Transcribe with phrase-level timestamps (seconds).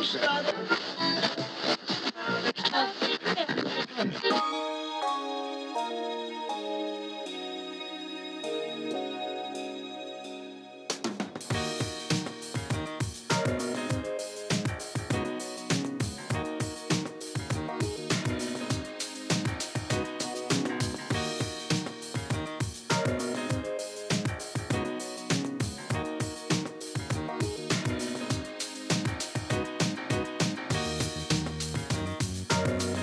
[0.00, 0.46] Roseanne.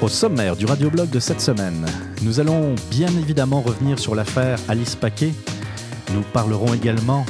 [0.08, 1.86] Au sommaire du radioblog de cette semaine,
[2.22, 5.34] nous allons bien évidemment revenir sur l'affaire Alice Paquet.
[6.14, 7.26] Nous parlerons également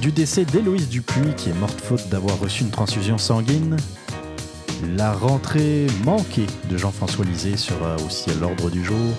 [0.00, 3.76] du décès d'Héloïse Dupuis qui est morte faute d'avoir reçu une transfusion sanguine.
[4.96, 9.14] La rentrée manquée de Jean-François Lisée sera aussi à l'ordre du jour.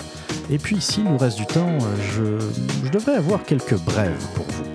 [0.49, 1.77] Et puis, s'il nous reste du temps,
[2.15, 2.40] je,
[2.85, 4.65] je devrais avoir quelques brèves pour vous.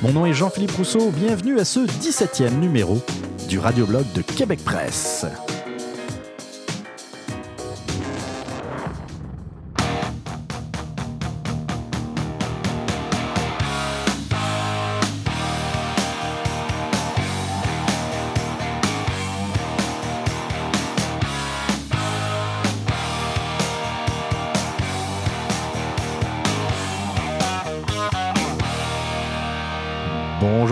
[0.00, 3.02] Mon nom est Jean-Philippe Rousseau, bienvenue à ce 17e numéro
[3.50, 5.26] du radioblog de Québec Presse.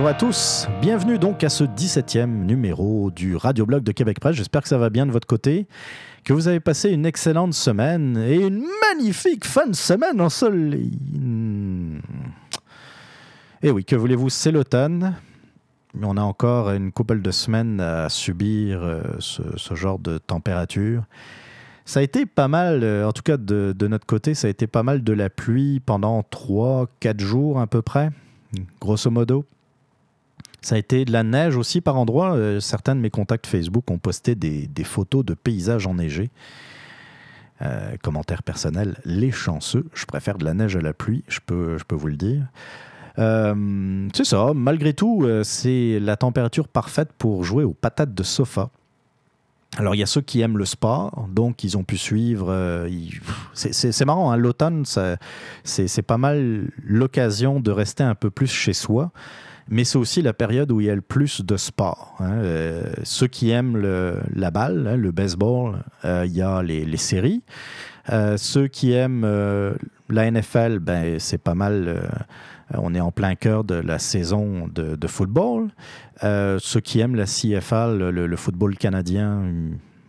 [0.07, 4.37] Bonjour à tous, bienvenue donc à ce 17e numéro du Radioblog de Québec Presse.
[4.37, 5.67] J'espère que ça va bien de votre côté,
[6.23, 10.97] que vous avez passé une excellente semaine et une magnifique fin de semaine en soleil.
[13.65, 15.17] Et oui, que voulez-vous, c'est l'automne.
[16.01, 21.03] On a encore une couple de semaines à subir euh, ce, genre de température.
[21.85, 24.51] Ça a été pas mal, euh, en tout cas de, de, notre côté, ça a
[24.51, 28.11] été pas mal de la pluie pendant 3-4 jours à peu près,
[28.81, 29.45] grosso modo.
[30.63, 32.35] Ça a été de la neige aussi par endroits.
[32.35, 36.31] Euh, certains de mes contacts Facebook ont posté des, photos de paysages enneigés.
[37.63, 39.87] Euh, commentaire personnel, les chanceux.
[39.95, 42.43] Je préfère de la neige à la pluie, je peux, je peux vous le dire.
[43.19, 48.69] Euh, c'est ça, malgré tout, c'est la température parfaite pour jouer aux patates de sofa.
[49.79, 52.87] Alors, il y a ceux qui aiment le sport, donc ils ont pu suivre.
[53.55, 54.85] C'est marrant, hein, l'automne,
[55.65, 59.13] c'est pas mal l'occasion de rester un peu plus chez soi
[59.69, 62.15] mais c'est aussi la période où il y a le plus de sport.
[62.21, 62.35] Hein.
[62.35, 63.77] Euh, ceux qui aiment
[64.35, 67.43] la balle, hein, le baseball, euh, il y a les, séries.
[68.11, 69.27] Euh, ceux qui aiment
[70.09, 72.09] la NFL, ben, c'est pas mal.
[72.75, 75.69] On est en plein cœur de la saison de, football.
[76.23, 79.43] ceux qui aiment la CFL, le, football canadien,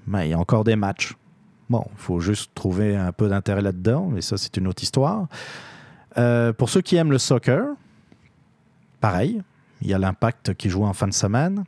[0.05, 1.15] ben, il y a encore des matchs.
[1.69, 5.27] Bon, il faut juste trouver un peu d'intérêt là-dedans, mais ça, c'est une autre histoire.
[6.57, 7.65] pour ceux qui aiment le soccer,
[8.99, 9.41] pareil,
[9.81, 11.63] il y a l'impact qui joue en fin de semaine.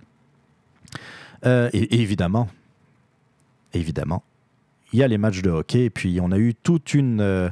[1.46, 2.50] Euh, et, évidemment,
[3.74, 4.24] évidemment,
[4.92, 5.86] il y a les matchs de hockey.
[5.86, 7.50] Et puis, on a eu euh,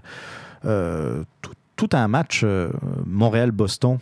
[0.66, 1.24] euh,
[1.76, 2.46] tout, un match
[3.06, 4.00] Montréal-Boston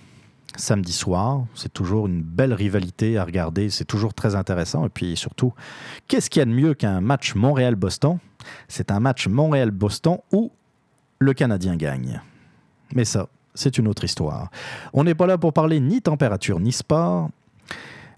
[0.56, 1.46] samedi soir.
[1.53, 3.69] C'est toujours une belle rivalité à regarder.
[3.69, 4.86] C'est toujours très intéressant.
[4.86, 5.53] Et puis, surtout,
[6.07, 8.19] qu'est-ce qu'il y a de mieux qu'un match Montréal-Boston?
[8.68, 10.52] C'est un match Montréal-Boston où
[11.19, 12.22] le Canadien gagne.
[12.94, 14.49] Mais ça, c'est une autre histoire.
[14.93, 17.29] On n'est pas là pour parler ni température ni sport.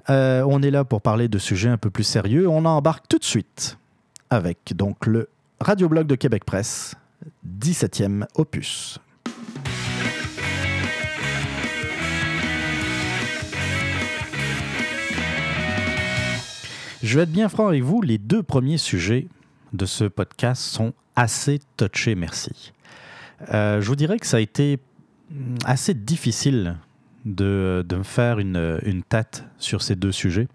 [0.10, 2.48] Euh, on est là pour parler de sujets un peu plus sérieux.
[2.48, 3.78] On embarque tout de suite
[4.30, 6.96] avec donc le radioblog de Québec Presse,
[7.60, 9.00] 17e opus.
[17.04, 19.28] Je vais être bien franc avec vous, les deux premiers sujets
[19.72, 22.74] de ce podcast sont assez touchés, merci.
[23.54, 24.80] Euh, je vous dirais que ça a été
[25.66, 26.78] assez difficile
[27.26, 30.48] de, de me faire une, une, tête sur ces deux sujets.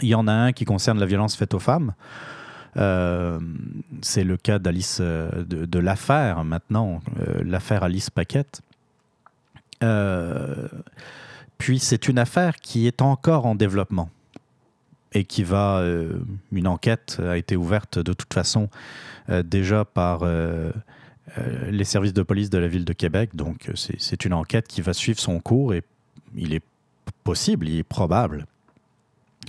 [0.00, 1.94] Il y en a un qui concerne la violence faite aux femmes.
[2.76, 3.38] Euh,
[4.02, 8.62] c'est le cas d'Alice, de, de l'affaire maintenant, euh, l'affaire Alice Paquette.
[9.82, 10.68] Euh,
[11.58, 14.10] puis c'est une affaire qui est encore en développement
[15.14, 15.78] et qui va.
[15.78, 16.18] Euh,
[16.52, 18.68] une enquête a été ouverte de toute façon
[19.30, 20.72] euh, déjà par euh,
[21.70, 23.30] les services de police de la ville de Québec.
[23.34, 25.82] Donc, c'est une enquête qui va suivre son cours et
[26.36, 26.62] il est
[27.24, 28.46] possible, il est probable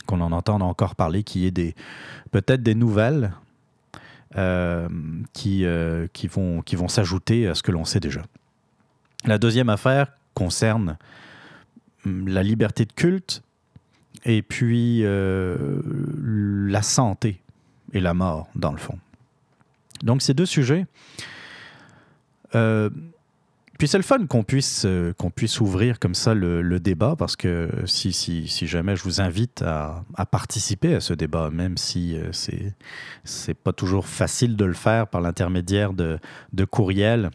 [0.05, 1.75] qu'on en entende encore parler, qu'il y ait
[2.31, 3.33] peut-être des nouvelles
[4.37, 4.89] euh,
[5.33, 8.23] qui, euh, vont, s'ajouter à ce que l'on sait déjà.
[9.25, 10.97] La deuxième affaire concerne
[12.05, 13.41] la liberté de culte
[14.25, 15.81] et puis euh,
[16.67, 17.41] la santé
[17.93, 18.99] et la mort, dans le fond.
[20.03, 20.85] Donc, ces deux sujets,
[22.53, 22.89] euh,
[23.79, 24.87] puis c'est le fun qu'on puisse,
[25.17, 29.63] qu'on puisse ouvrir comme ça le, débat, parce que si, si, jamais je vous invite
[29.63, 32.73] à, participer à ce débat, même si c'est
[33.25, 36.19] c'est pas toujours facile de le faire par l'intermédiaire de,
[36.53, 37.31] de courriels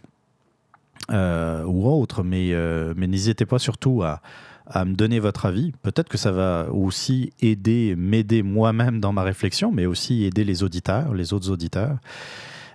[1.11, 2.55] ou autres, mais,
[2.97, 4.23] mais n'hésitez pas surtout à,
[4.71, 5.73] à me donner votre avis.
[5.83, 10.63] Peut-être que ça va aussi aider, m'aider moi-même dans ma réflexion, mais aussi aider les
[10.63, 11.99] auditeurs, les autres auditeurs.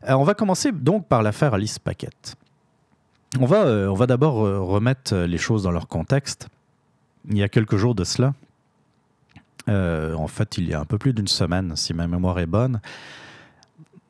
[0.07, 2.35] Euh, on va commencer donc par l'affaire Alice Paquette.
[3.39, 6.47] On va, euh, va d'abord euh, remettre les choses dans leur contexte.
[7.29, 8.33] Il y a quelques jours de cela,
[9.67, 12.79] en fait il y a un peu plus d'une semaine, si ma mémoire est bonne,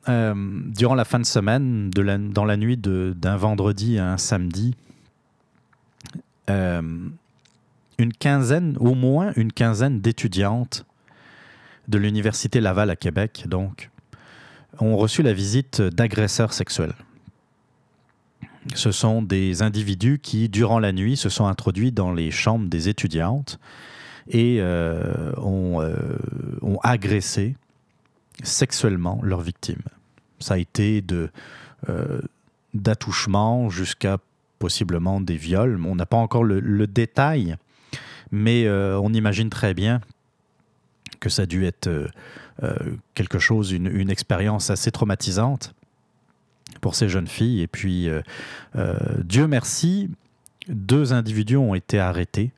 [0.06, 4.76] durant la fin de semaine, dans la nuit d'un vendredi à un samedi,
[6.46, 7.12] une
[8.18, 10.84] quinzaine, au moins une quinzaine d'étudiantes
[11.88, 13.88] de l'Université Laval à Québec, donc,
[14.80, 16.94] ont reçu la visite d'agresseurs sexuels.
[18.74, 22.88] Ce sont des individus qui, durant la nuit, se sont introduits dans les chambres des
[22.88, 23.60] étudiantes
[24.28, 25.96] et euh, euh,
[26.62, 27.54] ont, agressé
[28.42, 29.82] sexuellement leurs victimes.
[30.40, 31.02] Ça a été
[31.88, 32.20] euh,
[32.74, 34.18] d'attouchements jusqu'à
[34.58, 35.80] possiblement des viols.
[35.84, 37.56] On n'a pas encore le détail
[38.32, 40.00] mais on imagine très bien
[41.20, 41.88] que ça a dû être
[43.14, 45.74] quelque chose, une, expérience assez traumatisante
[46.80, 47.62] pour ces jeunes filles.
[47.62, 48.08] Et puis,
[49.24, 50.10] Dieu merci,
[50.68, 52.52] deux individus ont été arrêtés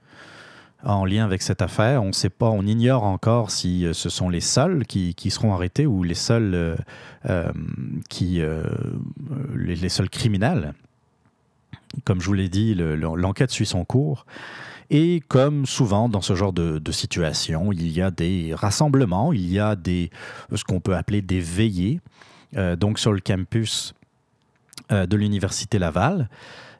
[0.84, 2.02] en lien avec cette affaire.
[2.02, 5.86] On ne sait pas, on ignore encore si ce sont les seuls qui, seront arrêtés
[5.86, 6.76] ou les seuls
[8.08, 8.40] qui,
[9.54, 10.74] les, seuls criminels.
[12.04, 14.26] Comme je vous l'ai dit, l'enquête suit son cours.
[14.90, 19.58] Et comme souvent dans ce genre de, situation, il y a des rassemblements, il y
[19.58, 22.00] a ce qu'on peut appeler des veillées,
[22.56, 23.94] euh, donc sur le campus
[24.90, 26.30] euh, de l'Université Laval.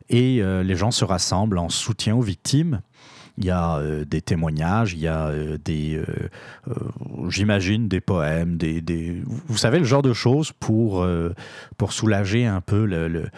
[0.09, 2.81] Et euh, les gens se rassemblent en soutien aux victimes.
[3.39, 6.75] Il y a euh, des témoignages, il y a euh, des, euh,
[7.29, 11.07] j'imagine, des poèmes, des, des, vous savez, le genre de choses pour,
[11.77, 13.31] pour soulager un peu le,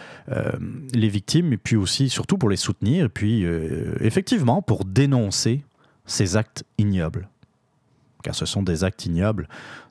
[0.93, 3.45] les victimes, et puis aussi, surtout pour les soutenir, et puis
[3.99, 5.63] effectivement pour dénoncer
[6.05, 7.27] ces actes ignobles.
[8.23, 9.47] Car ce sont des actes ignobles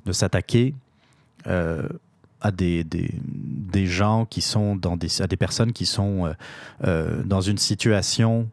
[0.07, 0.75] de s'attaquer
[1.45, 6.35] à des, des, des, gens qui sont dans des, à des personnes qui sont
[6.83, 8.49] dans une situation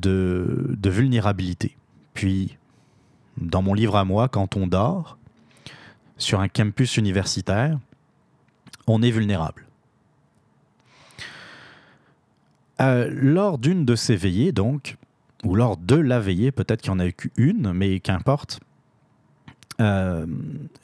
[0.00, 1.76] de, vulnérabilité.
[2.12, 2.56] Puis,
[3.38, 5.18] dans mon livre à moi, quand on dort,
[6.16, 7.78] sur un campus universitaire,
[8.86, 9.66] on est vulnérable.
[12.80, 14.96] Euh, lors d'une de ces veillées, donc,
[15.44, 18.60] ou lors de la veillée, peut-être qu'il y en a eu une, mais qu'importe,
[19.80, 20.26] euh,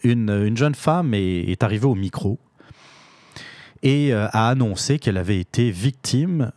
[0.02, 2.38] une, jeune femme est, arrivée au micro
[3.82, 6.52] et euh, a annoncé qu'elle avait été victime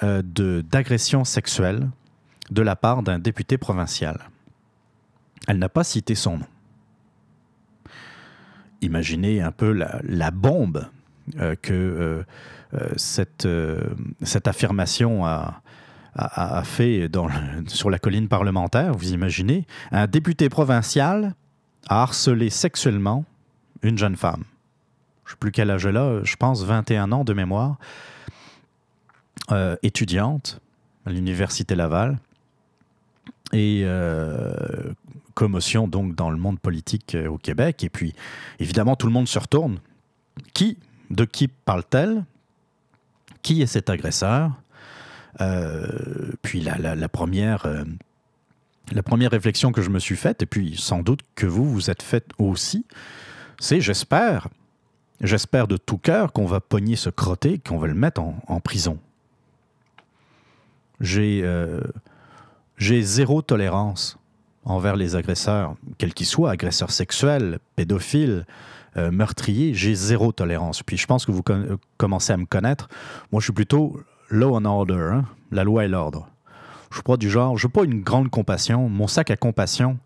[0.00, 1.88] d'agressions sexuelles
[2.50, 4.30] de la part d'un député provincial.
[5.46, 6.46] Elle n'a pas cité son nom.
[8.80, 10.86] Imaginez un peu la, bombe
[11.38, 12.22] euh, que euh,
[12.74, 13.48] euh, cette,
[14.22, 15.62] cette, affirmation a,
[16.64, 17.08] fait
[17.66, 18.92] sur la colline parlementaire.
[18.92, 21.34] Vous imaginez un député provincial
[21.88, 23.24] a harcelé sexuellement
[23.82, 24.44] une jeune femme.
[25.24, 27.78] Je ne sais plus quel âge elle a, je pense 21 ans de mémoire,
[29.82, 30.60] étudiante
[31.06, 32.18] à l'Université Laval
[33.52, 34.92] et euh,
[35.34, 37.84] commotion donc dans le monde politique euh, au Québec.
[37.84, 38.14] Et puis,
[38.58, 39.80] évidemment, tout le monde se retourne.
[40.54, 40.76] Qui,
[41.10, 42.24] de qui parle-t-elle?
[43.42, 44.52] Qui est cet agresseur?
[45.40, 47.66] Euh, Puis la, première,
[48.92, 51.90] la première réflexion que je me suis faite, et puis sans doute que vous vous
[51.90, 52.84] êtes faite aussi,
[53.60, 54.48] c'est j'espère,
[55.20, 58.60] j'espère de tout cœur qu'on va pogner ce crotté, qu'on va le mettre en, en
[58.60, 58.98] prison.
[61.00, 61.44] J'ai
[62.78, 64.18] j'ai zéro tolérance
[64.64, 68.46] envers les agresseurs, quels qu'ils soient, agresseurs sexuels, pédophiles,
[68.96, 70.82] euh, meurtriers, j'ai zéro tolérance.
[70.82, 72.88] Puis je pense que vous euh, commencez à me connaître.
[73.32, 76.28] Moi, je suis plutôt law and order, hein, la loi et l'ordre.
[76.90, 78.88] Je suis pas du genre, je n'ai pas une grande compassion.
[78.88, 79.98] Mon sac à compassion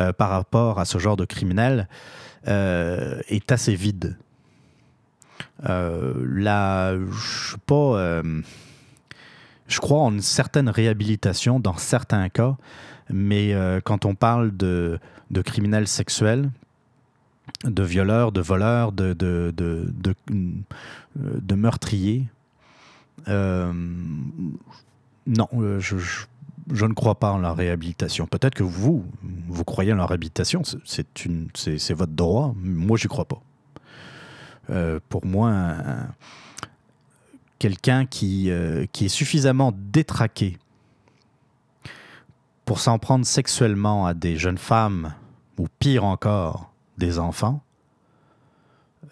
[0.00, 1.88] euh, par rapport à ce genre de criminel
[2.46, 4.16] est assez vide.
[5.62, 8.22] là, je suis pas
[9.68, 12.56] je crois en une certaine réhabilitation dans certains cas,
[13.10, 14.98] mais euh, quand on parle de,
[15.44, 16.50] criminels sexuels,
[17.64, 19.52] de violeurs, de voleurs, de, de,
[21.14, 22.26] de, meurtriers,
[23.28, 23.72] euh,
[25.26, 25.96] non, euh, je,
[26.72, 28.26] je, ne crois pas en la réhabilitation.
[28.26, 29.04] Peut-être que vous,
[29.48, 33.42] vous croyez en la réhabilitation, c'est votre droit, moi, je n'y crois pas.
[35.10, 35.74] pour moi,
[37.58, 40.58] quelqu'un qui, euh, qui est suffisamment détraqué
[42.64, 45.14] pour s'en prendre sexuellement à des jeunes femmes,
[45.58, 47.62] ou pire encore, des enfants,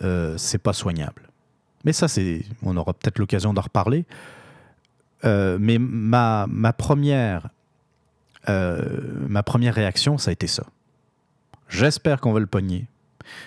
[0.03, 1.31] euh, c'est pas soignable.
[1.85, 4.05] Mais ça, c'est, on aura peut-être l'occasion d'en reparler.
[5.25, 7.49] Euh, mais ma, première,
[8.47, 10.65] ma première réaction, ça a été ça.
[11.69, 12.87] J'espère qu'on va le pogner.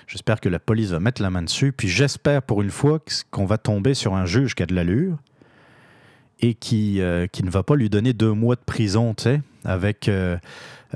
[0.08, 1.72] J'espère que la police va mettre la main dessus.
[1.72, 3.00] Puis j'espère pour une fois
[3.32, 5.18] qu'on va tomber sur un juge qui a de l'allure
[6.42, 9.42] et qui, euh, qui ne va pas lui donner deux mois de prison, tu sais,
[9.66, 10.38] avec euh,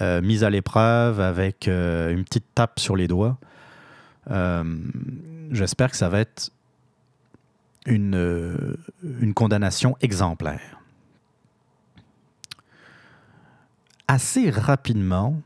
[0.02, 3.38] euh, mise à l'épreuve, avec une petite tape sur les doigts.
[5.52, 6.52] J'espère que ça va être
[7.86, 10.80] une, une condamnation exemplaire.
[14.08, 15.42] Assez rapidement,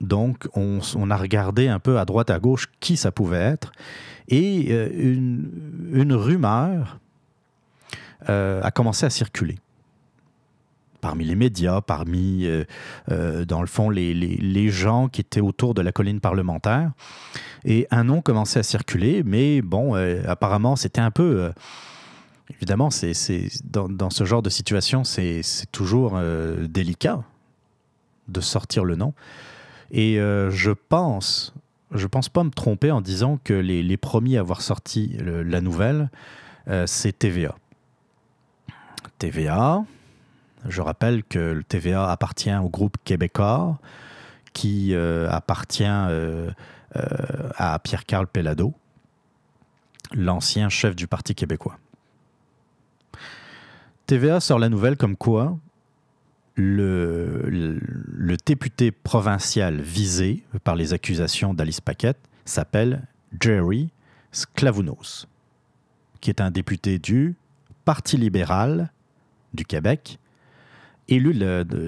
[0.00, 3.72] donc, on, a regardé un peu à droite, à gauche qui ça pouvait être.
[4.28, 7.00] Et euh, une, rumeur
[8.28, 9.58] euh, a commencé à circuler.
[11.00, 15.90] Parmi les médias, parmi, euh, dans le fond, les, gens qui étaient autour de la
[15.90, 16.92] colline parlementaire.
[17.64, 19.94] Et un nom commençait à circuler, mais bon,
[20.26, 21.52] apparemment, c'était un peu.
[22.50, 23.12] évidemment, c'est,
[23.64, 26.20] dans, dans, ce genre de situation, c'est, toujours
[26.68, 27.22] délicat
[28.26, 29.14] de sortir le nom.
[29.90, 31.54] Et euh, je pense,
[31.92, 36.10] je pense pas me tromper en disant que les, premiers à avoir sorti la nouvelle,
[36.68, 37.56] euh, c'est TVA.
[39.18, 39.84] TVA,
[40.68, 43.78] je rappelle que le TVA appartient au groupe québécois
[44.52, 48.74] qui euh, appartient à Pierre-Carl Pellado,
[50.12, 51.78] l'ancien chef du Parti québécois.
[54.06, 55.58] TVA sort la nouvelle comme quoi
[56.58, 63.06] le, député provincial visé par les accusations d'Alice Paquette s'appelle
[63.40, 63.90] Jerry
[64.32, 65.26] Sklavounos,
[66.20, 67.36] qui est un député du
[67.84, 68.92] Parti libéral
[69.54, 70.18] du Québec,
[71.08, 71.32] élu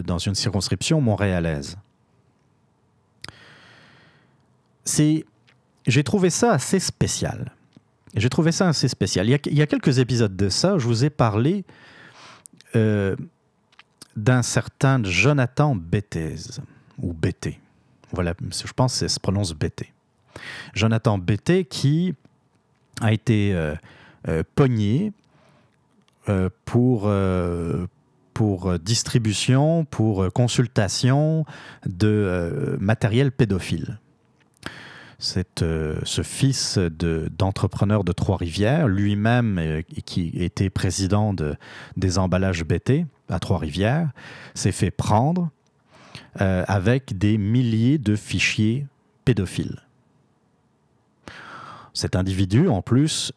[0.03, 1.77] dans une circonscription montréalaise.
[5.87, 7.53] j'ai trouvé ça assez spécial.
[8.15, 9.29] J'ai trouvé ça assez spécial.
[9.29, 11.65] Il y, a, quelques épisodes de ça, je vous ai parlé
[12.77, 13.15] euh,
[14.21, 16.61] d'un certain Jonathan Béthez,
[16.99, 17.61] ou Bété.
[18.13, 19.93] Voilà, je pense que ça se prononce Bété.
[20.75, 22.15] Jonathan Bété qui
[23.01, 23.75] a été euh,
[24.29, 25.13] euh, pogné
[26.29, 27.09] euh, pour,
[28.79, 31.45] distribution, pour consultation
[31.87, 33.99] de matériel pédophile.
[35.19, 41.57] C'est ce fils d'entrepreneur de, Trois-Rivières, lui-même qui était président de,
[41.99, 44.11] des emballages BT, à Trois-Rivières,
[44.55, 45.51] s'est fait prendre
[46.41, 48.87] euh, avec des milliers de fichiers
[49.25, 49.83] pédophiles.
[51.93, 53.33] Cet individu, en plus,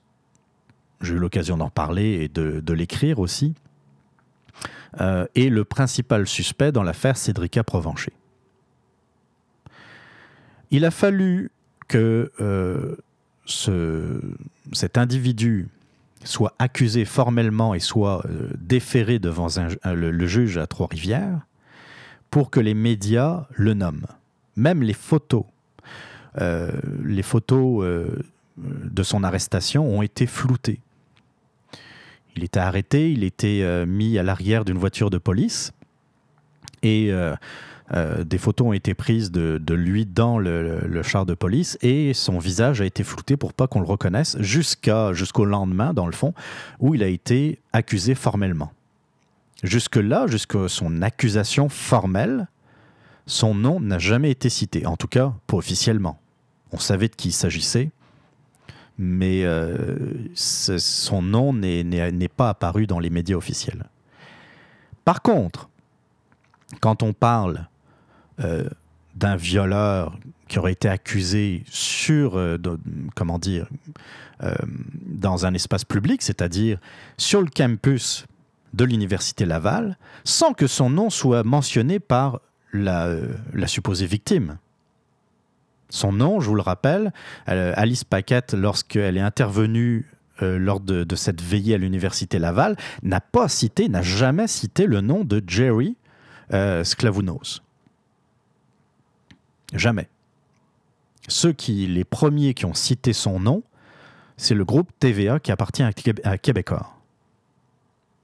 [1.01, 3.55] j'ai eu l'occasion d'en parler et de, l'écrire aussi,
[5.01, 8.13] euh, est le principal suspect dans l'affaire Cédrica Provencher.
[10.71, 11.51] Il a fallu
[11.88, 12.95] que euh,
[13.45, 14.21] ce,
[14.71, 15.67] cet individu
[16.24, 19.48] soit accusé formellement et soit euh, déféré devant
[19.86, 21.42] le, juge à Trois-Rivières
[22.30, 24.08] pour que les médias le nomment.
[24.56, 25.46] Même les photos,
[26.39, 26.72] euh,
[27.03, 28.08] les photos euh,
[28.58, 30.80] de son arrestation ont été floutées.
[32.36, 35.72] Il était arrêté, il était mis à l'arrière d'une voiture de police
[36.82, 37.12] et
[37.92, 42.40] euh, des photos ont été prises de, lui dans le, char de police et son
[42.40, 46.34] visage a été flouté pour pas qu'on le reconnaisse jusqu'à, jusqu'au lendemain, dans le fond,
[46.80, 48.72] où il a été accusé formellement.
[49.63, 52.48] Jusque-là, jusqu'à son accusation formelle,
[53.25, 56.20] son nom n'a jamais été cité, en tout cas pas officiellement.
[56.72, 57.92] On savait de qui il s'agissait,
[58.98, 59.96] mais euh,
[60.36, 63.86] son nom n'est pas apparu dans les médias officiels.
[65.06, 65.70] Par contre,
[66.82, 67.68] quand on parle
[68.40, 68.68] euh,
[69.16, 72.58] d'un violeur qui aurait été accusé sur, euh,
[73.16, 73.68] comment dire,
[74.42, 74.56] euh,
[75.06, 76.80] dans un espace public, c'est-à-dire
[77.18, 78.25] sur le campus
[78.74, 82.42] de l'université Laval, sans que son nom soit mentionné par
[82.74, 83.08] la,
[83.68, 84.58] supposée victime.
[85.90, 87.13] Son nom, je vous le rappelle,
[87.46, 90.10] Alice Paquette, lorsqu'elle est intervenue
[90.42, 95.24] lors de, cette veillée à l'université Laval, n'a pas cité, n'a jamais cité le nom
[95.24, 95.96] de Jerry
[96.50, 97.62] Sklavounos.
[99.74, 100.08] Jamais.
[101.27, 103.63] Ceux qui, les premiers qui ont cité son nom,
[104.38, 106.89] c'est le groupe TVA qui appartient à Québécois.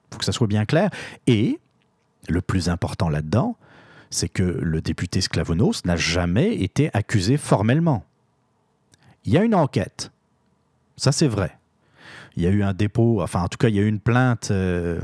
[0.10, 0.90] Il faut que ça soit bien clair.
[1.28, 1.60] Et,
[2.28, 3.56] le plus important là-dedans,
[4.10, 8.04] c'est que le député Sclavonos n'a jamais été accusé formellement.
[9.24, 10.12] Il y a une enquête.
[10.98, 11.58] Ça, c'est vrai.
[12.36, 14.00] il y a eu un dépôt, enfin en tout cas il y a eu une
[14.00, 15.00] plainte, je ne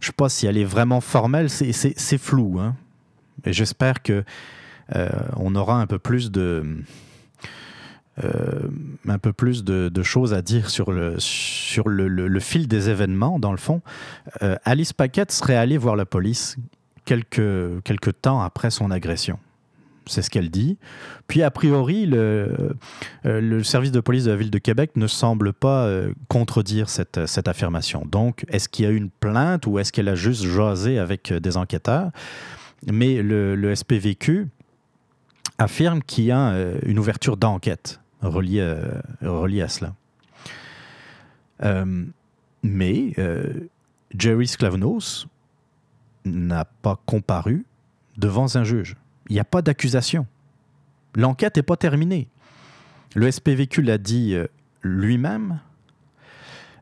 [0.00, 2.58] sais pas si elle est vraiment formelle, c'est flou.
[2.60, 2.76] Hein.
[3.44, 4.24] Et j'espère que
[5.36, 6.64] on aura un peu plus de...
[8.18, 13.52] un peu plus de, choses à dire sur, le, sur le, fil des événements, dans
[13.52, 13.80] le fond.
[14.64, 16.56] Alice Paquette serait allée voir la police
[17.04, 19.38] quelques, temps après son agression
[20.06, 20.78] c'est ce qu'elle dit.
[21.28, 22.74] Puis, a priori, le,
[23.24, 26.88] euh, le, service de police de la ville de Québec ne semble pas euh, contredire
[26.88, 28.04] cette, cette, affirmation.
[28.10, 31.30] Donc, est-ce qu'il y a eu une plainte ou est-ce qu'elle a juste jasé avec
[31.30, 32.10] euh, des enquêteurs?
[32.90, 34.48] Mais le, SPVQ
[35.62, 36.54] affirme qu'il y a
[36.84, 38.76] une ouverture d'enquête reliée,
[39.22, 39.94] reliée, à cela.
[42.62, 43.14] mais
[44.16, 45.26] Jerry Sklavnos
[46.24, 47.64] n'a pas comparu
[48.16, 48.96] devant un juge.
[49.28, 50.26] Il n'y a pas d'accusation.
[51.14, 52.28] L'enquête n'est pas terminée.
[53.14, 54.46] Le SPVQ l'a dit euh,
[54.82, 55.60] lui-même.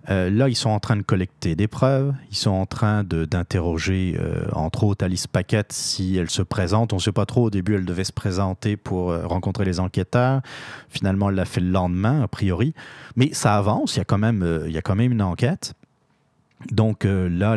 [0.09, 2.15] Euh, là, ils sont en train de collecter des preuves.
[2.31, 6.93] Ils sont en train d'interroger, euh, entre autres, Alice Paquette si elle se présente.
[6.93, 7.45] On ne sait pas trop.
[7.45, 10.41] Au début, elle devait se présenter pour rencontrer les enquêteurs.
[10.89, 12.75] Finalement, elle l'a fait le lendemain, a priori.
[13.17, 13.97] Mais ça avance.
[13.97, 15.75] Il y a quand même, il y a quand même une enquête.
[16.71, 17.57] Donc là,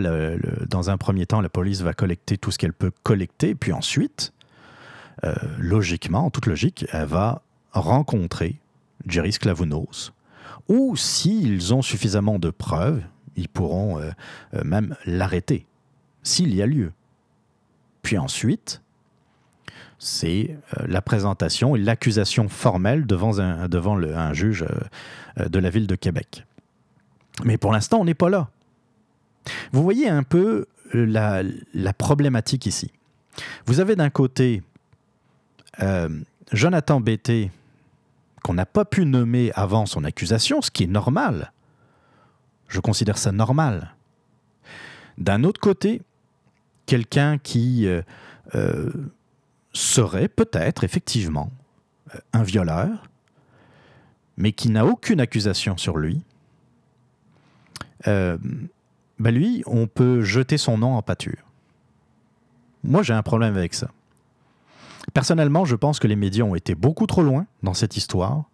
[0.67, 3.55] dans un premier temps, la police va collecter tout ce qu'elle peut collecter.
[3.55, 4.33] Puis ensuite,
[5.23, 8.59] euh, logiquement, en toute logique, elle va rencontrer
[9.07, 10.11] Jerry Sklavounos,
[10.67, 13.01] ou s'ils ont suffisamment de preuves,
[13.35, 14.11] ils pourront euh,
[14.53, 15.65] euh, même l'arrêter,
[16.23, 16.91] s'il y a lieu.
[18.01, 18.81] Puis ensuite,
[19.97, 24.65] c'est la présentation et l'accusation formelle devant un, devant un juge
[25.37, 26.45] de la ville de Québec.
[27.45, 28.49] Mais pour l'instant, on n'est pas là.
[29.71, 31.43] Vous voyez un peu la,
[31.73, 32.91] la problématique ici.
[33.65, 34.61] Vous avez d'un côté
[35.81, 36.09] euh,
[36.51, 37.51] Jonathan Bété,
[38.43, 41.51] qu'on n'a pas pu nommer avant son accusation, ce qui est normal.
[42.67, 43.95] Je considère ça normal.
[45.17, 46.01] D'un autre côté,
[46.85, 48.01] quelqu'un qui euh,
[48.55, 48.91] euh,
[49.73, 51.49] serait peut-être effectivement
[52.33, 53.09] un violeur,
[54.37, 56.23] mais qui n'a aucune accusation sur lui,
[59.19, 61.43] ben lui, on peut jeter son nom en pâture.
[62.83, 63.89] Moi, j'ai un problème avec ça.
[65.13, 68.45] Personnellement, je pense que les médias ont été beaucoup trop loin dans cette histoire.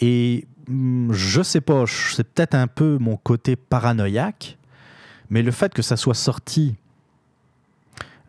[0.00, 4.58] Et hmm, je sais pas, c'est peut-être un peu mon côté paranoïaque,
[5.30, 6.76] mais le fait que ça soit sorti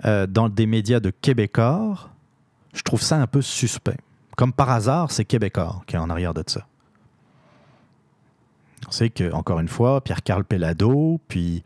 [0.06, 2.10] euh, dans des médias de Québécois,
[2.74, 3.98] je trouve ça un peu suspect.
[4.36, 6.66] Comme par hasard, c'est Québécois qui est en arrière de ça.
[8.88, 11.64] On sait que, encore une fois, Pierre-Carl Pellado, puis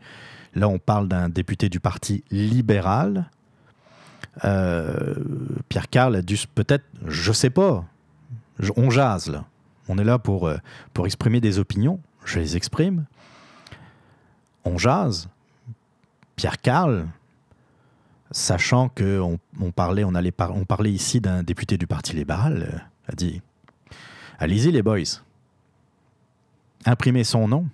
[0.54, 3.30] là, on parle d'un député du Parti libéral
[4.44, 5.14] euh,
[5.68, 7.84] Pierre Carl a dû peut-être, je sais pas,
[8.76, 9.44] on jase là.
[9.88, 10.58] On est là pour, euh,
[10.92, 12.00] pour exprimer des opinions.
[12.24, 13.06] Je les exprime.
[14.64, 15.28] On jase.
[16.36, 17.06] Pierre Carl,
[18.30, 22.78] sachant qu'on on parlait, on parlait ici d'un député du Parti libéral, euh,
[23.10, 23.40] a dit
[24.38, 25.22] Allez-y, les boys.
[26.84, 27.66] Imprimez son nom.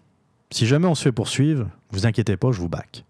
[0.50, 3.05] Si jamais on se fait poursuivre, vous inquiétez pas, je vous back.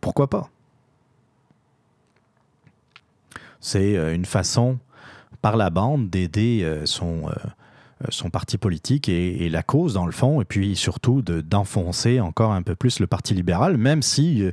[0.00, 0.50] Pourquoi pas?
[3.60, 4.78] C'est euh, une façon
[5.42, 10.12] par la bande d'aider euh, son, euh, son parti politique et, la cause dans le
[10.12, 14.44] fond, et puis surtout d'enfoncer encore un peu plus le Parti libéral, même si,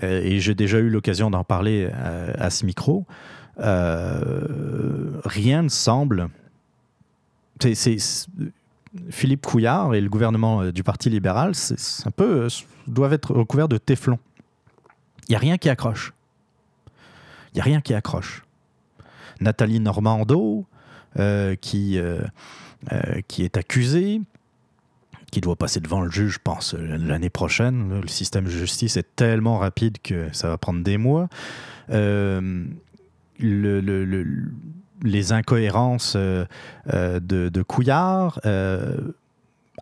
[0.00, 1.90] et j'ai déjà eu l'occasion d'en parler
[2.38, 3.04] à, ce micro,
[3.58, 6.28] rien ne semble...
[9.10, 11.52] Philippe Couillard et le gouvernement du Parti libéral,
[12.04, 12.48] un peu
[12.86, 14.18] doivent être recouverts de téflon.
[15.28, 16.12] Il n'y a rien qui accroche.
[17.54, 18.44] Il a rien qui accroche.
[19.40, 20.66] Nathalie Normando,
[21.18, 22.20] euh, qui, euh,
[22.92, 24.20] euh, qui est accusée,
[25.30, 28.00] qui doit passer devant le juge, je pense, l'année prochaine.
[28.02, 31.28] Le système de justice est tellement rapide que ça va prendre des mois.
[31.88, 32.66] le,
[35.02, 38.40] les incohérences de, Couillard,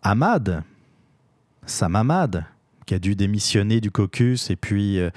[0.03, 0.63] Ahmad,
[1.67, 2.45] Sam Ahmad,
[2.85, 5.11] qui a dû démissionner du caucus et puis euh,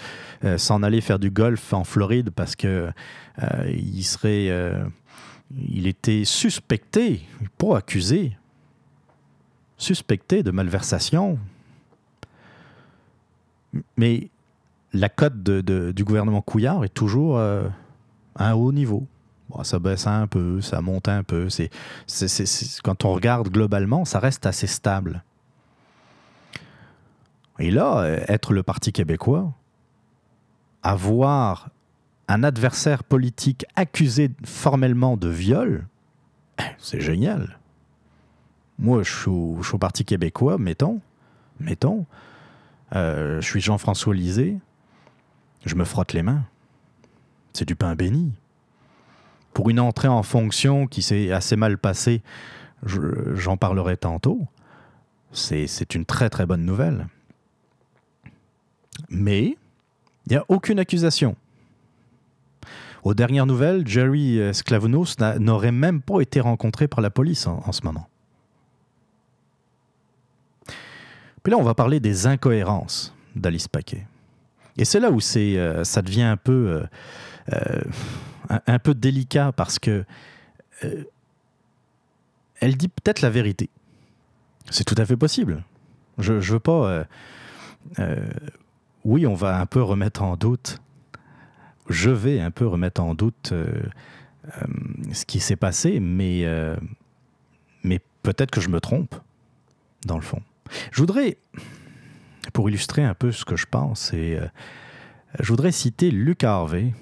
[0.43, 2.91] euh, s'en aller faire du golf en Floride parce que
[3.43, 4.51] euh, il serait,
[5.51, 7.21] il était suspecté,
[7.57, 8.35] pas accusé,
[9.77, 11.37] suspecté de malversation.
[13.95, 14.29] Mais
[14.93, 17.69] la cote du gouvernement Couillard est toujours à
[18.39, 19.05] un haut niveau.
[19.61, 21.47] ça baisse un peu, ça monte un peu.
[21.49, 21.69] C'est,
[22.83, 25.23] quand on regarde globalement, ça reste assez stable.
[27.59, 29.53] Et là, euh, être le Parti québécois,
[30.83, 31.69] avoir
[32.27, 35.87] un adversaire politique accusé formellement de viol,
[36.77, 37.59] c'est génial.
[38.79, 41.01] Moi, je suis, au, Parti québécois, mettons.
[41.59, 42.05] Mettons.
[42.95, 44.57] Euh, je suis Jean-François Lisée.
[45.65, 46.43] Je me frotte les mains.
[47.53, 48.33] C'est du pain béni.
[49.53, 52.21] Pour une entrée en fonction qui s'est assez mal passée,
[52.85, 54.45] je- j'en parlerai tantôt.
[55.31, 57.07] C'est une très très bonne nouvelle.
[59.09, 59.57] Mais
[60.25, 61.35] il n'y a aucune accusation.
[63.03, 67.71] Aux dernières nouvelles, Jerry Sklavounos n'a- n'aurait même pas été rencontré par la police en,
[67.71, 68.09] ce moment.
[71.43, 74.05] Puis là, on va parler des incohérences d'Alice Paquet.
[74.77, 76.83] Et c'est là où euh, ça devient un peu, euh,
[77.53, 77.81] euh,
[78.67, 80.05] un, peu délicat parce que
[82.59, 83.69] elle dit peut-être la vérité.
[84.69, 85.63] C'est tout à fait possible.
[86.19, 87.05] Je ne veux pas.
[89.07, 90.81] Oui, on va un peu remettre en doute.
[91.87, 93.81] Je vais un peu remettre en doute euh,
[94.45, 94.65] euh,
[95.13, 96.75] ce qui s'est passé, mais, euh,
[97.83, 99.15] mais peut-être que je me trompe,
[100.05, 100.41] dans le fond.
[100.91, 101.37] Je voudrais,
[102.51, 104.37] pour illustrer un peu ce que je pense, et,
[105.39, 106.93] je voudrais citer Luc Harvey,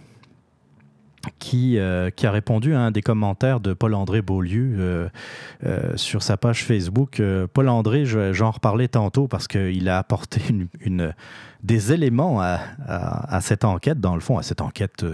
[1.39, 5.09] qui, euh, qui a répondu à un des commentaires de Paul-André Beaulieu euh,
[5.65, 7.21] euh, sur sa page Facebook.
[7.53, 10.41] Paul-André, je- j'en reparlais tantôt parce qu'il a apporté
[11.63, 15.05] des éléments à, cette enquête, dans le fond, à cette enquête.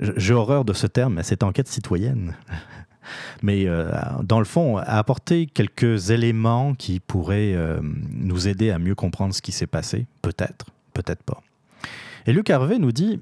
[0.00, 2.34] J'ai horreur de ce terme, à cette enquête citoyenne.
[3.42, 3.66] Mais
[4.22, 7.56] dans le fond, a apporté quelques éléments qui pourraient
[8.12, 10.06] nous aider à mieux comprendre ce qui s'est passé.
[10.22, 11.40] Peut-être, peut-être pas.
[12.26, 13.20] Et Luc Harvey nous dit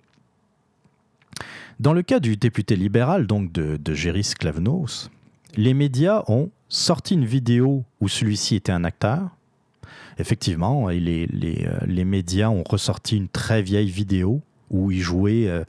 [1.81, 5.11] dans le cas du député libéral, donc de, de Géry Sklavnos,
[5.57, 9.31] les médias ont sorti une vidéo où celui-ci était un acteur.
[10.19, 15.47] Effectivement, les, les, euh, les médias ont ressorti une très vieille vidéo où il jouait,
[15.47, 15.65] euh,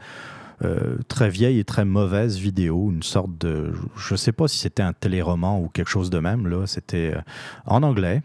[0.64, 3.72] euh, très vieille et très mauvaise vidéo, une sorte de...
[3.96, 7.14] Je ne sais pas si c'était un téléroman ou quelque chose de même, là, c'était
[7.16, 7.22] euh,
[7.66, 8.22] en anglais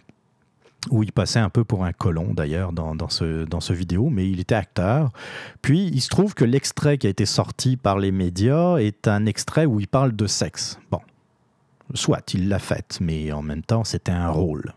[0.90, 4.28] où il passait un peu pour un colon d'ailleurs dans, ce, dans ce vidéo, mais
[4.28, 5.12] il était acteur.
[5.62, 9.26] Puis il se trouve que l'extrait qui a été sorti par les médias est un
[9.26, 10.78] extrait où il parle de sexe.
[10.90, 11.00] Bon,
[11.94, 14.74] soit il l'a fait, mais en même temps c'était un rôle.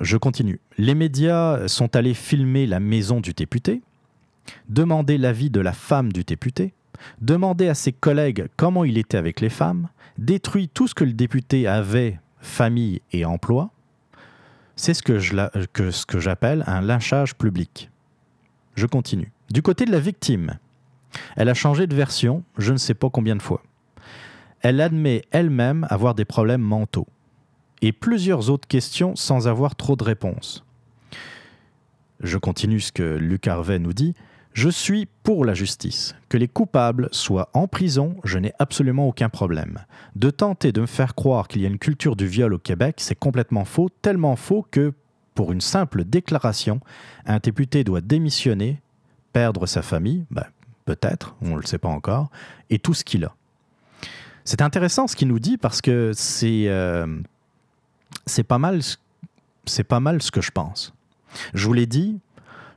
[0.00, 0.60] Je continue.
[0.78, 3.82] Les médias sont allés filmer la maison du député,
[4.68, 6.72] demander l'avis de la femme du député,
[7.20, 11.12] demander à ses collègues comment il était avec les femmes, détruit tout ce que le
[11.12, 13.70] député avait, famille et emploi,
[14.76, 17.90] c'est ce que j'appelle un lynchage public.
[18.74, 19.32] Je continue.
[19.50, 20.58] Du côté de la victime,
[21.36, 23.62] elle a changé de version, je ne sais pas combien de fois.
[24.60, 27.06] Elle admet elle-même avoir des problèmes mentaux
[27.82, 30.64] et plusieurs autres questions sans avoir trop de réponses.
[32.20, 34.14] Je continue ce que Luc Harvey nous dit.
[34.54, 36.14] Je suis pour la justice.
[36.28, 39.78] Que les coupables soient en prison, je n'ai absolument aucun problème.
[40.14, 42.96] De tenter de me faire croire qu'il y a une culture du viol au Québec,
[42.98, 44.92] c'est complètement faux, tellement faux que,
[45.34, 46.80] pour une simple déclaration,
[47.24, 48.82] un député doit démissionner,
[49.32, 50.44] perdre sa famille, ben,
[50.84, 52.30] peut-être, on ne le sait pas encore,
[52.68, 53.34] et tout ce qu'il a.
[54.44, 57.06] C'est intéressant ce qu'il nous dit parce que c'est euh,
[58.48, 58.96] pas mal ce-
[59.64, 60.92] c'est pas mal ce que je pense.
[61.54, 62.18] Je vous l'ai dit,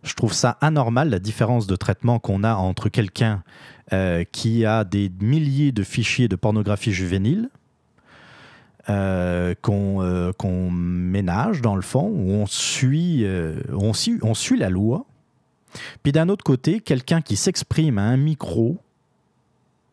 [0.05, 3.43] je trouve ça anormal la différence de traitement qu'on a entre quelqu'un
[3.91, 7.49] euh, qui a des milliers de fichiers de pornographie juvénile
[8.87, 13.25] euh, qu'on euh, qu'on ménage dans le fond, où on suit,
[13.71, 15.05] on, suit, on suit la loi.
[16.03, 18.77] Puis d'un autre côté, quelqu'un qui s'exprime à un micro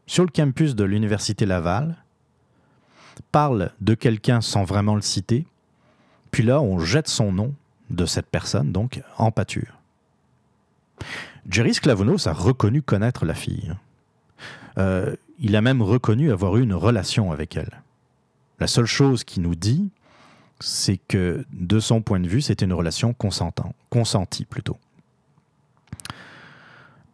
[0.07, 1.96] sur le campus de l'Université Laval,
[3.31, 5.46] parle de quelqu'un sans vraiment le citer,
[6.31, 7.55] puis là, on jette son nom
[7.90, 9.82] de cette personne, donc en pâture.
[11.48, 13.74] Jerry Sklavounos a reconnu connaître la fille.
[14.78, 17.82] Euh, il a même reconnu avoir eu une relation avec elle.
[18.60, 19.90] La seule chose qu'il nous dit,
[20.60, 24.78] c'est que de son point de vue, c'était une relation consentant, consentie plutôt.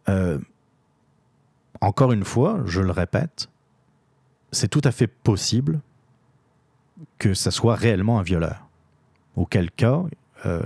[0.07, 0.39] Euh,
[1.81, 3.49] encore une fois, je le répète,
[4.51, 5.79] c'est tout à fait possible
[7.17, 8.67] que ça soit réellement un violeur.
[9.35, 10.03] Auquel cas,
[10.45, 10.61] euh,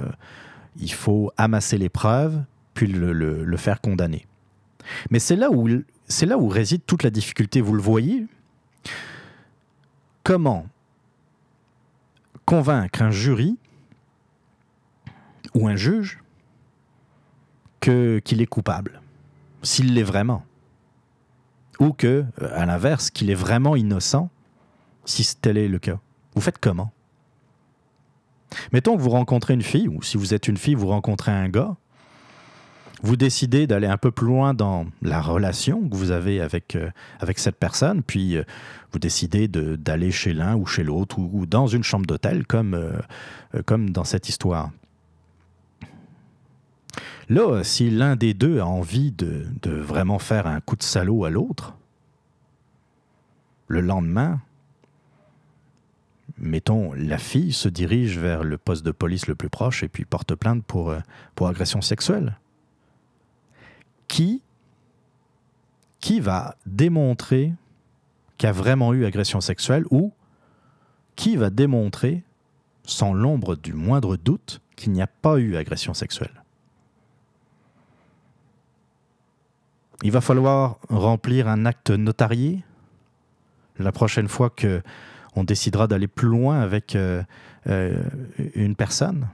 [0.78, 4.26] il faut amasser les preuves, puis le, faire condamner.
[5.10, 5.70] Mais c'est là, où,
[6.08, 8.26] c'est là où réside toute la difficulté, vous le voyez.
[10.24, 10.68] Comment
[12.46, 13.58] convaincre un jury
[15.54, 16.20] ou un juge
[17.80, 19.02] que, qu'il est coupable,
[19.62, 20.44] s'il l'est vraiment?
[21.80, 24.30] Ou que, euh, à l'inverse, qu'il est vraiment innocent,
[25.06, 26.00] si tel est le cas?
[26.36, 26.92] Vous faites comment?
[28.72, 31.50] Mettons que vous rencontrez une fille, ou si vous êtes une fille, vous rencontrez un
[31.50, 31.76] gars,
[33.04, 36.90] vous décidez d'aller un peu plus loin dans la relation que vous avez avec, euh,
[37.20, 38.44] avec cette personne, puis euh,
[38.94, 43.62] vous décidez d'aller chez l'un ou chez l'autre, ou, dans une chambre d'hôtel, comme, euh,
[43.66, 44.72] comme dans cette histoire.
[47.28, 51.26] Là, si l'un des deux a envie de, de vraiment faire un coup de salaud
[51.26, 51.76] à l'autre,
[53.68, 54.40] le lendemain,
[56.38, 60.06] mettons, la fille se dirige vers le poste de police le plus proche et puis
[60.06, 60.94] porte plainte pour,
[61.36, 62.38] pour agression sexuelle
[66.00, 67.54] qui, va démontrer
[68.38, 70.14] qu'il y a vraiment eu agression sexuelle ou
[71.16, 72.24] qui va démontrer,
[72.86, 76.44] sans l'ombre du moindre doute, qu'il n'y a pas eu agression sexuelle.
[80.04, 82.64] Il va falloir remplir un acte notarié
[83.80, 84.82] la prochaine fois que
[85.36, 87.24] on décidera d'aller plus loin avec euh,
[87.68, 88.04] euh,
[88.54, 89.28] une personne.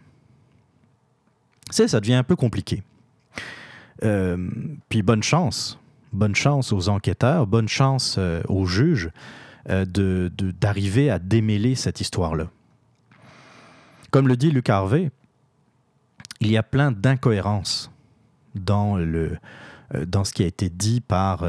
[1.70, 2.84] C'est, ça devient un peu compliqué.
[4.04, 4.50] Euh,
[4.90, 5.80] puis bonne chance.
[6.12, 9.12] Bonne chance aux enquêteurs, bonne chance euh, aux juges
[9.70, 9.86] euh,
[10.60, 12.50] d'arriver à démêler cette histoire-là.
[14.12, 15.12] Comme le dit Luc Harvey,
[16.40, 17.92] il y a plein d'incohérences
[18.56, 21.46] dans ce qui a été dit par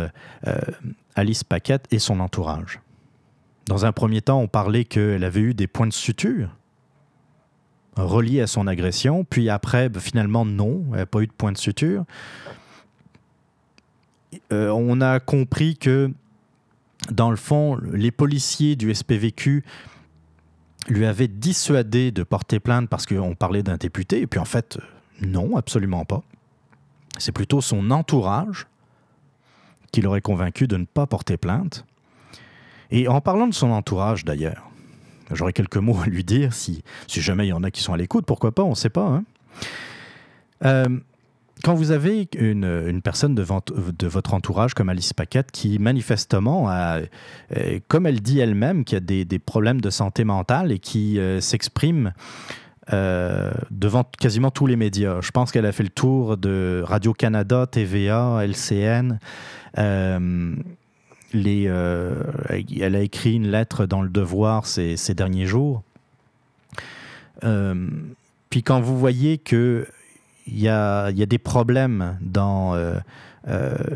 [1.15, 2.81] Alice Paquette et son entourage.
[3.67, 6.55] Dans un premier temps, on parlait qu'elle avait eu des points de suture
[8.05, 9.25] relié à son agression.
[9.25, 12.05] Puis après, ben, finalement, non, il n'y a pas eu de point de suture.
[14.53, 16.11] Euh, on a compris que,
[17.11, 19.65] dans le fond, les policiers du SPVQ
[20.89, 24.23] lui avaient dissuadé de porter plainte parce qu'on parlait d'un député.
[24.23, 24.79] Et puis en fait,
[25.21, 26.23] non, absolument pas.
[27.19, 28.67] C'est plutôt son entourage
[29.93, 31.85] qui l'aurait convaincu de ne pas porter plainte.
[32.91, 34.70] Et en parlant de son entourage d'ailleurs,
[35.33, 37.97] J'aurais quelques mots à lui dire si, jamais il y en a qui sont à
[37.97, 39.07] l'écoute, pourquoi pas, on ne sait pas.
[39.07, 39.25] Hein.
[40.65, 40.89] Euh,
[41.63, 47.01] quand vous avez une, personne de, de, votre entourage comme Alice Paquette qui manifestement a,
[47.57, 51.19] euh, comme elle dit elle-même, qui a des, des, problèmes de santé mentale et qui
[51.19, 52.13] euh, s'exprime
[53.71, 55.21] devant quasiment tous les médias.
[55.21, 59.21] Je pense qu'elle a fait le tour de Radio-Canada, TVA, LCN.
[61.35, 62.25] Euh,
[62.81, 65.83] elle a écrit une lettre dans le Devoir ces, derniers jours.
[67.45, 67.89] Euh,
[68.51, 69.87] puis quand vous voyez qu'il
[70.49, 72.99] y a, des problèmes dans, euh,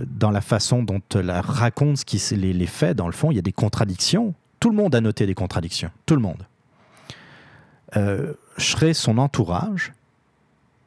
[0.07, 3.42] dans la façon dont elle raconte ce les faits, dans le fond, il y a
[3.42, 4.35] des contradictions.
[4.61, 5.90] Tout le monde a noté des contradictions.
[6.07, 6.47] Tout le monde.
[7.94, 9.92] je serais son entourage,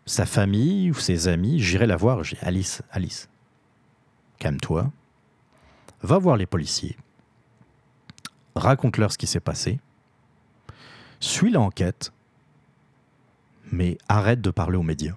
[0.06, 2.24] sa famille ou ses amis, j'irai la voir.
[2.24, 3.28] J'ai Alice, Alice,
[4.40, 4.90] calme-toi
[6.02, 6.98] va voir les policiers,
[8.56, 9.80] raconte-leur ce qui s'est passé,
[11.20, 12.12] suis l'enquête,
[13.72, 15.16] mais arrête de parler aux médias.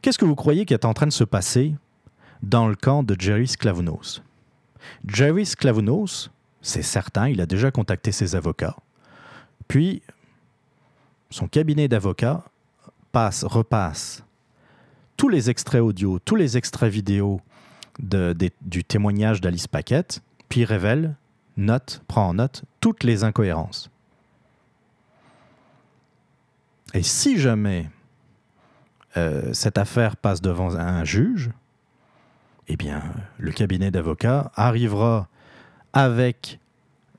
[0.00, 1.74] Qu'est-ce que vous croyez qui est en train de se passer
[2.42, 4.22] dans le camp de Jerry Sklavounos
[5.06, 6.30] Jerry Sklavounos,
[6.60, 8.76] c'est certain, il a déjà contacté ses avocats.
[9.68, 10.02] Puis,
[11.30, 12.44] son cabinet d'avocats
[13.12, 14.24] passe, repasse
[15.16, 17.40] tous les extraits audio, tous les extraits vidéo
[17.98, 21.16] du témoignage d'Alice Paquette, puis révèle,
[21.56, 23.90] note, prend en note toutes les incohérences.
[26.94, 27.90] Et si jamais
[29.16, 31.50] euh, cette affaire passe devant un juge,
[32.68, 33.02] eh bien,
[33.38, 35.28] le cabinet d'avocats arrivera
[35.92, 36.58] avec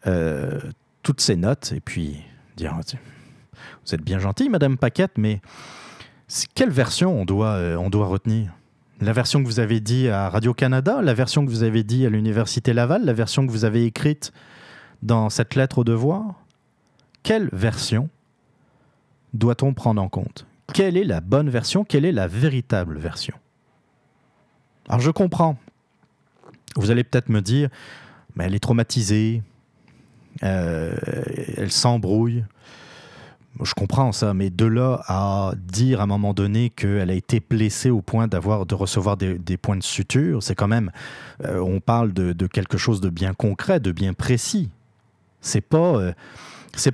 [0.08, 0.60] euh,
[1.02, 2.24] toutes ces notes et puis
[2.56, 2.80] dire
[3.86, 5.42] Vous êtes bien gentil, Madame Paquette, mais
[6.56, 8.52] quelle version on doit, euh, on doit retenir?
[9.04, 12.10] La version que vous avez dit à Radio-Canada, la version que vous avez dit à
[12.10, 14.32] l'Université Laval, la version que vous avez écrite
[15.02, 16.42] dans cette lettre au devoir
[17.22, 18.10] Quelle version
[19.34, 20.46] doit-on prendre en compte?
[20.74, 21.84] Quelle est la bonne version?
[21.84, 23.36] Quelle est la véritable version?
[24.88, 25.58] Alors je comprends.
[26.76, 27.70] Vous allez peut-être me dire,
[28.36, 29.44] mais elle est traumatisée,
[30.44, 30.96] euh,
[31.58, 32.46] elle s'embrouille
[33.62, 37.40] je comprends ça, mais de là à dire à un moment donné qu'elle a été
[37.40, 38.38] blessée au point de
[38.76, 40.92] recevoir des, points de suture, c'est quand même,
[41.46, 44.70] euh, on parle de, quelque chose de bien concret, de bien précis.
[45.42, 46.14] C'est pas, euh,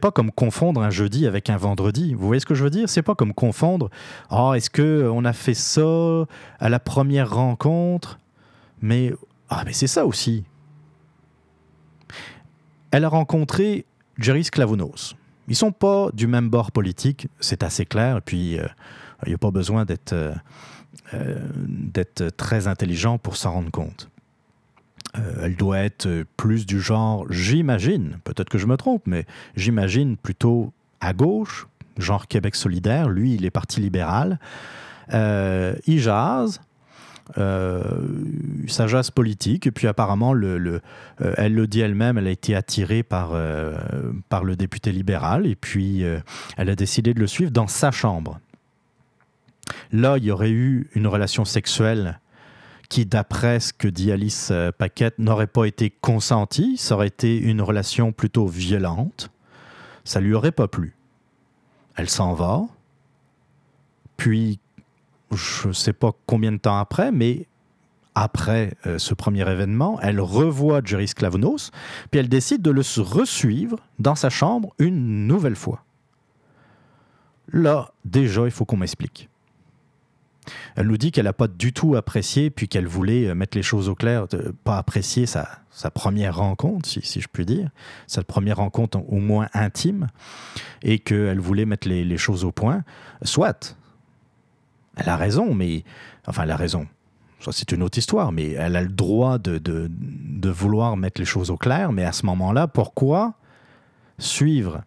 [0.02, 2.13] pas comme confondre un jeudi avec un vendredi.
[2.13, 2.89] Vous voyez ce que je veux dire?
[2.89, 3.89] C'est pas comme confondre.
[4.30, 6.26] Oh, est-ce que on a fait ça
[6.60, 8.19] à la première rencontre
[8.82, 9.13] Mais
[9.50, 10.43] ah, c'est ça aussi.
[12.91, 13.86] Elle a rencontré
[14.17, 15.15] Jerry Sklavounos
[15.50, 18.18] ils sont pas du même bord politique, c'est assez clair.
[18.18, 18.68] Et puis, il euh,
[19.28, 20.34] n'y a pas besoin d'être euh,
[21.14, 24.10] euh, d'être très intelligent pour s'en rendre compte.
[25.42, 30.72] elle doit être plus du genre, j'imagine, peut-être que je me trompe, mais j'imagine plutôt
[31.02, 33.10] à gauche, genre Québec solidaire.
[33.10, 34.40] Lui, il est parti libéral.
[35.14, 36.00] Euh, ils
[37.38, 37.84] Euh,
[38.65, 39.68] jase politique.
[39.68, 40.80] Et puis apparemment euh,
[41.20, 43.78] elle le dit elle-même elle a été attirée par, euh,
[44.30, 45.46] par le député libéral.
[45.46, 46.04] Et puis
[46.58, 48.39] elle a décidé de le suivre dans sa chambre.
[49.92, 52.20] Là il y aurait eu une relation sexuelle
[52.89, 56.78] qui d'après ce que dit Alice Paquette n'aurait pas été consentie.
[56.78, 59.30] Ça aurait été une relation plutôt violente.
[60.04, 60.96] Ça lui aurait pas plu.
[61.96, 62.63] Elle s'en va.
[64.18, 64.60] Puis
[65.32, 67.48] je ne sais pas combien de temps après, mais
[68.15, 71.72] après euh, ce premier événement, elle revoit Jerry Sklavounos,
[72.12, 75.84] puis elle décide de le resuivre dans sa chambre une nouvelle fois.
[77.52, 79.30] Là, déjà, il faut qu'on m'explique.
[80.76, 83.63] Elle nous dit qu'elle n'a pas du tout apprécié, puis qu'elle voulait euh, mettre les
[83.63, 84.26] choses au clair,
[84.63, 85.62] pas apprécier sa,
[85.94, 87.70] première rencontre, si, je puis dire,
[88.08, 90.08] sa première rencontre au moins intime,
[90.82, 92.84] et qu'elle voulait mettre les choses au point.
[93.22, 93.78] Soit,
[95.00, 95.84] elle a raison, mais.
[96.28, 96.88] Enfin, elle a raison.
[97.52, 99.90] C'est une autre histoire, mais elle a le droit de,
[100.50, 101.94] vouloir mettre les choses au clair.
[101.94, 103.34] Mais à ce moment-là, pourquoi
[104.18, 104.82] suivre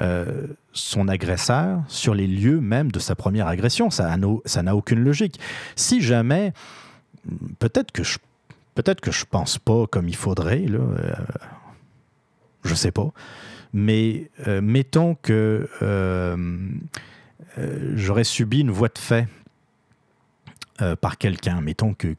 [0.00, 3.90] euh, son agresseur sur les lieux même de sa première agression?
[3.90, 5.40] Ça n'a aucune logique.
[5.76, 6.52] Si jamais.
[7.58, 8.18] Peut-être que je.
[8.74, 10.78] Peut-être pense pas comme il faudrait, là.
[10.78, 11.12] euh,
[12.64, 13.10] je sais pas.
[13.72, 16.36] Mais euh, mettons que euh,
[17.94, 19.28] j'aurais subi une voie de fait
[20.80, 22.14] euh, par quelqu'un, mettons que, euh,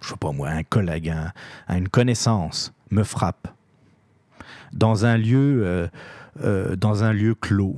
[0.00, 1.32] je sais pas moi, un collègue, un,
[1.68, 3.48] un- une connaissance me frappe
[4.72, 5.88] dans un lieu,
[6.42, 7.76] euh, dans un lieu clos,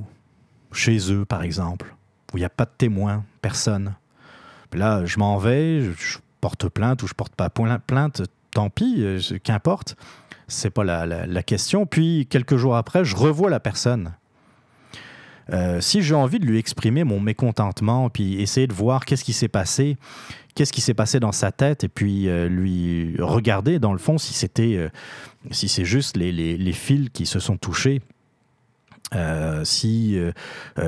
[0.71, 1.95] chez eux par exemple,
[2.33, 3.95] où il n'y a pas de témoin, personne.
[4.73, 9.05] Là, je m'en vais, je, porte plainte ou je porte pas plainte, tant pis,
[9.43, 9.95] qu'importe.
[10.47, 11.85] C'est pas la question.
[11.85, 14.13] Puis quelques jours après, je revois la personne.
[15.51, 19.33] Euh, si j'ai envie de lui exprimer mon mécontentement, puis essayer de voir qu'est-ce qui
[19.33, 19.97] s'est passé,
[20.55, 24.17] qu'est-ce qui s'est passé dans sa tête, et puis euh, lui regarder dans le fond
[24.17, 24.89] si c'était, euh,
[25.51, 28.01] si c'est juste les, les- les fils qui se sont touchés,
[29.63, 30.17] si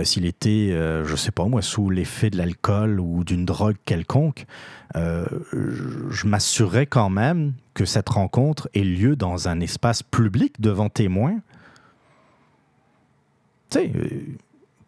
[0.03, 0.69] s'il était,
[1.03, 4.45] je sais pas moi, sous l'effet de l'alcool ou d'une drogue quelconque,
[4.95, 11.35] je, m'assurerais quand même que cette rencontre ait lieu dans un espace public devant témoins.
[13.73, 14.37] Tu sais, euh,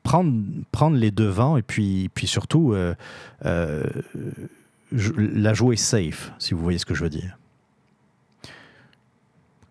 [0.03, 2.93] prendre, prendre les devants et puis, puis surtout euh,
[3.45, 3.83] euh,
[4.91, 7.37] la jouer safe, si vous voyez ce que je veux dire.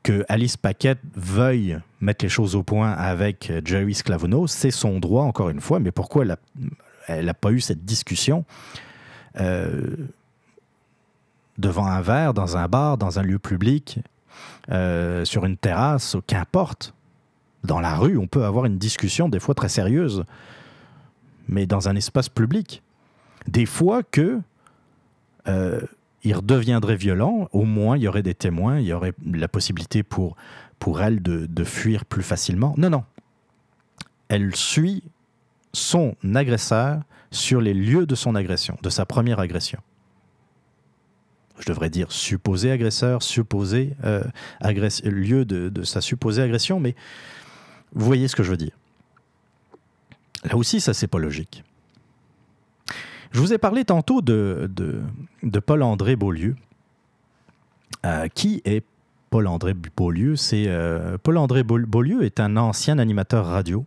[0.03, 4.98] Que Alice Paquette veuille mettre les choses au point avec euh, Jerry Sklavounos, c'est son
[4.98, 6.24] droit, encore une fois, mais pourquoi
[7.07, 8.44] elle n'a pas eu cette discussion
[9.40, 9.96] euh,
[11.57, 14.00] devant un verre, dans un bar, dans un lieu public,
[14.68, 16.92] sur une terrasse, qu'importe
[17.64, 20.24] dans la rue, on peut avoir une discussion des fois très sérieuse,
[21.48, 22.83] mais dans un espace public.
[23.48, 24.40] Des fois que
[25.48, 25.81] euh,
[26.22, 30.03] il redeviendrait violent, au moins il y aurait des témoins, il y aurait la possibilité
[30.03, 30.37] pour,
[30.79, 32.74] pour elle de, de fuir plus facilement.
[32.79, 33.05] Non, non.
[34.29, 35.03] Elle suit
[35.72, 37.00] son agresseur
[37.31, 39.81] sur les lieux de son agression, de sa première agression.
[41.59, 44.24] Je devrais dire supposé agresseur, supposé euh,
[44.61, 46.94] agress- lieu de, de sa supposée agression, mais
[47.94, 48.76] vous voyez ce que je veux dire.
[50.44, 51.64] Là aussi, ça, c'est pas logique.
[53.33, 54.70] Je vous ai parlé tantôt de,
[55.66, 56.57] Paul-André Beaulieu.
[58.04, 58.85] Euh, qui est
[59.30, 60.35] Paul-André Beaulieu?
[60.52, 63.85] Euh, Paul-André Beau- Beaulieu est un ancien animateur radio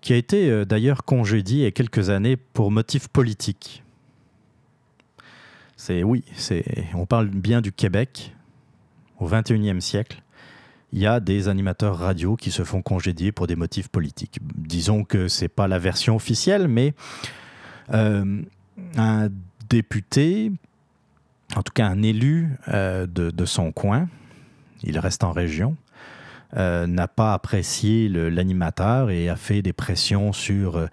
[0.00, 3.82] qui a été euh, d'ailleurs congédié il y a quelques années pour motifs politiques.
[5.76, 6.24] C'est oui,
[6.94, 8.34] on parle bien du Québec
[9.18, 10.22] au 21e siècle
[10.92, 14.38] il y a des animateurs radio qui se font congédier pour des motifs politiques.
[14.56, 16.94] Disons que c'est pas la version officielle, mais
[17.92, 18.42] euh,
[18.96, 19.28] un
[19.68, 20.52] député,
[21.54, 24.08] en tout cas un élu euh, de, son coin,
[24.82, 25.76] il reste en région,
[26.56, 30.88] euh, n'a pas apprécié l'animateur et a fait des pressions sur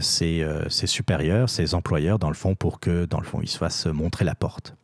[0.00, 3.58] ses, ses supérieurs, ses employeurs, dans le fond, pour que, dans le fond, il se
[3.58, 4.74] fasse montrer la porte.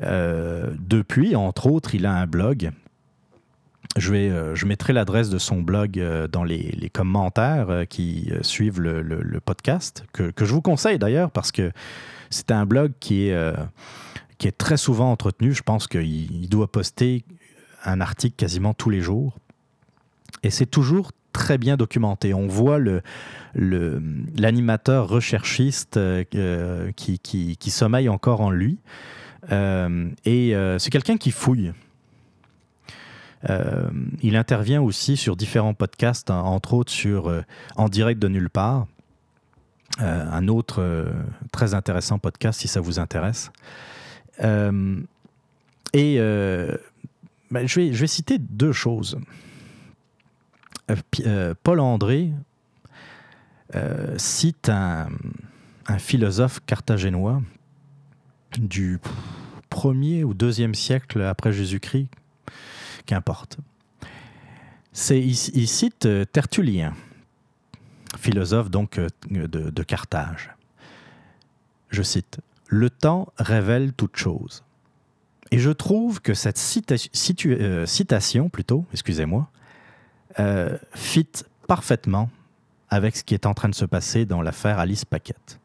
[0.00, 2.72] Depuis, entre autres, il a un blog
[3.98, 9.40] euh, je mettrai l'adresse de son blog euh, dans les, commentaires euh, qui suivent le,
[9.40, 11.72] podcast, que, je vous conseille d'ailleurs parce que
[12.30, 13.44] c'est un blog qui est,
[14.58, 15.52] très souvent entretenu.
[15.52, 17.24] Je pense qu'il il doit poster
[17.84, 19.36] un article quasiment tous les jours.
[20.42, 22.34] Et c'est toujours très bien documenté.
[22.34, 22.78] On voit
[23.54, 26.00] l'animateur recherchiste
[26.96, 28.78] qui, sommeille encore en lui.
[29.50, 31.72] Et c'est quelqu'un qui fouille.
[33.50, 33.90] Euh,
[34.22, 37.42] il intervient aussi sur différents podcasts, hein, entre autres sur euh,
[37.76, 38.86] En direct de nulle part.
[39.98, 41.12] un autre
[41.52, 43.50] très intéressant podcast si ça vous intéresse.
[44.40, 46.18] et
[47.50, 49.18] ben, je, vais, je vais citer deux choses.
[51.62, 52.32] Paul André
[54.16, 55.08] cite un,
[55.86, 57.42] un philosophe carthagénois
[58.58, 58.98] du
[59.70, 62.08] premier ou deuxième siècle après Jésus-Christ,
[63.06, 63.58] qu'importe.
[64.92, 66.92] C'est, il, cite euh, Tertullien,
[68.18, 70.50] philosophe donc euh, de, Carthage.
[71.88, 74.64] Je cite Le temps révèle toute chose.
[75.50, 76.60] Et je trouve que cette
[77.46, 79.48] euh, citation, plutôt, excusez-moi,
[80.94, 81.28] fit
[81.66, 82.30] parfaitement
[82.88, 85.58] avec ce qui est en train de se passer dans l'affaire Alice Paquette.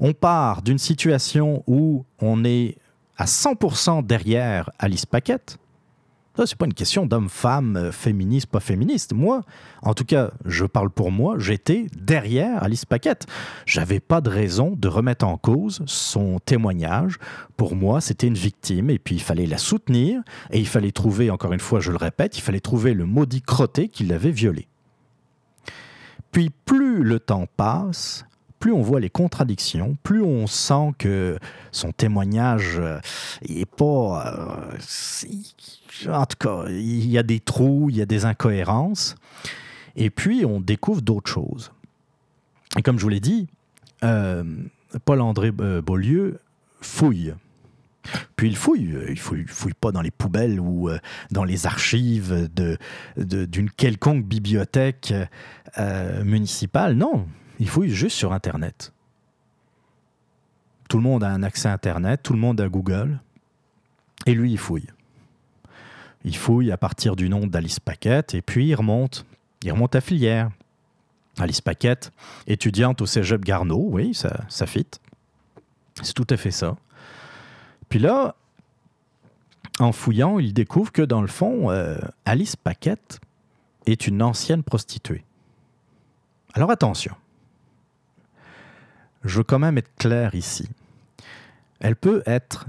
[0.00, 2.76] On part d'une situation où on est
[3.18, 5.58] à 100% derrière Alice Paquette.
[6.36, 9.12] Ça, c'est pas une question d'homme, femme, euh, féministe, pas féministe.
[9.12, 9.42] Moi,
[9.82, 13.26] en tout cas, je parle pour moi, j'étais derrière Alice Paquette.
[13.66, 17.18] J'avais pas de raison de remettre en cause son témoignage.
[17.56, 21.30] Pour moi, c'était une victime et puis il fallait la soutenir et il fallait trouver,
[21.30, 24.68] encore une fois, je le répète, il fallait trouver le maudit crotté qui l'avait violée.
[26.30, 28.24] Puis plus le temps passe,
[28.60, 31.38] plus on voit les contradictions, plus on sent que
[31.72, 32.78] son témoignage
[33.48, 34.34] n'est euh, pas...
[34.36, 39.16] Euh, en tout cas, il y a des trous, il y a des incohérences.
[39.96, 41.72] Et puis, on découvre d'autres choses.
[42.78, 43.48] Et comme je vous l'ai dit,
[44.04, 44.44] euh,
[45.04, 46.38] Paul-André Beaulieu
[46.80, 47.34] fouille.
[48.36, 50.88] Puis il fouille, il fouille, fouille pas dans les poubelles ou
[51.30, 52.78] dans les archives d'une
[53.16, 55.12] de, quelconque bibliothèque
[56.24, 57.26] municipale, non,
[57.60, 58.92] il fouille juste sur Internet.
[60.88, 63.20] Tout le monde a un accès à Internet, tout le monde a Google,
[64.26, 64.88] et lui, il fouille.
[66.24, 69.24] Il fouille à partir du nom d'Alice Paquette, et puis il remonte.
[69.62, 70.50] Il remonte à filière.
[71.38, 72.12] Alice Paquette,
[72.46, 74.86] étudiante au cégep Garneau, oui, ça, ça fit.
[76.02, 76.76] C'est tout à fait ça.
[77.88, 78.34] Puis là,
[79.78, 83.20] en fouillant, il découvre que dans le fond, euh, Alice Paquette
[83.86, 85.24] est une ancienne prostituée.
[86.52, 87.14] Alors attention,
[89.24, 90.68] je veux quand même être clair ici.
[91.80, 92.66] Elle peut être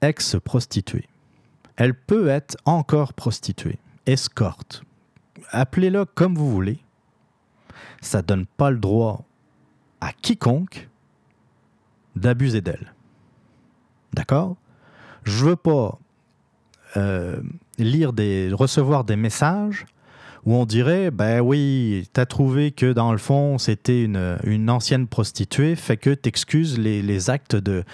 [0.00, 1.08] ex-prostituée.
[1.76, 4.82] Elle peut être encore prostituée, escorte.
[5.50, 6.78] Appelez-le comme vous voulez.
[8.00, 9.24] Ça ne donne pas le droit
[10.00, 10.88] à quiconque
[12.16, 12.92] d'abuser d'elle.
[14.12, 14.56] D'accord?
[15.24, 15.98] Je veux pas
[16.96, 17.40] euh,
[17.78, 19.86] lire des, recevoir des messages
[20.46, 25.74] où on dirait, ben oui, t'as trouvé que dans le fond, c'était une, ancienne prostituée,
[25.74, 27.84] fait que t'excuses les, les actes de,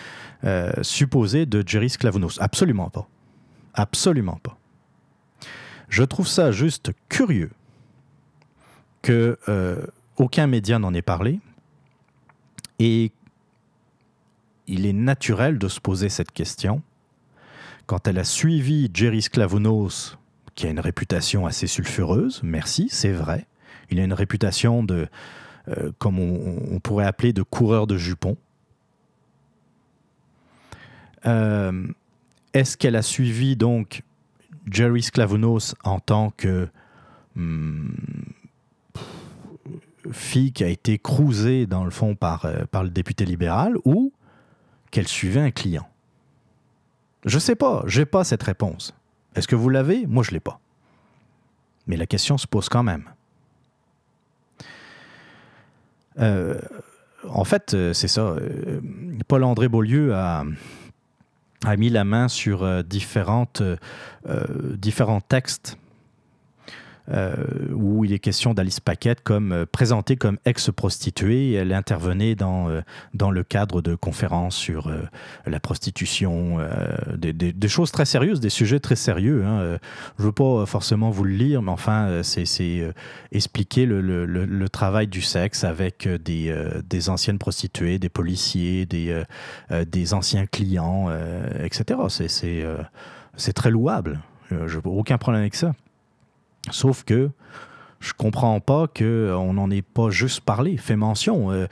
[0.45, 2.41] euh, supposés de Jerry Sklavounos.
[2.41, 3.09] Absolument pas.
[3.75, 4.59] Absolument pas.
[5.89, 7.51] Je trouve ça juste curieux
[9.03, 9.85] que euh,
[10.17, 11.41] aucun média n'en ait parlé
[12.79, 13.13] et
[14.67, 16.83] il est naturel de se poser cette question.
[17.87, 20.17] Quand elle a suivi Jerry Sklavounos
[20.55, 23.47] qui a une réputation assez sulfureuse, merci, c'est vrai.
[23.91, 25.09] Il a une réputation de,
[25.69, 28.37] euh, comme on, pourrait appeler, de coureur de jupons.
[31.27, 31.87] Euh,
[32.55, 34.03] est-ce qu'elle a suivi donc
[34.71, 36.69] Jerry Sklavounos en tant que
[37.37, 37.91] hmm,
[40.13, 44.13] fille qui a été cruisée dans le fond par, euh, par le député libéral ou
[44.91, 45.89] qu'elle suivait un client?
[47.27, 48.95] Je sais pas, j'ai pas cette réponse.
[49.35, 50.07] Est-ce que vous l'avez?
[50.07, 50.61] Moi, je ne l'ai pas.
[51.87, 53.05] Mais la question se pose quand même.
[56.19, 56.59] Euh,
[57.29, 58.23] en fait, euh, c'est ça.
[58.23, 58.81] Euh,
[59.29, 60.45] Paul-André Beaulieu a,
[61.77, 63.47] mis la main sur différents
[65.29, 65.79] textes
[67.11, 67.35] euh,
[67.73, 71.55] où il est question d'Alice Paquette comme euh, présentée comme ex-prostituée.
[71.55, 72.83] Elle intervenait dans, euh,
[73.15, 74.91] dans le cadre de conférences sur
[75.47, 76.59] la prostitution,
[77.17, 79.45] des, choses très sérieuses, des sujets très sérieux.
[79.45, 79.79] Hein.
[80.19, 82.93] Je ne veux pas forcément vous le lire, mais enfin, c'est
[83.33, 91.11] expliquer le, travail du sexe avec des, anciennes prostituées, des policiers, des, anciens clients,
[91.63, 92.01] etc.
[93.37, 94.21] C'est très louable.
[94.85, 95.73] Aucun problème avec ça.
[96.71, 97.31] Sauf que
[98.01, 101.53] je comprends pas qu'on n'en ait pas juste parlé, fait mention.
[101.53, 101.67] Euh,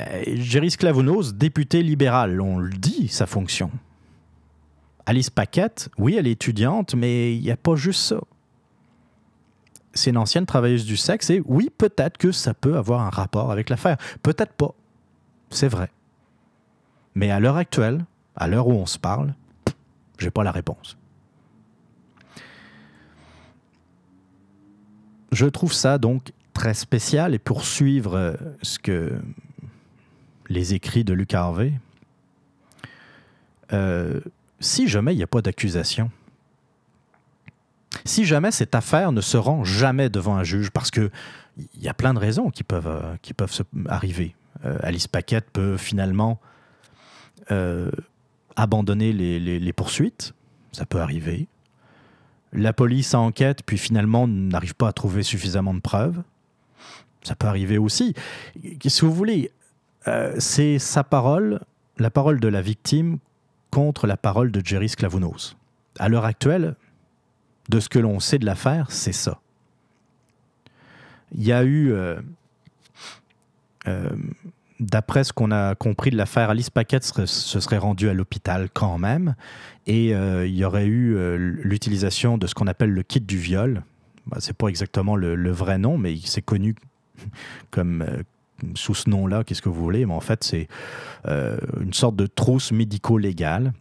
[0.00, 3.70] euh, Jerry Sklavounos, député libéral, on le dit, sa fonction.
[5.06, 8.20] Alice Paquette, oui, elle est étudiante, mais il n'y a pas juste ça.
[9.92, 13.52] C'est une ancienne travailleuse du sexe et oui, peut-être que ça peut avoir un rapport
[13.52, 13.98] avec l'affaire.
[14.22, 14.74] Peut-être pas.
[15.50, 15.90] C'est vrai.
[17.14, 19.34] Mais à l'heure actuelle, à l'heure où on se parle,
[20.18, 20.96] j'ai pas la réponse.
[25.34, 29.20] Je trouve ça donc très spécial et poursuivre euh, ce que
[30.48, 31.72] les écrits de Luc Harvey,
[33.72, 34.20] euh,
[34.60, 36.12] si jamais il n'y a pas d'accusation,
[38.04, 41.10] si jamais cette affaire ne se rend jamais devant un juge, parce qu'il
[41.80, 44.36] y a plein de raisons qui peuvent, euh, arriver.
[44.82, 46.40] Alice Paquette peut finalement
[48.56, 50.32] abandonner les, les, poursuites,
[50.72, 51.48] ça peut arriver.
[52.54, 56.22] La police enquête, puis finalement n'arrive pas à trouver suffisamment de preuves.
[57.22, 58.14] Ça peut arriver aussi.
[58.86, 59.50] Si vous voulez,
[60.38, 61.60] c'est sa parole,
[61.98, 63.18] la parole de la victime
[63.70, 65.56] contre la parole de Jerry Sklavounos.
[65.98, 66.76] À l'heure actuelle,
[67.68, 69.40] de ce que l'on sait de l'affaire, c'est ça.
[71.32, 72.20] Il y a eu, euh,
[73.88, 74.10] euh,
[74.84, 78.98] d'après ce qu'on a compris de l'affaire, Alice Paquette se serait rendue à l'hôpital quand
[78.98, 79.34] même,
[79.86, 83.82] et euh, il y aurait eu l'utilisation de ce qu'on appelle le kit du viol.
[84.26, 86.74] Bah, c'est pas exactement le, vrai nom, mais c'est connu
[87.70, 88.04] comme,
[88.74, 90.68] sous ce nom-là, qu'est-ce que vous voulez, mais en fait, c'est
[91.26, 93.72] euh, une sorte de trousse médico-légale.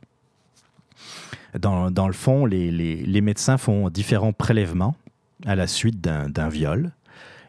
[1.59, 4.95] Dans, le fond, les, médecins font différents prélèvements
[5.45, 6.91] à la suite d'un viol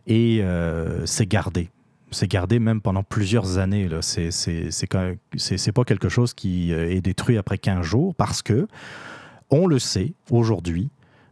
[0.07, 1.70] et euh, c'est gardé.
[2.14, 3.88] C'est gardé même pendant plusieurs années.
[4.00, 8.66] C'est pas quelque chose qui euh, est détruit après 15 jours parce que,
[9.50, 10.88] on le sait aujourd'hui,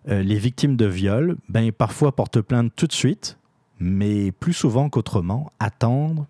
[0.07, 3.39] les victimes de viol, ben, parfois portent plainte tout de suite
[3.83, 6.27] mais plus souvent qu'autrement, attendre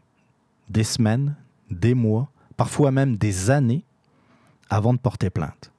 [0.71, 1.37] des semaines,
[1.71, 3.85] des mois, parfois même des années
[4.71, 5.71] avant de porter plainte.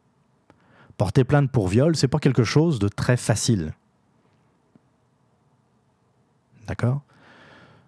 [0.97, 3.73] Porter plainte pour viol, c'est pas quelque chose de très facile.
[6.67, 7.01] D'accord?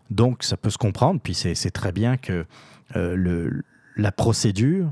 [0.10, 2.46] Donc ça peut se comprendre, puis c'est très bien que
[2.96, 3.62] euh,
[3.98, 4.92] la procédure,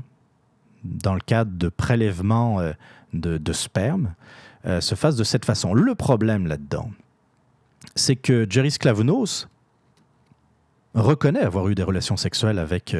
[0.82, 2.72] dans le cadre de prélèvement euh,
[3.12, 4.14] de, sperme,
[4.66, 5.72] euh, se fasse de cette façon.
[5.72, 6.90] Le problème là-dedans,
[7.94, 9.46] c'est que Jerry Sklavounos
[10.94, 12.96] reconnaît avoir eu des relations sexuelles avec,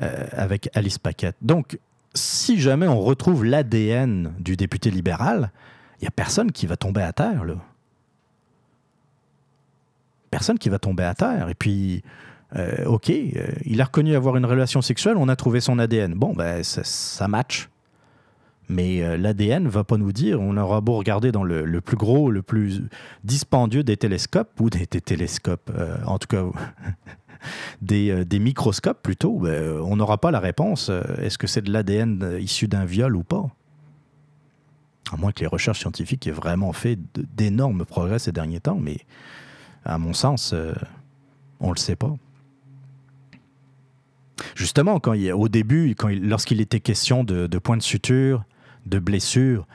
[0.00, 1.36] avec Alice Paquette.
[1.40, 1.78] Donc,
[2.14, 5.52] si jamais on retrouve l'ADN du député libéral,
[6.00, 7.54] il n'y a personne qui va tomber à terre, là.
[10.38, 11.48] Personne qui va tomber à terre.
[11.48, 12.04] Et puis,
[12.54, 16.14] euh, OK, il a reconnu avoir une relation sexuelle, on a trouvé son ADN.
[16.14, 17.68] Bon, ben, ça, match.
[18.68, 21.96] Mais euh, l'ADN ne va pas nous dire, on aura beau regarder dans le, plus
[21.96, 22.84] gros, le plus
[23.24, 26.44] dispendieux des télescopes, ou des, télescopes, euh, en tout cas
[27.92, 30.88] euh, des, microscopes plutôt, ben, on n'aura pas la réponse,
[31.20, 33.44] est-ce que c'est de l'ADN issu d'un viol ou pas?
[35.12, 36.96] À moins que les recherches scientifiques aient vraiment fait
[37.34, 38.98] d'énormes progrès ces derniers temps, mais
[39.88, 40.54] à mon sens,
[41.60, 42.14] on ne le sait pas.
[44.54, 48.44] Justement, quand il, au début, lorsqu'il était question de, points de suture,
[48.86, 49.66] de blessures,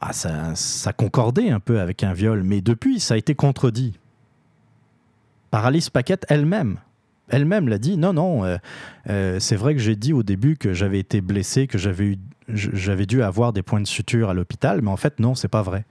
[0.00, 3.98] ah, ça, concordait un peu avec un viol, mais depuis, ça a été contredit.
[5.50, 6.78] Par Alice Paquette elle-même.
[7.28, 8.58] Elle-même l'a dit, non, non, euh,
[9.08, 13.06] euh, c'est vrai que j'ai dit au début que j'avais été blessé, que j'avais, j'avais
[13.06, 15.86] dû avoir des points de suture à l'hôpital, mais en fait, non, c'est pas vrai.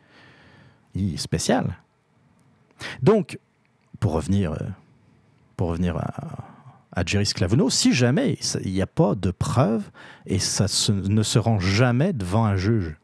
[0.93, 1.77] Il est spécial.
[3.01, 3.39] Donc,
[4.03, 4.67] pour revenir, euh,
[5.55, 9.89] pour revenir à, Jerry Sclavuno si jamais il n'y a pas de preuves
[10.25, 12.97] et ça ne se rend jamais devant un juge.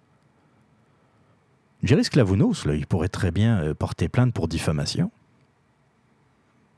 [1.84, 5.10] Jerry Sklavounos, il pourrait très bien euh, porter plainte pour diffamation.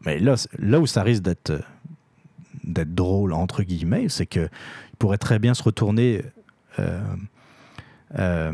[0.06, 1.54] Mais là, là où ça risque d'être,
[2.64, 4.52] d'être drôle, entre guillemets, c'est qu'il
[5.00, 6.22] pourrait très bien se retourner
[6.78, 7.02] euh,
[8.20, 8.54] euh,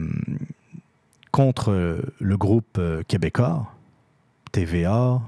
[1.32, 3.70] contre le groupe québécois,
[4.54, 5.22] TVA,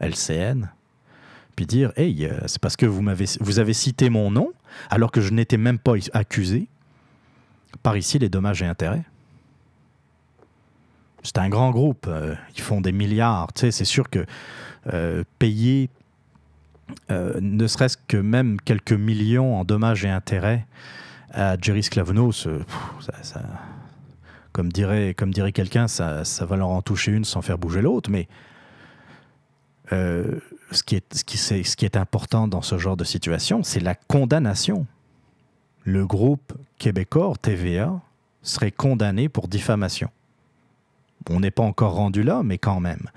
[0.00, 0.70] LCN,
[1.56, 4.52] puis dire Hey, euh, c'est parce que vous, avez cité mon nom
[4.88, 6.68] alors que je n'étais même pas accusé.
[7.82, 9.04] Par ici, les dommages et intérêts.
[11.22, 12.06] C'est un grand groupe.
[12.08, 13.52] Euh, ils font des milliards.
[13.52, 14.24] Tu sais, c'est sûr que
[14.92, 15.90] euh, payer
[17.08, 20.66] ne serait-ce que même quelques millions en dommages et intérêts
[21.30, 21.82] à Jerry
[24.70, 28.10] dirait, comme dirait quelqu'un, ça, ça va leur en toucher une sans faire bouger l'autre.
[28.10, 28.26] Mais
[29.90, 31.24] ce qui, est, ce,
[31.76, 34.86] qui, est important dans ce genre de situation, c'est la condamnation.
[35.84, 38.00] Le groupe québécois, TVA,
[38.42, 40.10] serait condamné pour diffamation.
[41.28, 43.10] On n'est pas encore rendu là, mais quand même.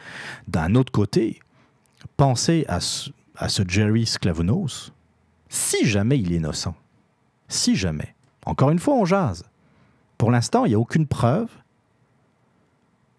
[0.47, 1.39] D'un autre côté,
[2.17, 4.91] pensez à ce, à ce Jerry Sklavounos,
[5.49, 6.75] si jamais il est innocent.
[7.47, 8.15] Si jamais.
[8.45, 9.45] Encore une fois, on jase.
[10.17, 11.49] Pour l'instant, il n'y a aucune preuve,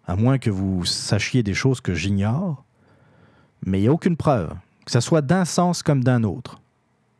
[0.05, 2.64] à moins que vous sachiez des choses que j'ignore,
[3.65, 4.53] mais il n'y a aucune preuve,
[4.85, 6.61] que ce soit d'un sens comme d'un autre.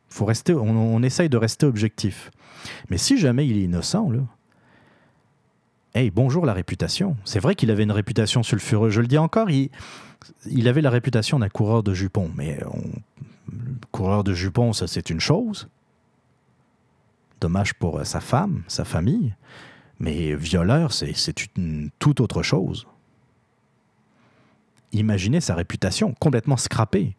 [0.08, 2.30] Faut rester, on, essaye de rester objectif.
[2.88, 4.20] Mais si jamais il est innocent, là,
[5.94, 7.16] hey, bonjour la réputation.
[7.24, 8.92] C'est vrai qu'il avait une réputation sulfureuse.
[8.92, 9.70] Je le dis encore, il,
[10.68, 12.60] avait la réputation d'un coureur de jupons, mais
[13.90, 15.68] coureur de jupons, ça c'est une chose.
[17.40, 19.34] Dommage pour sa femme, sa famille.
[19.98, 22.86] Mais violeur, c'est une toute autre chose.
[24.98, 27.16] Imaginez sa réputation complètement scrappée.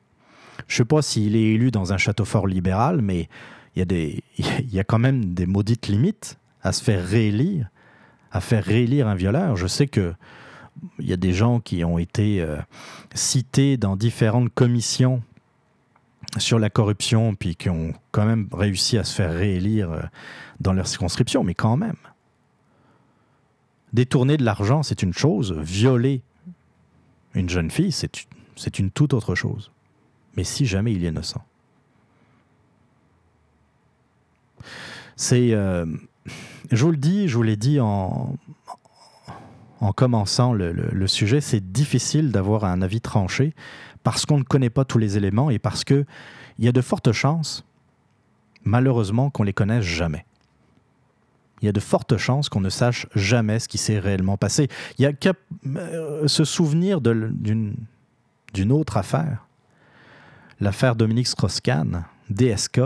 [0.67, 3.29] Je ne sais pas s'il est élu dans un château fort libéral, mais
[3.75, 7.05] il y, a des, il y a quand même des maudites limites à se faire
[7.05, 7.69] réélire,
[8.31, 9.55] à faire réélire un violeur.
[9.55, 10.13] Je sais que
[10.99, 12.57] il y a des gens qui ont été euh,
[13.15, 15.23] cités dans différentes commissions
[16.37, 20.01] sur la corruption, puis qui ont quand même réussi à se faire réélire euh,
[20.59, 21.95] dans leur circonscription, mais quand même.
[23.93, 25.53] Détourner de l'argent, c'est une chose.
[25.53, 26.21] Violer
[27.37, 29.71] une jeune fille, c'est une toute autre chose.
[30.35, 31.43] Mais si jamais il est innocent.
[35.15, 35.53] C'est.
[35.53, 35.85] Euh,
[36.71, 38.35] je vous le dis, je vous l'ai dit en,
[39.79, 43.53] en commençant le, sujet, c'est difficile d'avoir un avis tranché
[44.03, 46.05] parce qu'on ne connaît pas tous les éléments et parce qu'il
[46.59, 47.65] y a de fortes chances,
[48.63, 50.25] malheureusement, qu'on les connaisse jamais
[51.61, 54.67] il y a de fortes chances qu'on ne sache jamais ce qui s'est réellement passé.
[54.97, 55.33] Il y a qu'à
[55.65, 57.75] euh, se souvenir d'une
[58.71, 59.47] autre affaire,
[60.59, 62.81] l'affaire Dominique Strauss-Kahn, DSK,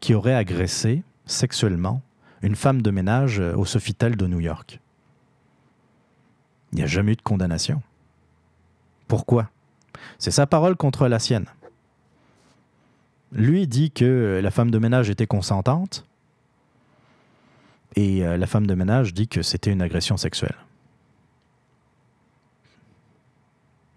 [0.00, 2.02] qui aurait agressé sexuellement
[2.42, 4.80] une femme de ménage au Sofitel de New York.
[6.72, 7.82] Il n'y a jamais eu de condamnation.
[9.08, 9.50] Pourquoi?
[10.18, 11.46] C'est sa parole contre la sienne.
[13.32, 16.05] Lui dit que la femme de ménage était consentante,
[17.96, 20.56] et euh, la femme de ménage dit que c'était une agression sexuelle.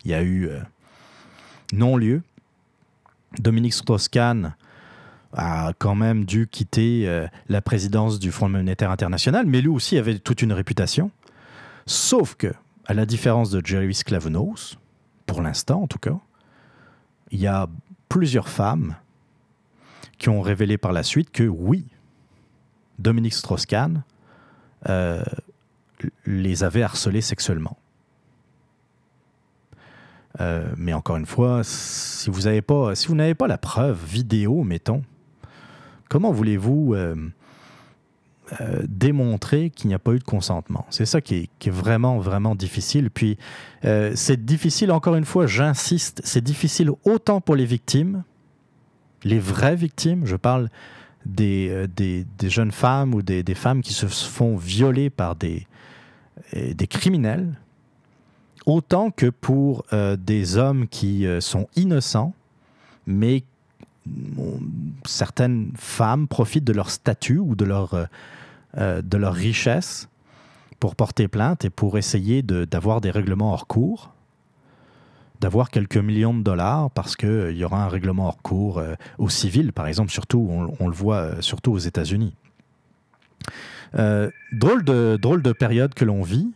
[0.06, 0.62] Il y a eu euh,
[1.74, 2.24] non-lieu.
[3.38, 4.56] Dominique Strauss-Kahn
[5.34, 9.98] a quand même dû quitter euh, la présidence du Fonds monétaire international, mais lui aussi
[9.98, 11.12] avait toute une réputation.
[11.86, 12.54] Sauf que,
[12.86, 14.78] à la différence de Jerry Sklavounos,
[15.26, 16.18] pour l'instant en tout cas,
[17.32, 17.68] il y a
[18.08, 18.96] plusieurs femmes
[20.18, 21.86] qui ont révélé par la suite que oui,
[23.00, 24.04] Dominique Strauss-Kahn
[24.88, 25.24] euh,
[26.26, 27.78] les avait harcelés sexuellement.
[30.40, 35.02] Euh, mais encore une fois, si vous n'avez pas, la preuve vidéo, mettons,
[36.08, 37.16] comment voulez-vous euh,
[38.84, 40.86] démontrer qu'il n'y a pas eu de consentement?
[40.90, 43.10] C'est ça qui est, qui est, vraiment, vraiment difficile.
[43.10, 43.38] Puis,
[43.82, 48.24] c'est difficile, encore une fois, j'insiste, c'est difficile autant pour les victimes,
[49.24, 50.70] les vraies victimes, je parle
[51.28, 55.68] euh, des, des, jeunes femmes ou des, femmes qui se font violer par des,
[56.56, 57.54] euh, des criminels,
[58.66, 62.34] autant que pour euh, des hommes qui sont innocents,
[63.06, 63.44] mais
[65.06, 68.08] certaines femmes profitent de leur statut ou de leur,
[68.76, 70.08] de leur richesse
[70.80, 74.12] pour porter plainte et pour essayer d'avoir des règlements hors cours
[75.40, 78.96] d'avoir quelques millions de dollars parce qu'il euh, y aura un règlement hors cours euh,
[79.18, 80.48] au civil, par exemple, surtout,
[80.80, 82.36] on, le voit euh, surtout aux États-Unis.
[83.94, 86.52] drôle, de, drôle de période que l'on vit.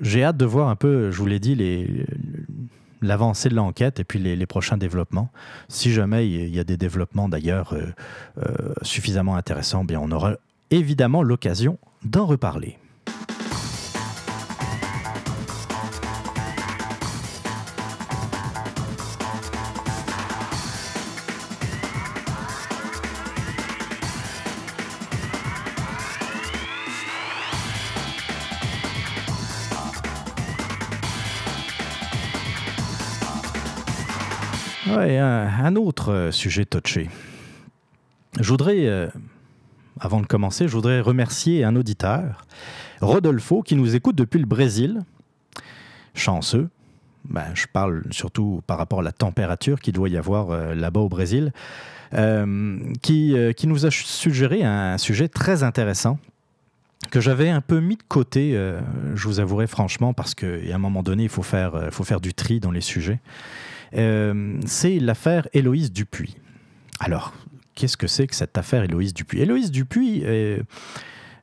[0.00, 1.56] J'ai hâte de voir un peu, je vous l'ai dit,
[3.02, 5.30] l'avancée de l'enquête et puis les, prochains développements.
[5.68, 7.74] Si jamais il y a des développements d'ailleurs
[8.82, 10.36] suffisamment intéressants, bien on aura
[10.70, 12.78] évidemment l'occasion d'en reparler.
[35.20, 37.08] Un, autre euh, sujet touché.
[38.38, 39.08] Je voudrais, euh,
[40.00, 42.44] avant de commencer, je voudrais remercier un auditeur,
[43.00, 45.00] Rodolfo, qui nous écoute depuis le Brésil.
[46.14, 46.68] Chanceux.
[47.28, 51.00] Ben, je parle surtout par rapport à la température qu'il doit y avoir euh, là-bas
[51.00, 51.52] au Brésil,
[53.02, 56.18] qui, qui nous a suggéré un sujet très intéressant
[57.12, 58.60] que j'avais un peu mis de côté,
[59.14, 62.34] je vous avouerai franchement, parce qu'à un moment donné, il faut faire, faut faire du
[62.34, 63.20] tri dans les sujets.
[63.96, 66.36] Euh, c'est l'affaire Héloïse Dupuis.
[67.00, 67.32] Alors,
[67.74, 69.40] qu'est-ce que c'est que cette affaire Héloïse Dupuis?
[69.40, 70.62] Héloïse Dupuis euh,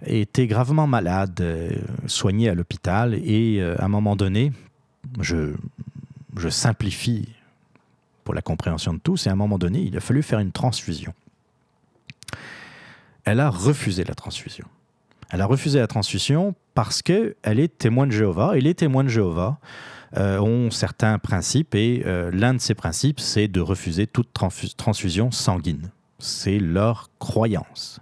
[0.06, 1.72] était gravement malade, euh,
[2.06, 4.52] soignée à l'hôpital, et à un moment donné,
[5.20, 5.54] je,
[6.50, 7.30] simplifie
[8.24, 10.52] pour la compréhension de tous, et à un moment donné, il a fallu faire une
[10.52, 11.14] transfusion.
[13.26, 14.68] Elle a refusé la transfusion.
[15.30, 19.10] Elle a refusé la transfusion parce qu'elle est témoin de Jéhovah, et les témoins de
[19.10, 19.60] Jéhovah
[20.16, 25.32] euh, ont certains principes et euh, l'un de ces principes, c'est de refuser toute transfusion
[25.32, 25.92] sanguine.
[26.18, 28.00] C'est leur croyance.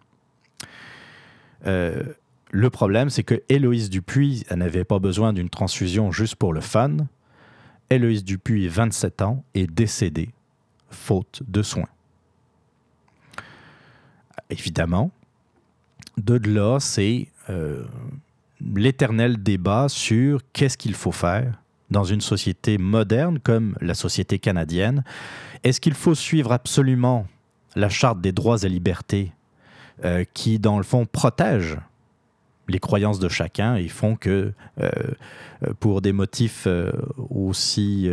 [1.65, 2.03] Euh,
[2.51, 6.97] le problème, c'est que Héloïse Dupuis n'avait pas besoin d'une transfusion juste pour le fun.
[7.89, 10.29] Héloïse Dupuis, 27 ans, est décédée
[10.91, 11.89] faute de soins.
[14.51, 15.09] Évidemment,
[16.17, 17.29] de là, c'est
[18.61, 21.59] l'éternel débat sur qu'est-ce qu'il faut faire
[21.91, 25.03] dans une société moderne comme la société canadienne.
[25.63, 27.27] Est-ce qu'il faut suivre absolument
[27.75, 29.31] la charte des droits et libertés
[30.03, 31.77] euh, qui, dans le fond, protège
[32.67, 34.89] les croyances de chacun et font que, euh,
[35.79, 36.67] pour des motifs
[37.29, 38.09] aussi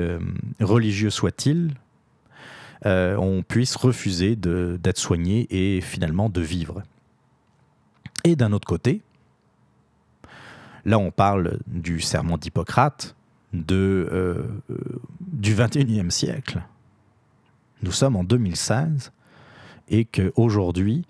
[0.61, 1.71] religieux soient-ils,
[2.85, 6.83] on puisse refuser d'être soigné et finalement de vivre.
[8.25, 9.01] Et d'un autre côté,
[10.85, 13.17] là on parle du serment d'Hippocrate
[13.53, 14.43] de, euh,
[15.21, 16.63] du 21e siècle.
[17.83, 19.13] Nous sommes en 2016
[19.89, 21.05] et qu'aujourd'hui,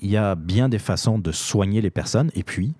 [0.00, 2.30] il y a bien des façons de soigner les personnes.
[2.34, 2.74] Et puis,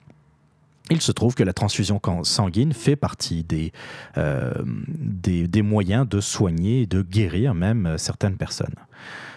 [0.91, 3.73] il se trouve que la transfusion sanguine fait partie des,
[4.17, 8.75] euh, des, des, moyens de soigner et de guérir même certaines personnes.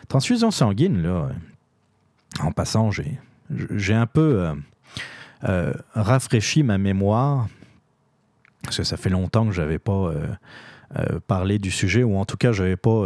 [0.07, 1.29] Transfusion sanguine, là,
[2.39, 4.53] en passant, j'ai un peu euh,
[5.43, 7.47] euh, rafraîchi ma mémoire,
[8.63, 10.13] parce que ça fait longtemps que je n'avais pas
[10.95, 13.05] euh, parlé du sujet, ou en tout cas, je n'avais pas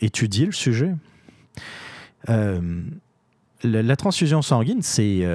[0.00, 0.94] étudié le sujet.
[2.26, 5.26] La, transfusion sanguine, c'est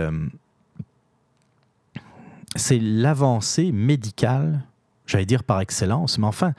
[2.56, 4.64] c'est l'avancée médicale,
[5.06, 6.54] j'allais dire par excellence, mais enfin,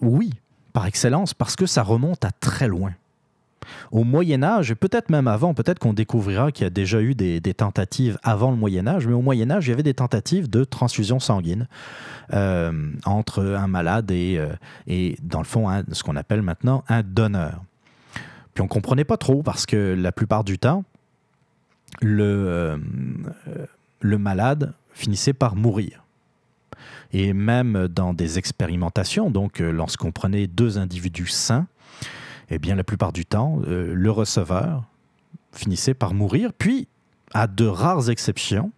[0.00, 0.32] oui,
[0.72, 2.92] par excellence, parce que ça remonte à très loin.
[3.90, 7.14] Au Moyen Âge, et peut-être même avant, peut-être qu'on découvrira qu'il y a déjà eu
[7.14, 10.48] des, tentatives avant le Moyen Âge, mais au Moyen Âge, il y avait des tentatives
[10.48, 11.68] de transfusion sanguine
[12.32, 14.52] euh, entre un malade et, euh,
[14.86, 17.62] et dans le fond, ce qu'on appelle maintenant un donneur.
[18.54, 20.84] Puis on ne comprenait pas trop parce que la plupart du temps,
[22.00, 22.76] le, euh,
[24.00, 26.04] le malade finissait par mourir.
[27.12, 31.66] Et même dans des expérimentations, donc lorsqu'on prenait deux individus sains,
[32.54, 34.84] eh bien, la plupart du temps, euh, le receveur
[35.52, 36.52] finissait par mourir.
[36.52, 36.86] Puis,
[37.32, 38.72] à de rares exceptions,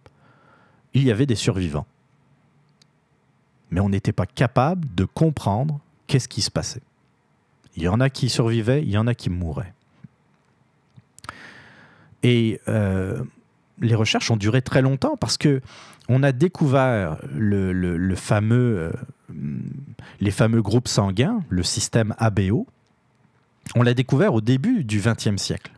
[0.93, 1.85] il y avait des survivants.
[3.71, 6.83] Mais on n'était pas capable de comprendre qu'est-ce qui se passait.
[7.75, 9.73] Il y en a qui survivaient, il y en a qui mouraient.
[12.23, 13.21] Et euh,
[13.81, 15.61] les recherches ont duré très longtemps parce que
[16.07, 18.91] on a découvert euh,
[20.21, 22.67] les fameux groupes sanguins, le système ABO,
[23.73, 25.71] on l'a découvert au début du XXe siècle.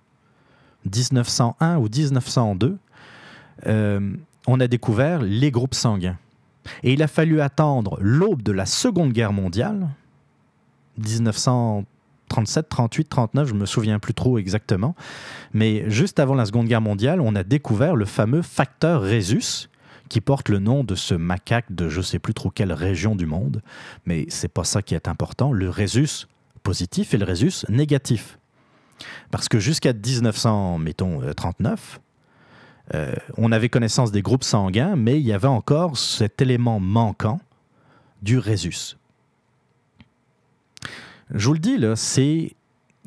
[0.85, 2.77] 1901 ou 1902,
[3.65, 4.13] euh,
[4.47, 6.17] on a découvert les groupes sanguins.
[6.83, 9.87] Et il a fallu attendre l'aube de la Seconde Guerre mondiale,
[10.97, 14.95] 1937, 38, 39, je ne me souviens plus trop exactement,
[15.53, 19.69] mais juste avant la Seconde Guerre mondiale, on a découvert le fameux facteur Rhesus,
[20.09, 23.15] qui porte le nom de ce macaque de je ne sais plus trop quelle région
[23.15, 23.61] du monde,
[24.05, 25.51] mais c'est pas ça qui est important.
[25.51, 26.27] Le Rhesus
[26.67, 28.37] positif et le résus négatif.
[29.31, 32.01] Parce que jusqu'à 1939,
[32.93, 37.39] euh, on avait connaissance des groupes sanguins, mais il y avait encore cet élément manquant
[38.21, 38.97] du résus.
[41.33, 41.77] Je vous le dis,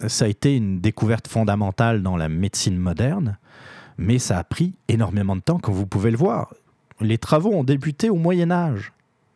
[0.09, 3.37] ça a été une découverte fondamentale dans la médecine moderne,
[3.99, 6.55] mais ça a pris énormément de temps, comme vous pouvez le voir.
[7.03, 8.95] Les travaux ont débuté au Moyen Âge.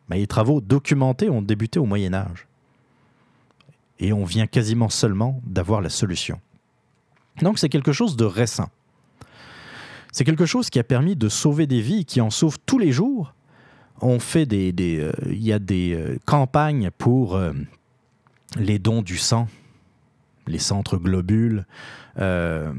[0.09, 2.47] Mais les travaux documentés ont débuté au Moyen Âge
[3.99, 6.39] et on vient quasiment seulement d'avoir la solution.
[7.41, 8.69] Donc c'est quelque chose de récent.
[10.11, 12.91] C'est quelque chose qui a permis de sauver des vies, qui en sauve tous les
[12.91, 13.33] jours.
[14.01, 17.51] On fait des, euh, il y a des euh, campagnes pour euh,
[18.57, 19.47] les dons du sang,
[20.47, 21.65] les centres globules,
[22.17, 22.71] euh,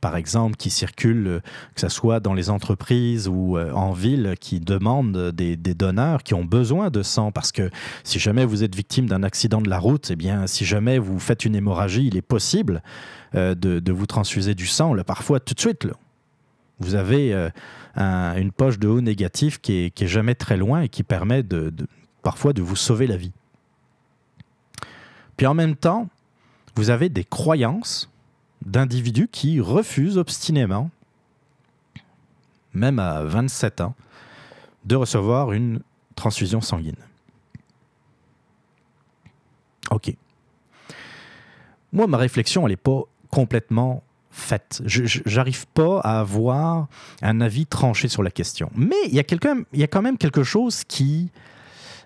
[0.00, 1.40] par exemple, qui circulent,
[1.74, 6.34] que ce soit dans les entreprises ou euh, en ville, qui demandent des, donneurs qui
[6.34, 7.30] ont besoin de sang.
[7.30, 7.70] Parce que
[8.02, 11.18] si jamais vous êtes victime d'un accident de la route, eh bien, si jamais vous
[11.18, 12.82] faites une hémorragie, il est possible
[13.34, 15.86] euh, de, vous transfuser du sang, là, parfois tout de suite.
[16.80, 17.32] Vous avez
[17.94, 21.72] une poche de haut négatif qui est, jamais très loin et qui permet de,
[22.22, 23.32] parfois de vous sauver la vie.
[25.36, 26.08] Puis en même temps,
[26.74, 28.10] vous avez des croyances
[28.64, 30.90] d'individus qui refusent obstinément,
[32.74, 33.94] même à 27 ans,
[34.84, 35.80] de recevoir une
[36.14, 36.96] transfusion sanguine.
[39.90, 40.14] OK.
[41.92, 44.82] Moi, ma réflexion, elle n'est pas complètement faite.
[44.86, 46.88] Je n'arrive pas à avoir
[47.20, 48.70] un avis tranché sur la question.
[48.74, 51.30] Mais il y a, quand même quelque chose qui,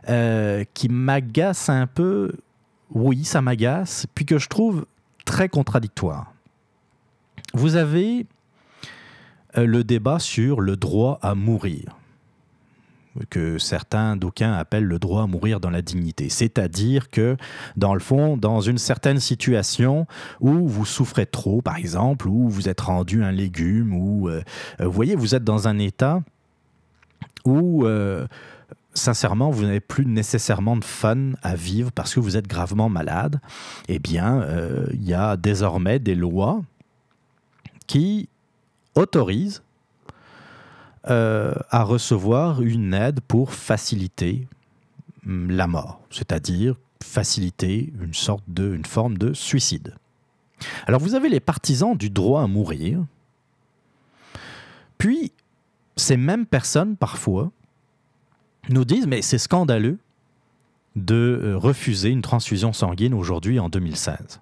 [0.09, 2.33] euh, qui m'agace un peu.
[2.91, 4.87] Oui, ça m'agace, puis que je trouve
[5.25, 6.33] très contradictoire.
[7.53, 8.27] Vous avez
[9.57, 11.97] euh, le débat sur le droit à mourir.
[13.31, 16.29] que certains d'aucuns appellent le droit à mourir dans la dignité.
[16.29, 17.39] C'est-à-dire que,
[17.75, 20.07] dans le fond, dans une certaine situation
[20.41, 24.43] où vous souffrez trop, par exemple, où vous êtes rendu un légume, ou euh,
[24.79, 26.23] vous voyez, vous êtes dans un état
[27.47, 28.27] où euh,
[28.97, 33.41] sincèrement, vous n'avez plus nécessairement de fun à vivre parce que vous êtes gravement malade,
[33.89, 36.63] eh bien, euh, il y a désormais des lois
[37.87, 38.29] qui
[38.95, 39.63] autorisent
[41.09, 44.49] euh, à recevoir une aide pour faciliter
[45.25, 49.95] hum, la mort, c'est-à-dire faciliter une sorte de, une forme de suicide.
[50.87, 53.05] Alors vous avez les partisans du droit à mourir,
[54.99, 55.33] puis
[55.97, 57.53] ces mêmes personnes parfois
[58.69, 59.99] nous disent mais c'est scandaleux
[60.95, 64.41] de euh, refuser une transfusion sanguine aujourd'hui en 2016.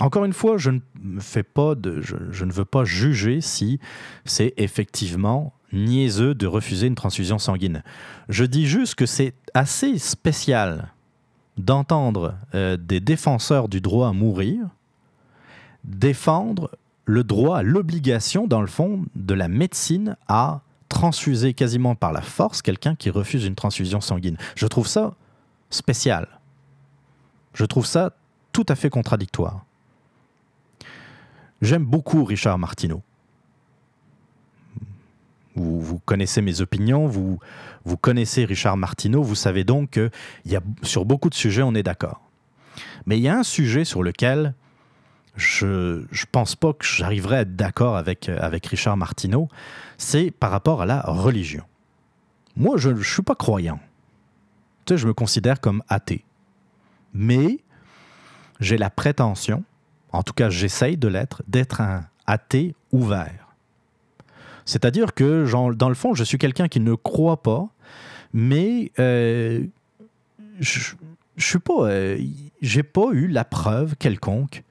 [0.00, 3.78] Encore une fois, je ne, veux pas juger si
[4.24, 7.82] c'est effectivement niaiseux de refuser une transfusion sanguine.
[8.28, 10.92] Je dis juste que c'est assez spécial
[11.56, 14.66] d'entendre euh, des défenseurs du droit à mourir
[15.84, 16.70] défendre
[17.04, 22.62] le droit, l'obligation, dans le fond, de la médecine à transfuser quasiment par la force
[22.62, 24.36] quelqu'un qui refuse une transfusion sanguine.
[24.54, 25.14] Je trouve ça
[25.70, 26.28] spécial.
[27.54, 28.12] Je trouve ça
[28.52, 29.64] tout à fait contradictoire.
[31.62, 33.02] J'aime beaucoup Richard Martineau.
[35.54, 37.38] Vous, connaissez mes opinions, vous,
[38.00, 40.10] connaissez Richard Martineau, vous savez donc que
[40.46, 42.22] y a, sur beaucoup de sujets, on est d'accord.
[43.04, 44.54] Mais il y a un sujet sur lequel
[45.36, 45.66] je
[46.00, 49.48] ne pense pas que j'arriverai à être d'accord avec, avec Richard Martineau,
[49.98, 51.64] c'est par rapport à la religion.
[52.56, 53.80] Moi, je ne suis pas croyant.
[54.84, 56.24] Tu sais, je me considère comme athée.
[57.14, 57.58] Mais
[58.60, 59.64] j'ai la prétention
[60.12, 63.48] en tout cas j'essaye de l'être, d'être un athée ouvert.
[64.64, 67.68] C'est-à-dire que, dans le fond, je suis quelqu'un qui ne croit pas,
[68.32, 69.64] mais euh,
[70.60, 70.94] je,
[71.36, 72.18] je suis pas, euh,
[72.60, 74.62] j'ai pas eu la preuve quelconque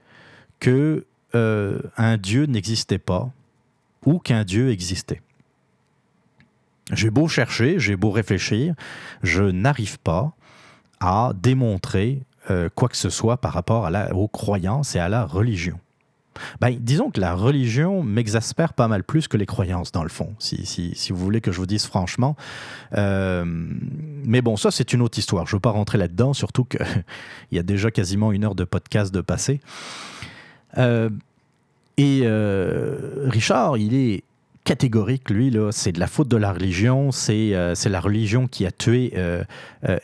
[0.62, 1.06] que
[1.36, 3.30] euh, un Dieu n'existait pas
[4.06, 5.22] ou qu'un Dieu existait.
[6.94, 8.76] J'ai beau chercher, j'ai beau réfléchir,
[9.24, 10.34] je n'arrive pas
[11.00, 15.80] à démontrer euh, quoi que ce soit par rapport aux croyances et à la religion.
[16.60, 20.34] Ben, disons que la religion m'exaspère pas mal plus que les croyances, dans le fond,
[20.40, 22.36] si vous voulez que je vous dise franchement.
[22.98, 25.46] Euh, mais bon, ça, c'est une autre histoire.
[25.46, 26.80] Je ne veux pas rentrer là-dedans, surtout qu'il
[27.52, 29.60] y a déjà quasiment une heure de podcast de passé.
[30.78, 31.10] Euh,
[31.98, 32.24] et
[33.30, 34.24] Richard, il est
[34.64, 39.14] catégorique, lui, c'est de la faute de la religion, c'est la religion qui a tué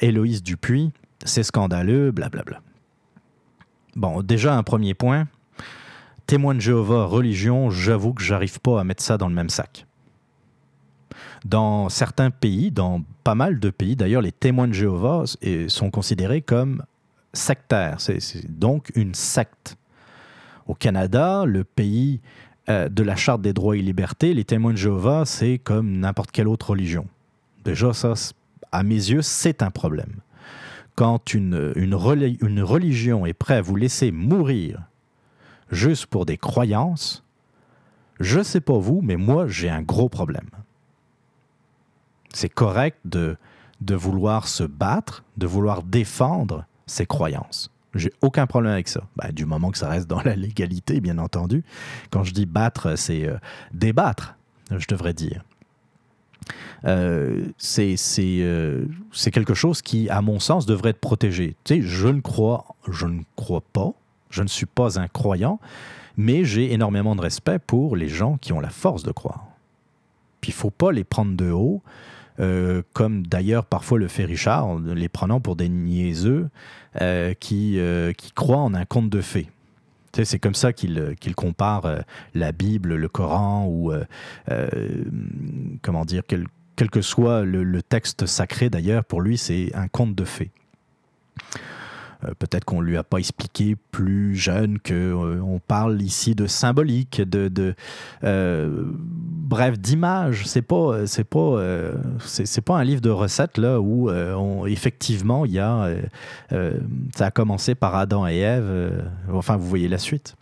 [0.02, 0.92] Héloïse Dupuis
[1.26, 2.62] c'est scandaleux, blablabla.
[3.96, 5.28] Bon, déjà un premier point,
[6.28, 9.86] témoin de Jéhovah, religion, j'avoue que j'arrive pas à mettre ça dans le même sac.
[11.46, 15.24] Dans certains pays, dans pas mal de pays, d'ailleurs, les témoins de Jéhovah
[15.68, 16.84] sont considérés comme
[17.34, 18.00] sectaires.
[18.00, 19.78] C'est donc une secte.
[20.68, 22.22] Au Canada, le pays
[22.70, 26.32] euh, de la Charte des droits et libertés, les témoins de Jéhovah, c'est comme n'importe
[26.32, 27.08] quelle autre religion.
[27.66, 28.14] Déjà, ça,
[28.72, 30.22] à mes yeux, c'est un problème
[30.98, 31.54] quand une,
[32.64, 34.82] religion est prête à vous laisser mourir
[35.70, 37.24] juste pour des croyances,
[38.20, 40.50] je ne sais pas vous, mais moi, j'ai un gros problème.
[42.34, 43.38] C'est correct de,
[43.82, 47.72] de vouloir se battre, de vouloir défendre ses croyances.
[47.98, 49.02] J'ai aucun problème avec ça.
[49.16, 51.64] Ben, du moment que ça reste dans la légalité, bien entendu.
[52.12, 53.38] Quand je dis battre, c'est euh,
[53.74, 54.36] débattre,
[54.76, 55.44] je devrais dire.
[56.86, 57.48] Euh,
[57.80, 61.56] euh, c'est quelque chose qui, à mon sens, devrait être protégé.
[61.64, 63.92] Tu sais, je ne crois, je ne crois pas,
[64.30, 65.60] je ne suis pas un croyant,
[66.16, 69.46] mais j'ai énormément de respect pour les gens qui ont la force de croire.
[70.42, 71.82] Puis il faut pas les prendre de haut,
[72.40, 76.50] euh, comme d'ailleurs parfois le fait Richard, en les prenant pour des niaiseux
[77.40, 77.80] qui,
[78.18, 79.52] qui croient en un conte de fées.
[80.24, 83.94] C'est comme ça qu'il compare la Bible, le Coran ou,
[85.84, 90.16] comment dire, quel, quel que soit le, texte sacré d'ailleurs, pour lui, c'est un conte
[90.16, 90.52] de fées.
[92.24, 96.48] Euh, peut-être qu'on ne lui a pas expliqué plus jeune qu'on euh, parle ici de
[96.48, 97.76] symbolique, de,
[98.24, 100.48] euh, bref, d'image.
[100.48, 101.62] C'est pas, c'est pas,
[102.20, 104.10] c'est, pas un livre de recettes là où
[104.66, 105.90] effectivement y a,
[106.50, 109.04] ça a commencé par Adam et Ève.
[109.32, 110.36] enfin, vous voyez la suite.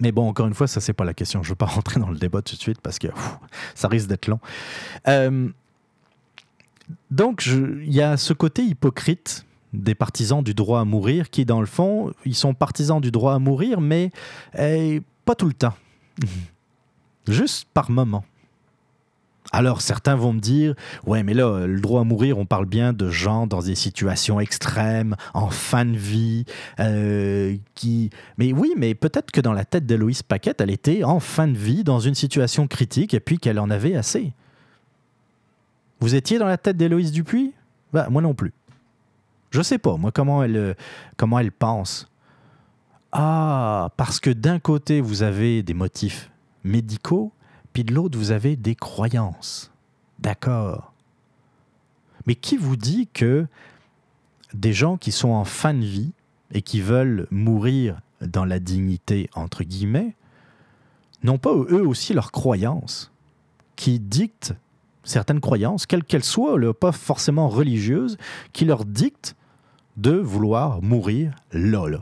[0.00, 1.42] Mais bon, encore une fois, ça, c'est pas la question.
[1.42, 3.08] Je ne veux pas rentrer dans le débat tout de suite parce que
[3.74, 4.40] ça risque d'être long.
[7.10, 11.60] Donc, il y a ce côté hypocrite des partisans du droit à mourir qui, dans
[11.60, 14.10] le fond, ils sont partisans du droit à mourir, mais
[14.58, 15.74] eh, pas tout le temps.
[17.28, 18.24] Juste par moment.
[19.52, 20.74] Alors certains vont me dire,
[21.06, 24.38] ouais mais là, le droit à mourir, on parle bien de gens dans des situations
[24.38, 26.44] extrêmes, en fin de vie,
[26.78, 28.10] euh, qui...
[28.38, 31.58] Mais oui, mais peut-être que dans la tête d'Héloïse Paquette, elle était en fin de
[31.58, 34.32] vie, dans une situation critique, et puis qu'elle en avait assez.
[35.98, 37.52] Vous étiez dans la tête d'Héloïse Dupuis?
[37.92, 38.52] Bah, Moi non plus.
[39.50, 40.74] Je sais pas, moi, comment elle, euh,
[41.16, 42.08] comment elle pense.
[43.12, 46.30] Ah, parce que d'un côté, vous avez des motifs
[46.62, 47.32] médicaux,
[47.72, 49.72] puis de l'autre, vous avez des croyances.
[50.20, 50.92] D'accord.
[52.26, 53.46] Mais qui vous dit que
[54.54, 56.12] des gens qui sont en fin de vie
[56.52, 60.14] et qui veulent mourir dans la dignité, entre guillemets,
[61.22, 63.12] n'ont pas eux aussi leurs croyances
[63.76, 64.54] qui dictent
[65.04, 68.18] certaines croyances, quelles qu'elles soient, pas forcément religieuses,
[68.52, 69.34] qui leur dictent
[70.00, 72.00] de vouloir mourir là.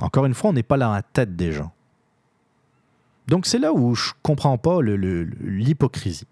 [0.00, 1.72] Encore une fois, on n'est pas là à la tête des gens.
[3.28, 6.26] Donc c'est là où je comprends pas l'hypocrisie.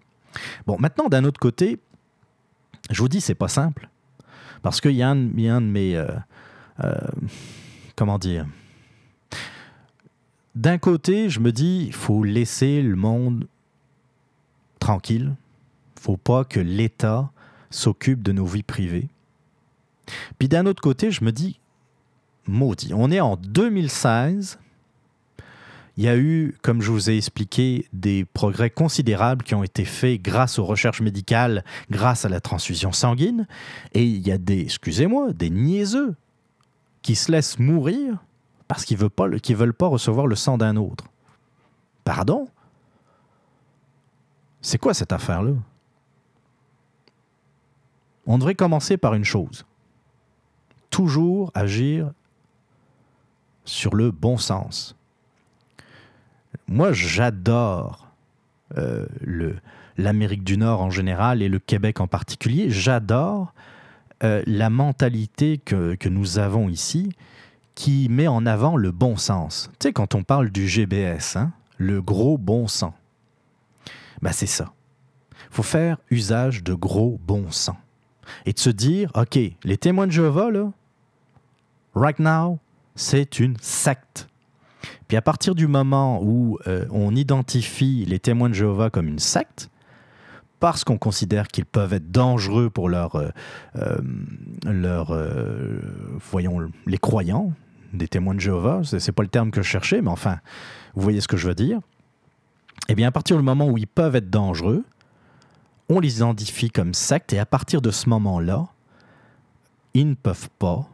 [0.67, 1.79] Bon, maintenant, d'un autre côté,
[2.89, 3.89] je vous dis, c'est pas simple.
[4.61, 5.95] Parce qu'il y, a un de mes.
[5.95, 6.07] Euh,
[6.83, 6.97] euh,
[7.95, 8.45] comment dire?
[10.55, 13.47] D'un côté, je me dis, il faut laisser le monde
[14.79, 15.35] tranquille.
[15.95, 17.31] Il faut pas que l'État
[17.69, 19.07] s'occupe de nos vies privées.
[20.37, 21.59] Puis d'un autre côté, je me dis,
[22.47, 24.59] maudit, on est en 2016
[25.99, 29.83] il y a eu, comme je vous ai expliqué, des progrès considérables qui ont été
[29.83, 33.47] faits grâce aux recherches médicales, grâce à la transfusion sanguine.
[33.93, 36.15] Et il y a des, excusez-moi, des niaiseux
[37.01, 38.23] qui se laissent mourir
[38.69, 41.03] parce qu'ils ne veulent, pas recevoir le sang d'un autre.
[42.05, 42.47] Pardon?
[44.61, 45.51] C'est quoi cette affaire-là?
[48.25, 49.65] On devrait commencer par une chose.
[50.99, 52.11] Toujours agir
[53.63, 54.97] sur le bon sens
[56.69, 58.07] moi, j'adore
[58.77, 59.05] euh,
[59.97, 62.69] l'Amérique du Nord en général et le Québec en particulier.
[62.69, 63.53] J'adore
[64.23, 67.11] euh, la mentalité que, nous avons ici
[67.73, 69.71] qui met en avant le bon sens.
[69.79, 72.93] Tu sais, quand on parle du GBS, hein, le gros bon sens,
[74.21, 74.73] ben c'est ça.
[75.49, 77.77] Faut faire usage de gros bon sens.
[78.45, 80.71] Et de se dire, OK, les témoins de Jéhovah, là,
[81.95, 82.59] right now,
[82.95, 84.27] c'est une secte.
[85.07, 89.19] Puis à partir du moment où euh, on identifie les témoins de Jéhovah comme une
[89.19, 89.69] secte,
[90.59, 93.29] parce qu'on considère qu'ils peuvent être dangereux pour leur, euh,
[94.65, 95.79] euh,
[96.31, 97.53] voyons, les croyants,
[97.93, 100.37] des témoins de Jéhovah, c'est pas le terme que je cherchais, mais enfin,
[100.95, 101.79] vous voyez ce que je veux dire.
[102.87, 104.83] Eh bien, à partir du moment où ils peuvent être dangereux,
[105.89, 108.67] on les identifie comme sectes, et à partir de ce moment-là,
[109.95, 110.87] ils ne peuvent pas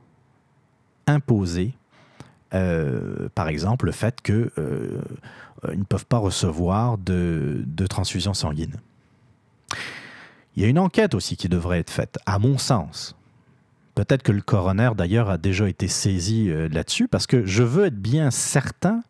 [1.08, 1.74] imposer
[2.56, 5.01] euh, par exemple, le fait qu'ils euh,
[5.68, 8.76] ne peuvent pas recevoir de, de transfusion sanguine.
[10.56, 13.18] Il y a une enquête aussi qui devrait être faite, à mon sens.
[13.93, 17.86] Peut-être que le coroner, d'ailleurs, a déjà été saisi euh, là-dessus, parce que je veux
[17.86, 19.01] être bien certain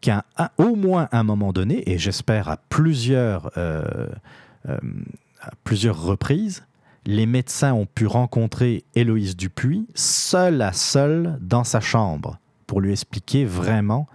[0.00, 0.24] qu'à
[0.58, 6.66] au moins un moment donné, et j'espère à plusieurs, à plusieurs reprises,
[7.06, 12.92] les médecins ont pu rencontrer Héloïse Dupuis seule à seule dans sa chambre pour lui
[12.92, 14.06] expliquer vraiment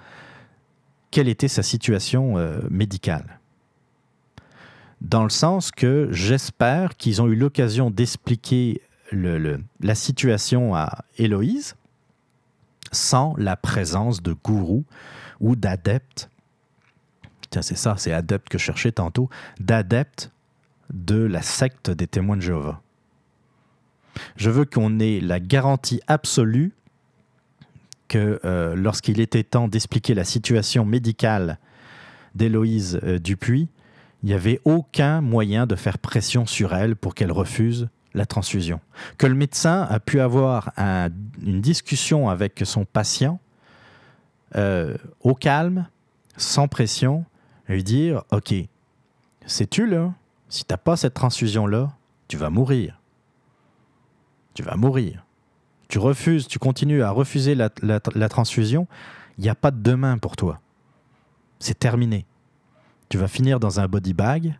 [1.12, 3.40] quelle était sa situation euh, médicale.
[5.02, 8.82] Dans le sens que j'espère qu'ils ont eu l'occasion d'expliquer
[9.12, 11.76] la situation à Héloïse
[12.92, 14.84] sans la présence de gourous
[15.40, 16.30] ou d'adeptes.
[17.50, 19.30] Tiens, c'est ça, c'est adepte que je cherchais tantôt,
[19.60, 20.32] d'adeptes
[20.94, 22.82] de la secte des témoins de Jéhovah.
[24.36, 26.74] Je veux qu'on ait la garantie absolue
[28.08, 31.60] que euh, lorsqu'il était temps d'expliquer la situation médicale
[32.36, 33.70] d'Héloïse euh, Dupuis,
[34.24, 38.82] il n'y avait aucun moyen de faire pression sur elle pour qu'elle refuse la transfusion.
[39.18, 43.40] Que le médecin a pu avoir une discussion avec son patient
[44.56, 45.88] euh, au calme,
[46.36, 47.24] sans pression,
[47.68, 48.54] lui dire, OK,
[49.46, 50.14] sais-tu là,
[50.50, 51.94] si tu n'as pas cette transfusion-là,
[52.28, 53.00] tu vas mourir.
[54.56, 55.26] Tu vas mourir.
[55.88, 57.70] Tu refuses, tu continues à refuser la,
[58.30, 58.88] transfusion,
[59.38, 60.60] il n'y a pas de demain pour toi.
[61.60, 62.26] C'est terminé.
[63.10, 64.58] Tu vas finir dans un body bag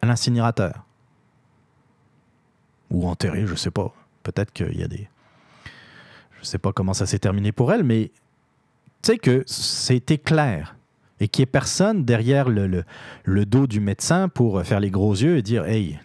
[0.00, 0.84] à l'incinérateur.
[2.90, 3.92] Ou enterré, je ne sais pas.
[4.22, 5.08] Peut-être qu'il y a des.
[6.32, 8.12] Je ne sais pas comment ça s'est terminé pour elle, mais
[9.02, 10.76] tu sais que c'était clair
[11.20, 12.84] et qu'il n'y ait personne derrière le,
[13.26, 15.98] dos du médecin pour faire les gros yeux et dire Hey,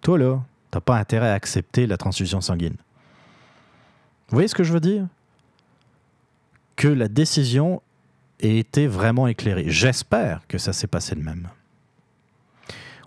[0.00, 0.40] toi là,
[0.70, 2.76] tu n'as pas intérêt à accepter la transfusion sanguine.
[4.28, 5.06] Vous voyez ce que je veux dire?
[6.76, 7.82] Que la décision
[8.40, 9.64] ait été vraiment éclairé.
[9.68, 11.48] J'espère que ça s'est passé de même.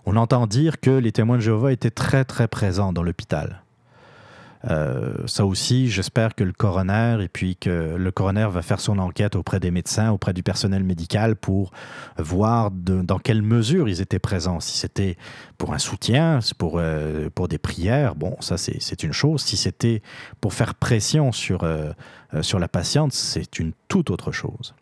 [0.04, 3.61] On entend dire que les témoins de Jéhovah étaient très très présents dans l'hôpital.
[4.70, 8.98] Euh, ça aussi, j'espère que le coroner et puis que le coroner va faire son
[8.98, 11.72] enquête auprès des médecins, auprès du personnel médical pour
[12.18, 14.60] voir dans quelle mesure ils étaient présents.
[14.60, 15.16] Si c'était
[15.58, 19.42] pour un soutien, pour, euh, pour des prières, bon, ça c'est une chose.
[19.42, 20.02] Si c'était
[20.40, 21.92] pour faire pression sur, euh,
[22.40, 24.74] sur la patiente, c'est une toute autre chose.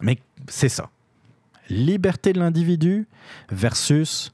[0.00, 0.18] Mais
[0.48, 0.90] c'est ça.
[1.68, 3.06] Liberté de l'individu
[3.50, 4.32] versus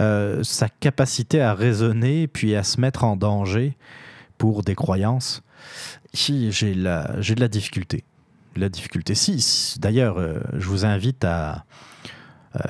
[0.00, 3.76] euh, sa capacité à raisonner puis à se mettre en danger
[4.36, 5.42] pour des croyances,
[6.12, 8.04] j'ai la, de la difficulté.
[8.56, 9.14] La difficulté.
[9.14, 11.64] Si, D'ailleurs, euh, je vous invite à,
[12.56, 12.60] euh,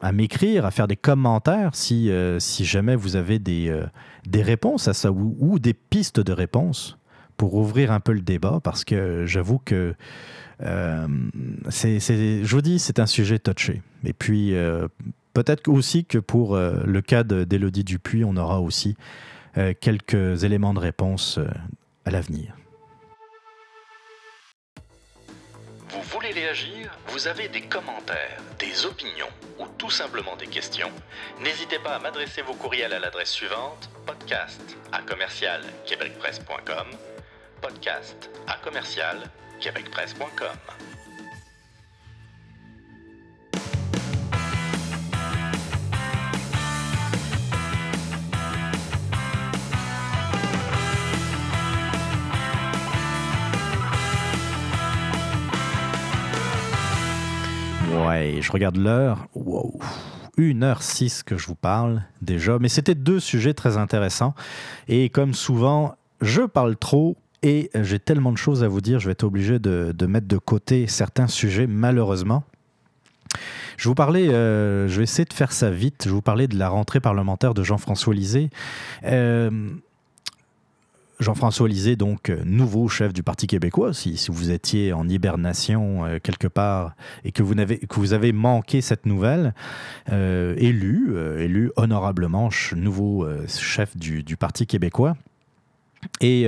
[0.00, 2.10] à m'écrire, à faire des commentaires si,
[2.64, 3.74] jamais vous avez des,
[4.26, 6.98] des réponses à ça ou, ou, des pistes de réponses
[7.36, 9.94] pour ouvrir un peu le débat parce que j'avoue que
[11.68, 13.82] c'est, je vous dis, c'est un sujet touché.
[14.04, 14.54] Et puis,
[15.36, 18.96] Peut-être aussi que pour euh, le cas d'Élodie Dupuis, on aura aussi
[19.58, 21.46] euh, quelques éléments de réponse euh,
[22.06, 22.56] à l'avenir.
[25.90, 26.90] Vous voulez réagir?
[27.08, 29.28] Vous avez des commentaires, des opinions
[29.58, 30.90] ou tout simplement des questions?
[31.42, 36.86] N'hésitez pas à m'adresser vos courriels à l'adresse suivante podcast à commercial québecpresse.com
[37.60, 39.18] podcast à commercial
[39.60, 40.95] québecpresse.com
[57.96, 59.26] Ouais, je regarde l'heure.
[59.34, 59.78] Wow.
[60.38, 62.58] 1h06 que je vous parle déjà.
[62.58, 64.34] Mais c'était deux sujets très intéressants.
[64.88, 69.06] Et comme souvent, je parle trop et j'ai tellement de choses à vous dire, je
[69.06, 72.44] vais être obligé de, mettre de côté certains sujets, malheureusement.
[73.76, 76.04] Je vous parlais, euh, je vais essayer de faire ça vite.
[76.06, 78.48] Je vous parlais de la rentrée parlementaire de Jean-François Lisée.
[79.04, 79.50] Euh,
[81.18, 86.18] Jean-François Lisée, donc euh, nouveau chef du Parti québécois, si, vous étiez en hibernation euh,
[86.22, 86.94] quelque part
[87.24, 89.54] et que vous, avez, manqué cette nouvelle,
[90.12, 95.16] euh, élu, élu honorablement nouveau chef du, Parti québécois.
[96.20, 96.46] Et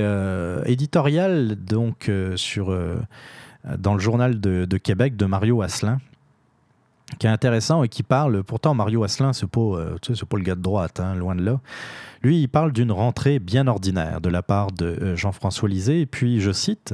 [0.65, 2.11] éditorial donc
[3.77, 5.99] dans le journal de, de, Québec de Mario Asselin,
[7.17, 9.97] qui est intéressant et qui parle, pourtant Mario Asselin, c'est pas, euh,
[10.29, 11.59] pas le gars de droite, hein, loin de là.
[12.21, 16.05] Lui, il parle d'une rentrée bien ordinaire de la part de euh, Jean-François Lisée, et
[16.05, 16.93] puis je cite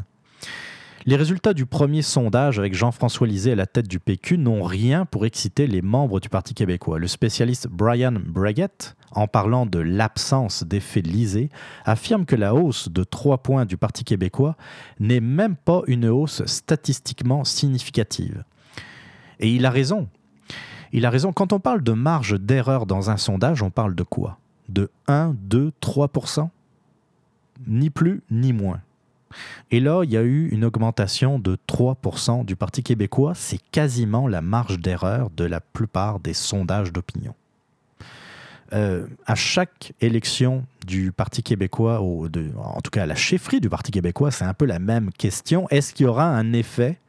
[1.07, 5.05] les résultats du premier sondage avec Jean-François Lisée à la tête du PQ n'ont rien
[5.05, 6.97] pour exciter les membres du Parti québécois.
[6.97, 11.51] Le spécialiste Brian Braggett, en parlant de l'absence d'effet Lisée,
[11.85, 14.57] affirme que la hausse de 3 points du Parti québécois
[14.99, 18.43] n'est même pas une hausse statistiquement significative.
[19.39, 20.07] Et il a raison.
[20.91, 21.33] Il a raison.
[21.33, 24.37] Quand on parle de marge d'erreur dans un sondage, on parle de quoi?
[24.69, 26.49] De 1, 2, 3%
[27.67, 28.81] Ni plus, ni moins.
[29.71, 33.33] Et là, il y a eu une augmentation de 3% du Parti québécois.
[33.35, 37.35] C'est quasiment la marge d'erreur de la plupart des sondages d'opinion.
[38.73, 43.91] Euh, à chaque élection du Parti québécois, en tout cas à la chefferie du Parti
[43.91, 45.67] québécois, c'est un peu la même question.
[45.69, 46.99] Est-ce qu'il y aura un effet?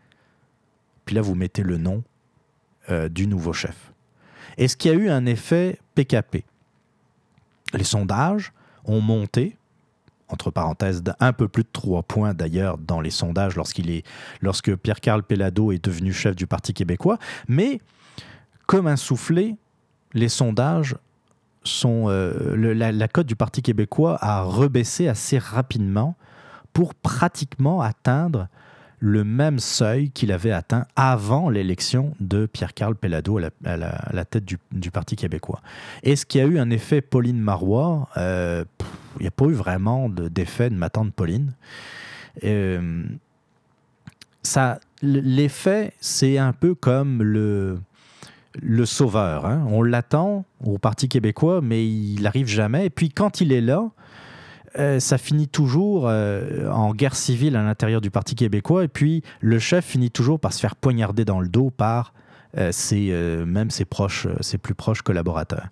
[1.05, 2.03] Puis là, vous mettez le nom
[2.91, 3.93] euh, du nouveau chef.
[4.59, 6.45] Est-ce qu'il y a eu un effet PKP
[7.75, 8.53] Les sondages
[8.85, 9.57] ont monté,
[10.29, 14.07] entre parenthèses, d'un peu plus de trois points d'ailleurs dans les sondages lorsqu'il est,
[14.41, 17.19] lorsque Pierre-Carl Pellado est devenu chef du Parti québécois,
[17.49, 17.81] mais
[18.67, 19.57] comme un soufflé,
[20.15, 20.97] les sondages
[21.63, 22.07] sont.
[22.09, 26.17] Euh, la, la cote du Parti québécois a rebaissé assez rapidement
[26.73, 28.49] pour pratiquement atteindre
[28.99, 34.91] le même seuil qu'il avait atteint avant l'élection de Pierre-Carl Pellado à la, tête du,
[34.91, 35.61] Parti québécois.
[36.03, 38.65] Est-ce qu'il y a eu un effet Pauline Marois euh,
[39.19, 41.53] Il n'y a pas eu vraiment d'effet de, ma tante Pauline.
[42.45, 43.05] Euh,
[45.03, 47.79] l'effet, c'est un peu comme le,
[48.63, 49.45] le sauveur.
[49.45, 49.67] Hein.
[49.69, 52.87] On l'attend au Parti québécois, mais il n'arrive jamais.
[52.87, 53.91] Et puis quand il est là,
[54.79, 59.23] euh, ça finit toujours euh, en guerre civile à l'intérieur du Parti québécois, et puis
[59.41, 62.13] le chef finit toujours par se faire poignarder dans le dos par
[62.57, 63.11] euh, ses,
[63.47, 65.69] même ses proches, ses plus proches collaborateurs.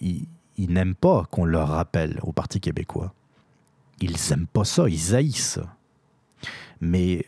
[0.00, 0.26] ils,
[0.58, 3.12] n'aiment pas qu'on leur rappelle au Parti québécois.
[4.00, 5.60] Ils n'aiment pas ça, ils haïssent.
[6.80, 7.26] Mais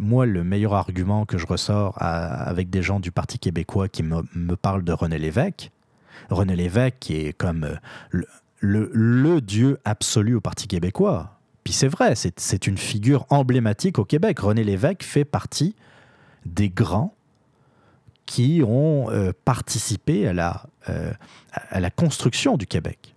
[0.00, 4.22] moi, le meilleur argument que je ressors avec des gens du Parti québécois qui me,
[4.34, 5.70] me parlent de René Lévesque,
[6.30, 7.78] René Lévesque qui est comme
[8.10, 8.26] le,
[8.62, 11.38] le, Dieu absolu au Parti québécois.
[11.64, 14.40] Puis c'est vrai, c'est une figure emblématique au Québec.
[14.40, 15.74] René Lévesque fait partie
[16.46, 17.14] des grands
[18.26, 21.12] qui ont euh, participé à la, euh,
[21.52, 23.14] à la construction du Québec.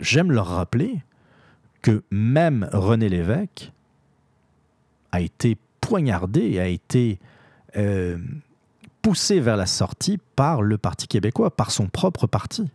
[0.00, 1.02] J'aime leur rappeler
[1.82, 3.72] que même René Lévesque
[5.12, 7.18] a été poignardé, a été
[7.76, 8.18] euh,
[9.02, 12.70] poussé vers la sortie par le Parti québécois, par son propre parti.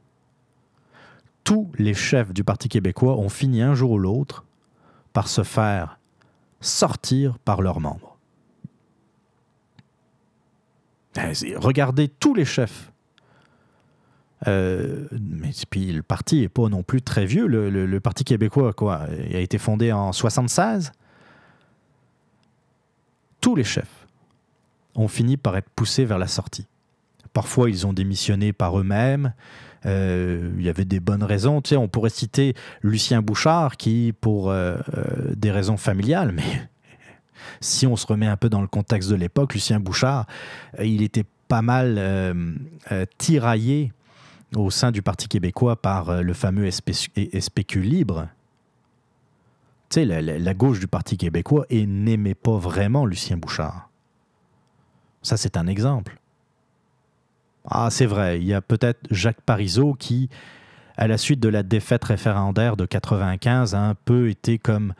[1.46, 4.44] Tous les chefs du Parti québécois ont fini un jour ou l'autre
[5.14, 6.00] par se faire
[6.60, 8.18] sortir par leurs membres.
[11.14, 12.92] Ben, regardez tous les chefs.
[14.48, 17.48] Euh, mais puis le parti n'est pas non plus très vieux.
[17.48, 20.92] Le, Parti québécois, quoi, a été fondé en 76.
[23.40, 24.08] Tous les chefs
[24.96, 26.68] ont fini par être poussés vers la sortie.
[27.36, 29.34] Parfois, ils ont démissionné par eux-mêmes.
[29.86, 31.62] Euh, il y avait des bonnes raisons.
[31.74, 34.78] On pourrait citer Lucien Bouchard qui, pour euh,
[35.36, 36.44] des raisons familiales, mais
[37.60, 40.28] si on se remet un peu dans le contexte de l'époque, Lucien Bouchard,
[40.80, 42.54] euh, il était pas mal euh,
[42.94, 43.92] euh, tiraillé
[44.56, 48.30] au sein du Parti québécois par le fameux SPQ libre.
[49.90, 53.90] Tu sais, la, gauche du Parti québécois n'aimait pas vraiment Lucien Bouchard.
[55.22, 56.18] Ça, c'est un exemple.
[57.68, 60.30] Ah, c'est vrai, il y a peut-être Jacques Parizeau qui,
[60.98, 64.94] à la suite de la défaite référendaire de 95, a un peu été comme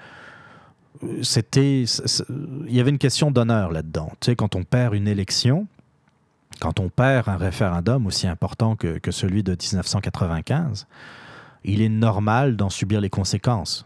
[1.22, 4.12] c'était, il y avait une question d'honneur là-dedans.
[4.20, 5.68] Tu sais, quand on perd une élection,
[6.60, 10.88] quand on perd un référendum aussi important que, que celui de 1995,
[11.64, 13.86] il est normal d'en subir les conséquences.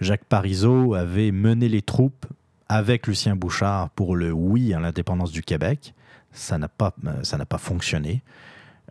[0.00, 2.26] Jacques Parizeau avait mené les troupes
[2.68, 5.94] avec Lucien Bouchard pour le oui à l'indépendance du Québec.
[6.34, 8.22] Ça n'a pas, ça n'a pas fonctionné.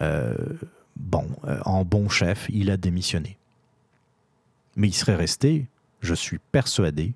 [0.02, 0.36] Euh,
[0.96, 3.38] bon, euh, en bon chef, il a démissionné.
[4.76, 5.68] Mais il serait resté
[6.04, 7.14] je suis persuadé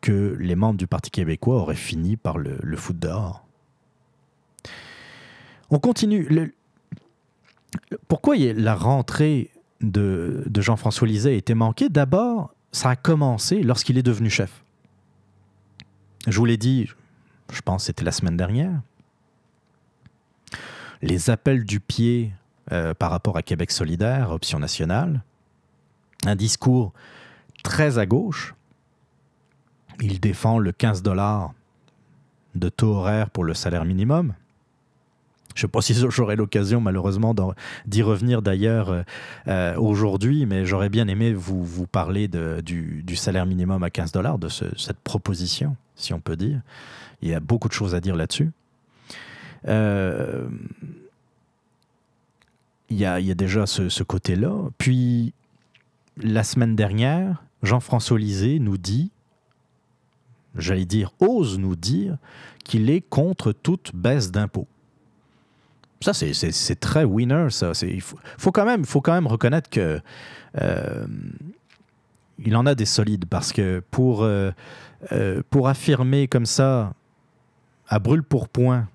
[0.00, 3.46] que les membres du Parti québécois auraient fini par le, le foutre dehors.
[5.70, 6.52] On continue.
[8.08, 9.50] pourquoi la rentrée
[9.80, 11.88] de, Jean-François Lisée a été manquée?
[11.88, 14.64] D'abord, ça a commencé lorsqu'il est devenu chef.
[16.26, 16.88] Je vous l'ai dit,
[17.52, 18.80] je pense que c'était la semaine dernière.
[21.02, 22.32] Les appels du pied
[22.72, 25.22] euh, par rapport à Québec solidaire, option nationale,
[26.26, 26.92] un discours
[27.62, 28.54] très à gauche.
[30.00, 31.52] Il défend le 15 dollars
[32.54, 34.34] de taux horaire pour le salaire minimum.
[35.54, 37.34] Je ne sais pas si j'aurai l'occasion, malheureusement,
[37.86, 39.02] d'y revenir d'ailleurs euh,
[39.48, 44.48] euh, aujourd'hui, mais j'aurais bien aimé vous, parler du, salaire minimum à 15 dollars, de
[44.48, 46.60] cette proposition, si on peut dire.
[47.20, 48.50] Il y a beaucoup de choses à dire là-dessus.
[49.68, 50.48] Euh,
[52.88, 54.70] il, y a, il, y a, déjà ce, côté-là.
[54.78, 55.32] Puis,
[56.16, 59.10] la semaine dernière, Jean-François Lisée nous dit,
[60.56, 62.16] j'allais dire, ose nous dire
[62.64, 64.68] qu'il est contre toute baisse d'impôts.
[66.02, 67.72] Ça, c'est très winner, ça.
[67.82, 70.00] Il faut, quand même, faut quand même reconnaître que
[70.58, 71.06] euh,
[72.44, 74.50] il en a des solides parce que pour, euh,
[75.12, 76.94] euh, pour affirmer comme ça,
[77.88, 78.88] à brûle pour point,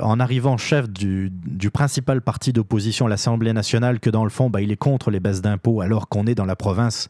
[0.00, 1.32] en arrivant chef du,
[1.72, 5.42] principal parti d'opposition, l'Assemblée nationale, que dans le fond, bah, il est contre les baisses
[5.42, 7.08] d'impôts alors qu'on est dans la province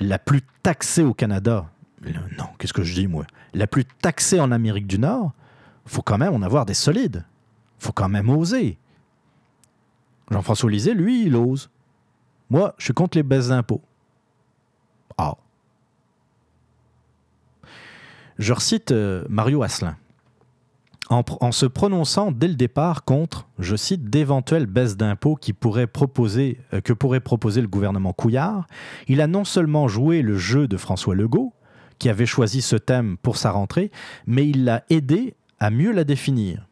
[0.00, 1.66] la plus taxée au Canada,
[2.38, 3.26] non, qu'est-ce que je dis moi?
[3.54, 5.32] La plus taxée en Amérique du Nord,
[5.86, 7.24] faut quand même en avoir des solides.
[7.78, 8.78] faut quand même oser.
[10.30, 11.70] Jean-François Lisée, lui, il ose.
[12.48, 13.82] Moi, je suis contre les baisses d'impôts.
[15.18, 15.34] Ah.
[18.38, 19.96] Je recite euh, Mario Asselin
[21.10, 26.80] en, se prononçant dès le départ contre, je cite, d'éventuelles baisses d'impôts qui proposer, euh,
[26.80, 28.66] que pourrait proposer le gouvernement Couillard,
[29.08, 31.52] il a non seulement joué le jeu de François Legault,
[31.98, 33.90] qui avait choisi ce thème pour sa rentrée,
[34.26, 36.66] mais il l'a aidé à mieux la définir.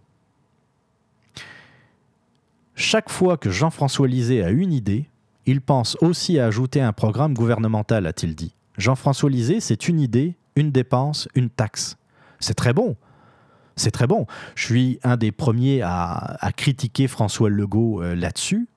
[2.75, 5.09] Chaque fois que Jean-François Lisée a une idée,
[5.45, 8.55] il pense aussi à ajouter un programme gouvernemental, a-t-il dit.
[8.79, 11.97] Jean-François Lisée, c'est une idée, une dépense, une taxe.
[12.41, 12.97] C'est très bon
[13.77, 14.27] c'est très bon.
[14.55, 18.69] Je suis un des premiers à, critiquer François Legault euh, là-dessus,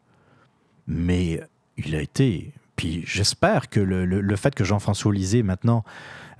[0.87, 1.41] mais
[1.77, 2.53] il a été.
[2.75, 5.83] Puis j'espère que le, fait que Jean-François Lisée maintenant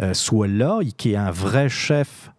[0.02, 2.32] euh, soit là, qui est un vrai chef,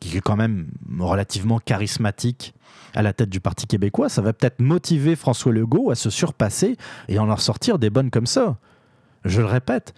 [0.00, 0.68] qui est quand même
[0.98, 2.54] relativement charismatique
[2.94, 6.76] à la tête du Parti québécois, ça va peut-être motiver François Legault à se surpasser
[7.08, 8.58] et en leur sortir des bonnes comme ça.
[9.24, 9.94] Je le répète,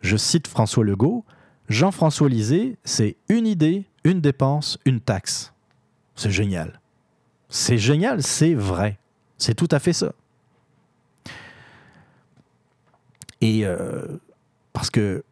[0.00, 1.24] je cite François Legault,
[1.70, 5.54] Jean-François Lisée, c'est une idée, une dépense, une taxe.
[6.16, 6.80] C'est génial.
[7.48, 8.98] C'est génial, c'est vrai.
[9.38, 10.12] C'est tout à fait ça.
[13.40, 14.04] Et euh,
[14.72, 15.22] parce que,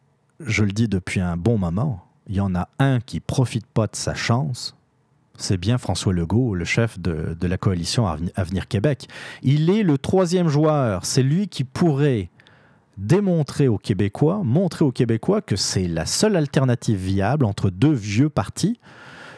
[0.40, 3.88] je le dis depuis un bon moment, il y en a un qui profite pas
[3.88, 4.76] de sa chance,
[5.36, 8.06] c'est bien François Legault, le chef de, de, la coalition
[8.36, 9.08] Avenir Québec.
[9.42, 11.04] Il est le troisième joueur.
[11.04, 12.30] C'est lui qui pourrait
[12.98, 18.28] démontrer aux Québécois, montrer aux Québécois que c'est la seule alternative viable entre deux vieux
[18.28, 18.78] partis,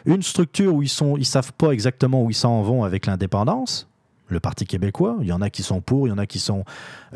[0.05, 3.87] une structure où ils ne ils savent pas exactement où ils s'en vont avec l'indépendance,
[4.29, 5.17] le Parti québécois.
[5.21, 6.63] Il y en a qui sont pour, il y en a qui sont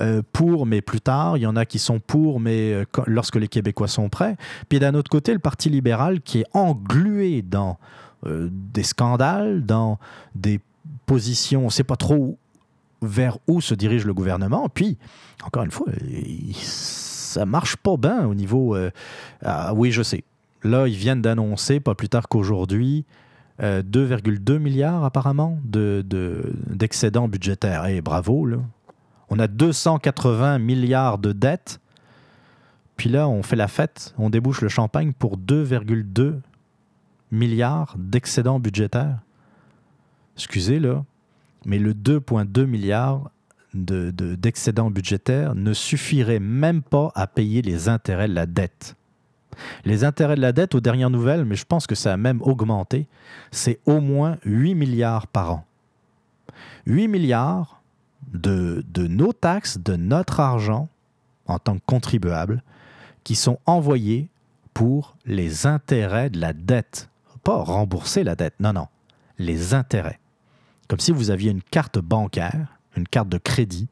[0.02, 1.38] euh, pour, mais plus tard.
[1.38, 4.36] Il y en a qui sont pour, mais euh, lorsque les Québécois sont prêts.
[4.70, 7.78] Puis d'un autre côté, le Parti libéral qui est englué dans
[8.28, 9.98] euh, des scandales, dans
[10.36, 10.60] des
[11.06, 12.38] positions, on ne sait pas trop
[13.06, 14.70] vers où se dirige le gouvernement.
[14.70, 14.98] Puis,
[15.44, 15.88] encore une fois,
[16.62, 18.78] ça marche pas bien au niveau...
[19.44, 20.24] Ah, oui, je sais.
[20.64, 23.06] Là, ils viennent d'annoncer, pas plus tard qu'aujourd'hui,
[23.62, 27.86] 2,2 euh, milliards apparemment d'excédents de, budgétaires.
[27.86, 28.58] Et bravo, là.
[29.30, 31.80] On a 280 milliards de dettes.
[32.96, 36.40] Puis là, on fait la fête, on débouche le champagne pour 2,2
[37.32, 39.20] milliards d'excédents budgétaires.
[40.38, 41.04] Excusez, là,
[41.66, 43.32] mais le 2,2 milliards
[43.74, 48.96] d'excédents budgétaires ne suffirait même pas à payer les intérêts de la dette.
[49.84, 52.42] Les intérêts de la dette, aux dernières nouvelles, mais je pense que ça a même
[52.42, 53.08] augmenté,
[53.52, 55.66] c'est au moins 8 milliards par an.
[56.86, 57.82] 8 milliards
[58.34, 60.90] de, de nos taxes, de notre argent
[61.48, 62.64] en tant que contribuable,
[63.24, 64.30] qui sont envoyés
[64.74, 67.10] pour les intérêts de la dette.
[67.44, 68.88] Pas rembourser la dette, non, non,
[69.38, 70.20] les intérêts.
[70.88, 73.88] Comme si vous aviez une carte bancaire, une carte de crédit,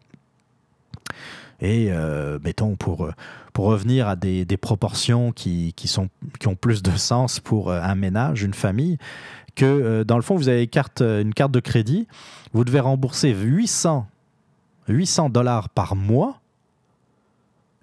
[1.63, 3.09] et euh, mettons, pour,
[3.53, 8.43] pour revenir à des, proportions qui, qui ont plus de sens pour euh, un ménage,
[8.43, 8.97] une famille,
[9.55, 12.07] que euh, dans le fond, vous avez une carte, une carte de crédit,
[12.53, 14.07] vous devez rembourser 800,
[14.89, 16.41] 800 dollars par mois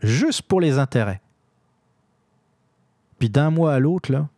[0.03, 1.21] juste pour les intérêts.
[3.19, 4.29] Puis d'un mois à l'autre, là,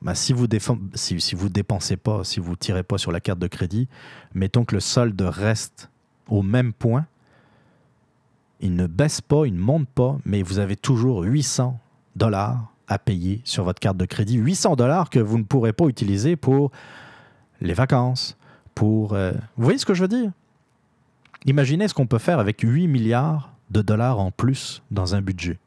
[0.00, 3.88] bah, si vous ne dépensez pas, si vous tirez pas sur la carte de crédit,
[4.34, 5.90] mettons que le solde reste
[6.28, 7.06] au même point,
[8.60, 11.78] il ne baisse pas, il ne monte pas, mais vous avez toujours 800
[12.16, 14.36] dollars à payer sur votre carte de crédit.
[14.36, 16.70] 800 dollars que vous ne pourrez pas utiliser pour
[17.60, 18.36] les vacances,
[18.74, 19.12] pour...
[19.12, 20.32] Euh, vous voyez ce que je veux dire?
[21.44, 25.58] Imaginez ce qu'on peut faire avec 8 milliards de dollars en plus dans un budget.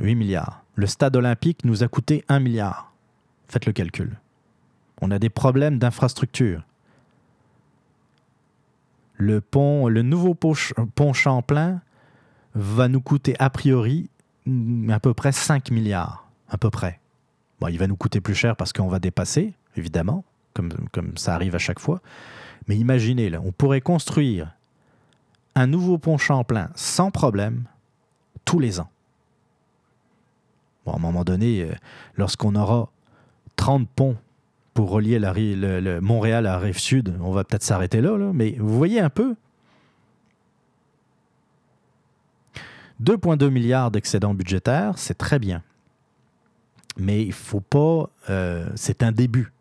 [0.00, 0.61] 8 milliards.
[0.74, 2.92] Le stade olympique nous a coûté 1 milliard.
[3.48, 4.18] Faites le calcul.
[5.00, 6.62] On a des problèmes d'infrastructure
[9.22, 11.80] le pont, le nouveau pont Champlain
[12.54, 14.10] va nous coûter a priori
[14.90, 17.00] à peu près 5 milliards, à peu près.
[17.60, 20.24] Bon, il va nous coûter plus cher parce qu'on va dépasser, évidemment,
[20.54, 22.00] comme, comme ça arrive à chaque fois.
[22.66, 24.52] Mais imaginez, on pourrait construire
[25.54, 27.64] un nouveau pont Champlain sans problème
[28.44, 28.90] tous les ans.
[30.86, 31.72] À un moment donné, euh,
[32.16, 32.90] lorsqu'on aura
[33.56, 34.16] 30 ponts
[34.74, 37.14] pour relier le, Montréal à la rive sud.
[37.20, 39.36] On va peut-être s'arrêter là, mais vous voyez un peu.
[43.02, 45.62] 2,2 milliards d'excédents budgétaires, c'est très bien.
[46.96, 48.08] Mais il ne faut pas...
[48.30, 49.52] Euh, c'est un début.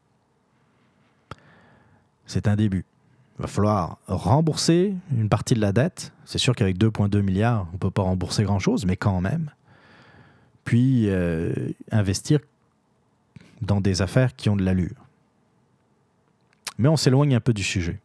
[2.26, 2.86] C'est un début.
[3.40, 6.14] Il va falloir rembourser une partie de la dette.
[6.26, 9.50] C'est sûr qu'avec 2,2 milliards, on ne peut pas rembourser grand-chose, mais quand même.
[10.64, 11.54] Puis euh,
[11.92, 12.40] investir
[13.62, 15.06] dans des affaires qui ont de l'allure.
[16.78, 18.00] Mais on s'éloigne un peu du sujet.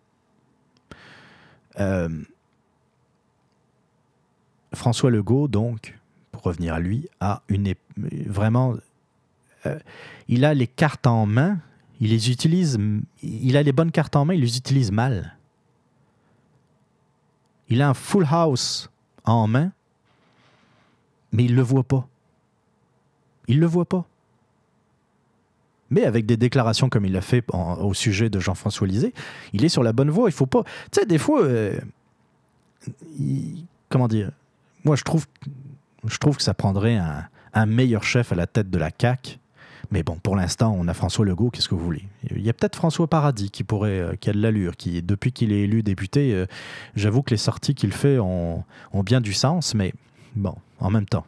[1.78, 2.08] Euh,
[4.74, 5.98] François Legault, donc,
[6.32, 7.74] pour revenir à lui, a une
[8.26, 8.76] vraiment,
[9.64, 9.78] euh,
[10.28, 11.58] il a les cartes en main,
[12.00, 12.78] il les utilise,
[13.22, 15.36] il a les bonnes cartes en main, il les utilise mal.
[17.68, 18.90] Il a un full house
[19.24, 19.72] en main,
[21.32, 22.06] mais il ne le voit pas.
[23.48, 24.06] Il ne le voit pas.
[25.90, 29.14] Mais avec des déclarations comme il l'a fait au sujet de Jean-François Lisée,
[29.52, 30.28] il est sur la bonne voie.
[30.28, 30.64] Il faut pas.
[30.90, 31.78] Tu sais, des fois, euh,
[33.88, 34.30] comment dire
[34.84, 35.26] Moi, je trouve,
[36.06, 39.38] je trouve que ça prendrait un, meilleur chef à la tête de la CAC.
[39.92, 41.50] Mais bon, pour l'instant, on a François Legault.
[41.50, 42.04] Qu'est-ce que vous voulez?
[42.30, 45.30] Il y a peut-être François Paradis qui pourrait, euh, qui a de l'allure, qui depuis
[45.30, 46.46] qu'il est élu député, euh,
[46.96, 49.76] j'avoue que les sorties qu'il fait ont, ont bien du sens.
[49.76, 49.94] Mais
[50.34, 51.24] bon, en même temps,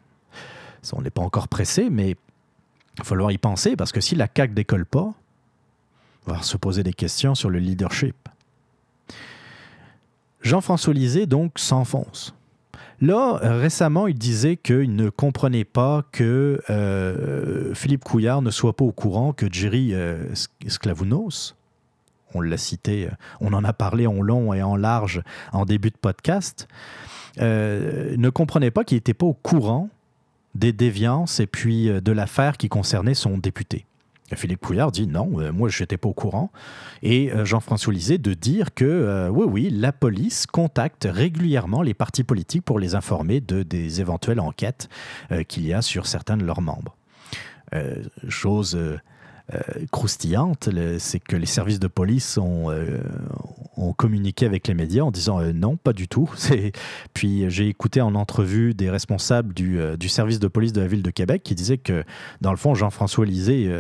[0.93, 4.29] on n'est pas encore pressé, mais il va falloir y penser parce que si la
[4.35, 5.15] CAQ décolle pas,
[6.27, 8.17] on va se poser des questions sur le leadership.
[10.43, 12.35] Jean-François Lisée, donc, s'enfonce.
[13.01, 18.85] Là, récemment, il disait qu'il ne comprenait pas que euh, Philippe Couillard ne soit pas
[18.85, 20.35] au courant que Jerry euh,
[20.67, 21.55] Sklavounos,
[22.35, 23.09] on l'a cité,
[23.41, 25.23] on en a parlé en long et en large
[25.53, 26.69] en début de podcast,
[27.39, 29.89] ne comprenait pas qu'il n'était pas au courant
[30.55, 33.87] des déviances et puis de l'affaire qui concernait son député.
[34.35, 36.51] Philippe Couillard dit non, moi je n'étais pas au courant.
[37.03, 42.65] Et Jean-François Lisée de dire que oui, oui, la police contacte régulièrement les partis politiques
[42.65, 44.91] pour les informer de, des éventuelles enquêtes
[45.49, 46.95] qu'il y a sur certains de leurs membres.
[48.29, 48.79] chose
[49.55, 49.61] euh,
[49.91, 50.69] croustillante,
[50.99, 52.99] c'est que les services de police ont, euh,
[53.97, 56.31] communiqué avec les médias en disant euh, non, pas du tout.
[57.15, 61.03] Puis j'ai écouté en entrevue des responsables du, du, service de police de la ville
[61.03, 62.05] de Québec qui disaient que,
[62.43, 63.73] dans le fond, Jean-François Lisée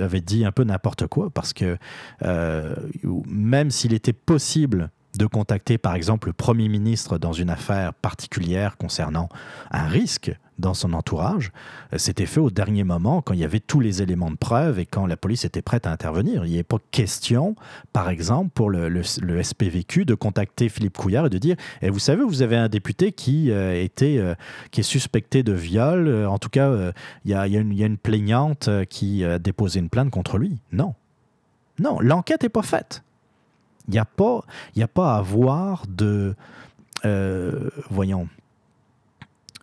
[0.00, 1.78] avait dit un peu n'importe quoi parce que
[2.22, 8.76] même s'il était possible de contacter par exemple le Premier ministre dans une affaire particulière
[8.76, 9.28] concernant
[9.70, 11.52] un risque dans son entourage,
[11.92, 14.78] euh, c'était fait au dernier moment quand il y avait tous les éléments de preuve
[14.78, 16.44] et quand la police était prête à intervenir.
[16.44, 17.56] Il n'y avait pas question,
[17.92, 22.22] par exemple, pour le, SPVQ de contacter Philippe Couillard et de dire eh, Vous savez,
[22.22, 24.34] vous avez un député qui, euh, était, euh,
[24.70, 26.26] qui est suspecté de viol.
[26.26, 26.92] en tout cas,
[27.24, 30.58] il y, y, a une plaignante qui a déposé une plainte contre lui.
[30.72, 30.94] Non.
[31.78, 33.02] Non, l'enquête n'est pas faite.
[33.88, 34.40] Il n'y a, pas,
[34.80, 36.34] a pas à avoir de.
[37.04, 38.28] Euh, voyons.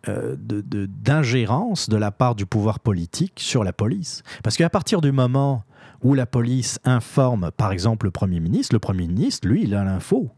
[0.09, 4.21] Euh, d'ingérence de, la part du pouvoir politique sur la police.
[4.43, 5.63] Parce qu'à partir du moment
[6.01, 9.85] où la police informe, par exemple, le Premier ministre, le Premier ministre, lui, il a
[9.85, 10.29] l'info.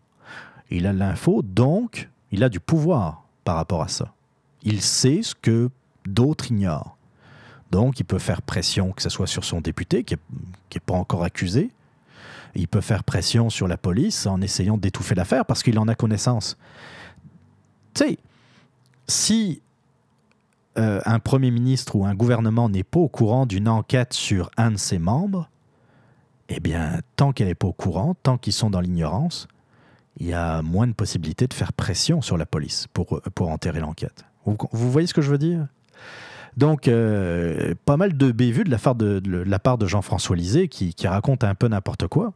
[0.69, 4.13] Il a l'info, donc il a du pouvoir par rapport à ça.
[4.61, 5.71] Il sait ce que
[6.05, 6.95] d'autres ignorent.
[7.71, 11.23] Donc, il peut faire pression, que ce soit sur son député, qui n'est pas encore
[11.23, 11.71] accusé,
[12.55, 15.95] il peut faire pression sur la police en essayant d'étouffer l'affaire parce qu'il en a
[15.95, 16.57] connaissance.
[17.93, 18.17] Tu sais,
[19.07, 19.61] si
[20.77, 24.71] euh, un premier ministre ou un gouvernement n'est pas au courant d'une enquête sur un
[24.71, 25.49] de ses membres,
[26.49, 29.47] eh bien, tant qu'elle n'est pas au courant, tant qu'ils sont dans l'ignorance,
[30.17, 33.79] il y a moins de possibilités de faire pression sur la police pour, pour enterrer
[33.79, 34.25] l'enquête.
[34.45, 35.67] vous voyez ce que je veux dire?
[36.57, 41.55] Donc, euh, pas mal de bévues de la, part de, Jean-François Lisée qui, raconte un
[41.55, 42.33] peu n'importe quoi.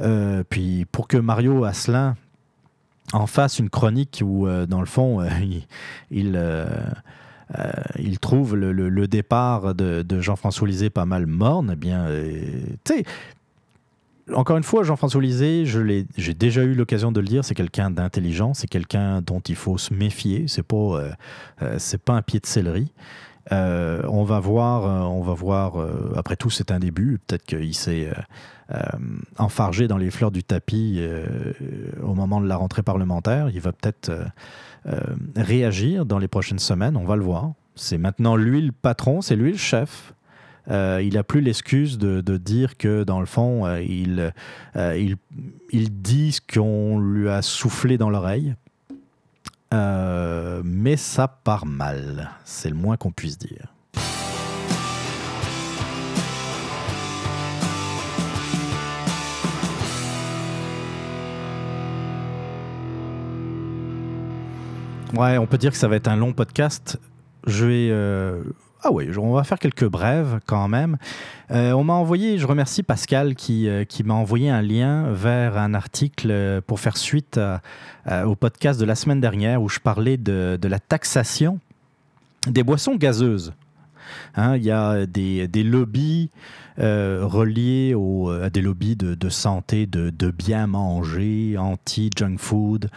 [0.00, 2.16] Euh, puis, pour que Mario Asselin
[3.12, 5.20] en fasse une chronique où, euh, dans le fond,
[6.10, 6.38] il,
[7.98, 12.06] il, trouve le, départ de, Jean-François Lisée pas mal morne, eh bien,
[12.84, 13.04] tu sais,
[14.32, 18.54] encore une fois, Jean-François Lisée, j'ai déjà eu l'occasion de le dire, c'est quelqu'un d'intelligent,
[18.54, 21.02] c'est quelqu'un dont il faut se méfier, c'est pas,
[21.78, 22.92] c'est pas un pied de céleri.
[23.52, 25.80] Euh, on va voir, euh, on va voir.
[25.80, 27.18] Euh, après tout, c'est un début.
[27.26, 28.10] Peut-être qu'il s'est
[29.36, 31.02] enfargé dans les fleurs du tapis
[32.00, 33.50] au moment de la rentrée parlementaire.
[33.50, 34.12] Il va peut-être
[35.36, 36.96] réagir dans les prochaines semaines.
[36.96, 37.50] On va le voir.
[37.74, 40.14] C'est maintenant lui le patron, c'est lui le chef.
[40.68, 44.32] il n'a plus l'excuse de, dire que, dans le fond, il,
[45.72, 48.54] dit ce qu'on lui a soufflé dans l'oreille.
[49.72, 53.72] Euh, mais ça part mal, c'est le moins qu'on puisse dire.
[65.14, 66.98] Ouais, on peut dire que ça va être un long podcast.
[67.46, 68.42] Je vais euh,
[68.82, 70.96] ah oui, on va faire quelques brèves quand même.
[71.50, 75.58] Euh, on m'a envoyé, je remercie Pascal qui, euh, qui m'a envoyé un lien vers
[75.58, 77.38] un article euh, pour faire suite
[78.24, 81.58] au podcast de la semaine dernière où je parlais de, de la taxation
[82.46, 83.52] des boissons gazeuses.
[84.34, 86.30] Hein, il y a des, des lobbies
[86.80, 92.88] euh, reliés au, à des lobbies de, santé, de, de, bien manger, anti-junk food,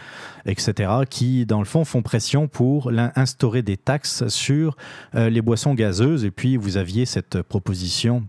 [0.46, 4.76] etc., qui, dans le fond, font pression pour instaurer des taxes sur
[5.14, 6.24] euh, les boissons gazeuses.
[6.24, 8.26] Et puis, vous aviez cette proposition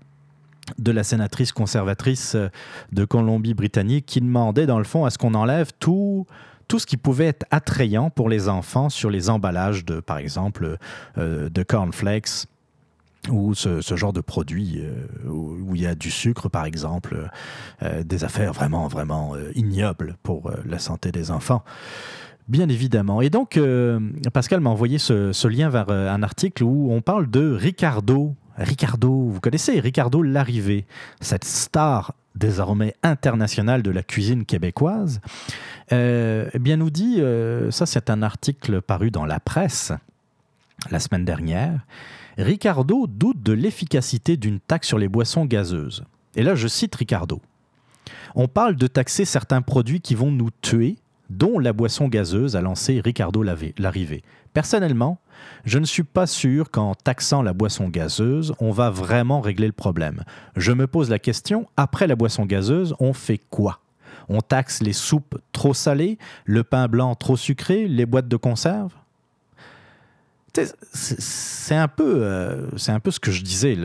[0.77, 2.49] de la sénatrice conservatrice euh,
[2.91, 6.25] de Colombie-Britannique qui demandait, dans le fond, à ce qu'on enlève tout
[6.67, 10.79] tout ce qui pouvait être attrayant pour les enfants sur les emballages de, par exemple,
[11.15, 12.47] de cornflakes
[13.29, 17.29] ou ce, genre de produit euh, où, il y a du sucre, par exemple,
[17.83, 21.63] euh, des affaires vraiment, vraiment euh, ignobles pour la santé des enfants.
[22.47, 23.21] Bien évidemment.
[23.21, 23.59] Et donc,
[24.31, 28.35] Pascal m'a envoyé ce, lien vers un article où on parle de Ricardo.
[28.57, 30.85] Ricardo, vous connaissez Ricardo Larrivée,
[31.21, 35.21] cette star désormais internationale de la cuisine québécoise.
[35.91, 37.19] eh bien, nous dit,
[37.71, 39.91] ça c'est un article paru dans la presse
[40.91, 41.79] la semaine dernière,
[42.37, 46.03] Ricardo doute de l'efficacité d'une taxe sur les boissons gazeuses.
[46.35, 47.41] Et là, je cite Ricardo.
[48.35, 50.97] On parle de taxer certains produits qui vont nous tuer,
[51.29, 54.23] dont la boisson gazeuse, a lancé Ricardo Larrivé.
[54.53, 55.17] Personnellement,
[55.63, 59.73] je ne suis pas sûr qu'en taxant la boisson gazeuse, on va vraiment régler le
[59.73, 60.23] problème.
[60.57, 63.79] Je me pose la question, après la boisson gazeuse, on fait quoi?
[64.27, 68.93] On taxe les soupes trop salées, le pain blanc trop sucré, les boîtes de conserve?
[70.93, 73.77] C'est un, peu, euh, un peu ce que je disais.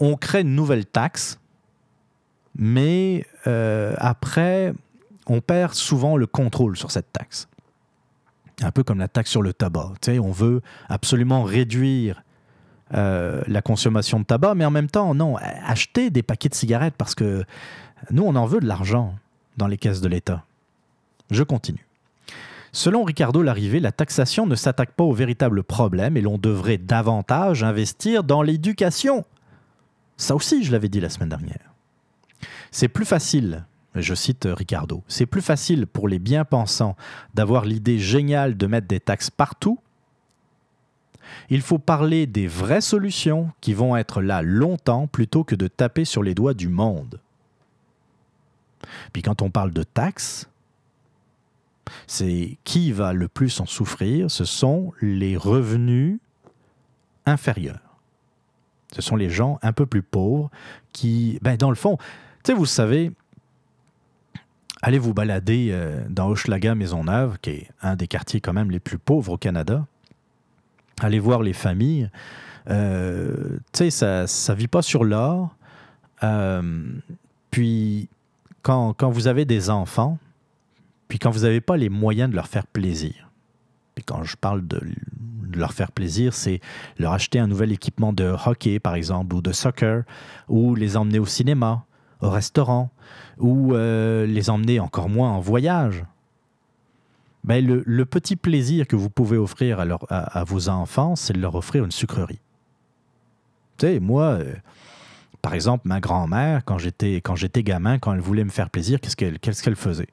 [0.00, 1.38] On crée une nouvelle taxe,
[2.56, 4.72] mais euh, après,
[5.26, 7.48] on perd souvent le contrôle sur cette taxe.
[8.60, 9.92] Un peu comme la taxe sur le tabac.
[10.08, 12.22] on veut absolument réduire
[12.94, 16.94] euh, la consommation de tabac, mais en même temps, non, acheter des paquets de cigarettes
[16.96, 17.44] parce que
[18.10, 19.14] nous, on en veut de l'argent
[19.56, 20.44] dans les caisses de l'État.
[21.30, 21.87] Je continue.
[22.78, 27.64] Selon Ricardo Larrivé, la taxation ne s'attaque pas au véritable problème et l'on devrait davantage
[27.64, 29.24] investir dans l'éducation.
[30.16, 31.74] Ça aussi, je l'avais dit la semaine dernière.
[32.70, 33.64] C'est plus facile,
[33.96, 36.94] je cite Ricardo, c'est plus facile pour les bien-pensants
[37.34, 39.80] d'avoir l'idée géniale de mettre des taxes partout
[41.50, 46.04] il faut parler des vraies solutions qui vont être là longtemps plutôt que de taper
[46.04, 47.20] sur les doigts du monde.
[49.12, 50.48] Puis quand on parle de taxes,
[52.06, 56.18] c'est qui va le plus en souffrir, ce sont les revenus
[57.26, 57.80] inférieurs.
[58.92, 60.50] Ce sont les gens un peu plus pauvres
[60.92, 61.98] qui, ben dans le fond,
[62.42, 63.12] tu sais, vous savez,
[64.80, 68.80] allez vous balader euh, dans Hochelaga Maisonneuve, qui est un des quartiers quand même les
[68.80, 69.84] plus pauvres au Canada
[71.00, 72.10] aller voir les familles.
[72.70, 75.54] Euh, tu sais, ça ne vit pas sur l'or.
[76.22, 76.92] Euh,
[77.50, 78.08] puis,
[78.62, 80.18] quand, quand, vous avez des enfants,
[81.08, 83.30] puis quand vous n'avez pas les moyens de leur faire plaisir,
[83.94, 84.80] puis quand je parle de,
[85.54, 86.60] leur faire plaisir, c'est
[86.98, 90.04] leur acheter un nouvel équipement de hockey, par exemple, ou de soccer,
[90.48, 91.84] ou les emmener au cinéma,
[92.20, 92.90] au restaurant,
[93.38, 96.04] ou euh, les emmener encore moins en voyage.
[97.44, 99.80] Ben, le, petit plaisir que vous pouvez offrir
[100.10, 102.40] à, vos enfants, c'est de leur offrir une sucrerie.
[103.78, 104.54] Tu sais, moi, euh,
[105.40, 107.22] par exemple, ma grand-mère, quand j'étais,
[107.62, 110.08] gamin, quand elle voulait me faire plaisir, qu'est-ce qu'elle, qu'est-ce qu'elle faisait?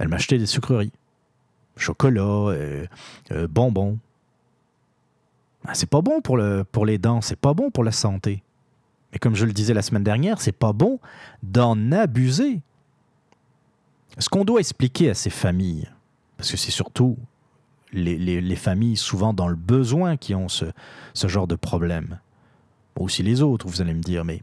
[0.00, 0.92] Elle m'achetait des sucreries.
[1.76, 2.86] Chocolat, euh,
[3.32, 3.98] euh, bonbons.
[5.64, 8.42] Ben, c'est pas bon pour, le, pour les dents, c'est pas bon pour la santé.
[9.12, 11.00] Mais comme je le disais la semaine dernière, c'est pas bon
[11.42, 12.62] d'en abuser.
[14.18, 15.88] Ce qu'on doit expliquer à ces familles,
[16.38, 17.18] parce que c'est surtout
[17.92, 20.64] les, familles souvent dans le besoin qui ont ce,
[21.14, 22.18] genre de problème,
[22.98, 24.42] aussi les autres, vous allez me dire, mais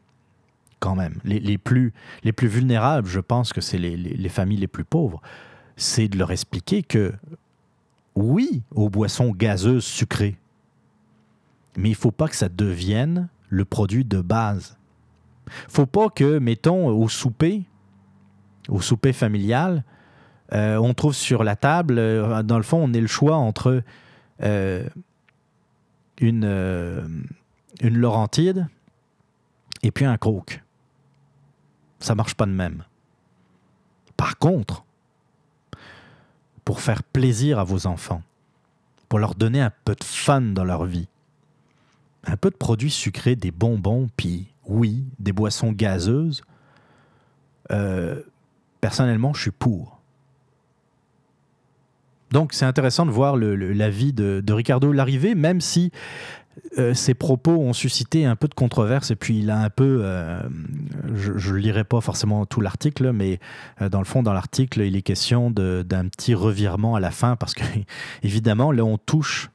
[0.80, 1.94] quand même, les, plus,
[2.24, 5.22] les plus vulnérables, je pense que c'est les, familles les plus pauvres,
[5.78, 7.14] c'est de leur expliquer que
[8.16, 10.38] oui aux boissons gazeuses sucrées,
[11.78, 14.78] mais il ne faut pas que ça devienne le produit de base.
[15.70, 17.64] faut pas que, mettons, au souper,
[18.68, 19.84] au souper familial,
[20.54, 23.84] euh, on trouve sur la table, euh, dans le fond, on est le choix entre
[24.42, 24.88] euh,
[26.20, 27.22] une,
[27.82, 28.68] une Laurentide
[29.84, 30.64] et puis un croque.
[32.00, 32.84] Ça marche pas de même.
[34.16, 34.87] Par contre,
[36.68, 38.22] pour faire plaisir à vos enfants,
[39.08, 41.08] pour leur donner un peu de fun dans leur vie,
[42.26, 46.44] un peu de produits sucrés, des bonbons, puis oui, des boissons gazeuses,
[48.82, 50.02] personnellement, je suis pour.
[52.32, 55.94] Donc, c'est intéressant de voir l'avis de, de, Ricardo Larrivé, même si
[56.78, 60.02] euh, ses propos ont suscité un peu de controverse et puis il a un peu,
[60.04, 60.42] euh,
[61.16, 63.40] je ne lirai pas forcément tout l'article, mais
[63.82, 67.36] euh, dans le fond, dans l'article, il est question d'un petit revirement à la fin
[67.36, 67.64] parce que,
[68.24, 69.50] évidemment, là, on touche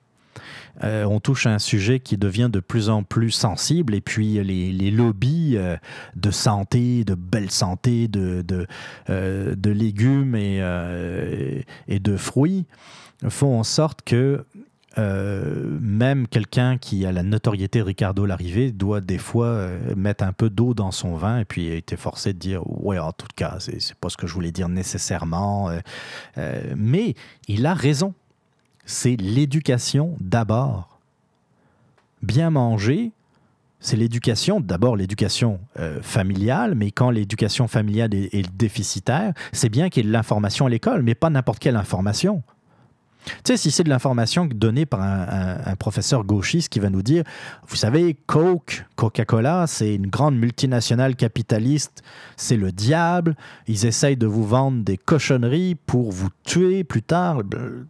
[0.85, 4.43] euh, on touche à un sujet qui devient de plus en plus sensible et puis
[4.43, 5.77] les, lobbies euh,
[6.17, 8.67] de santé, de belle santé, de, de,
[9.11, 12.67] euh, légumes et, et, de fruits
[13.29, 14.45] font en sorte que
[14.97, 20.75] même quelqu'un qui a la notoriété Ricardo Larrivé doit des fois mettre un peu d'eau
[20.75, 24.09] dans son vin et puis été forcé de dire ouais en tout cas c'est pas
[24.09, 25.71] ce que je voulais dire nécessairement
[26.77, 27.15] mais
[27.49, 28.15] il a raison
[28.85, 31.01] c'est l'éducation d'abord.
[32.23, 33.13] Bien manger,
[33.81, 40.05] c'est l'éducation, d'abord l'éducation euh, familiale, mais quand l'éducation familiale est, déficitaire, c'est bien qu'il
[40.05, 42.43] y ait de l'information à l'école, mais pas n'importe quelle information.
[43.25, 47.25] Tu sais, si c'est de l'information donnée par un, professeur gauchiste qui va nous dire,
[47.67, 52.03] vous savez, Coke, Coca-Cola, c'est une grande multinationale capitaliste,
[52.37, 53.37] c'est le diable,
[53.67, 57.43] ils essayent de vous vendre des cochonneries pour vous tuer plus tard.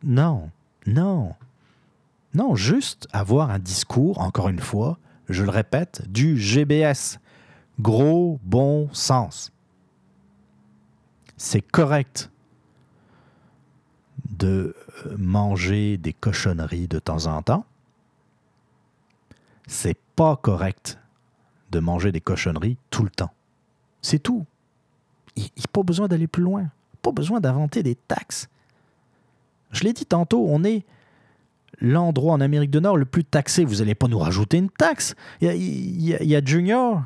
[0.02, 0.50] Non.
[0.86, 1.34] Non.
[2.34, 4.98] Non, juste avoir un discours, encore une fois,
[5.28, 7.18] je le répète, du GBS.
[7.80, 9.50] Gros bon sens.
[11.36, 12.31] C'est correct
[14.42, 14.74] de
[15.06, 17.64] euh, manger des cochonneries de temps en temps.
[19.68, 20.98] C'est pas correct
[21.70, 23.32] de manger des cochonneries tout le temps.
[24.02, 24.44] C'est tout.
[25.36, 26.70] Il n'y a pas besoin d'aller plus loin.
[27.02, 28.48] Pas besoin d'inventer des taxes.
[29.70, 30.84] Je l'ai dit tantôt, on est
[31.80, 33.64] l'endroit en Amérique du Nord le plus taxé.
[33.64, 35.14] Vous n'allez pas nous rajouter une taxe.
[35.40, 35.48] Il
[36.02, 37.02] y a, Junior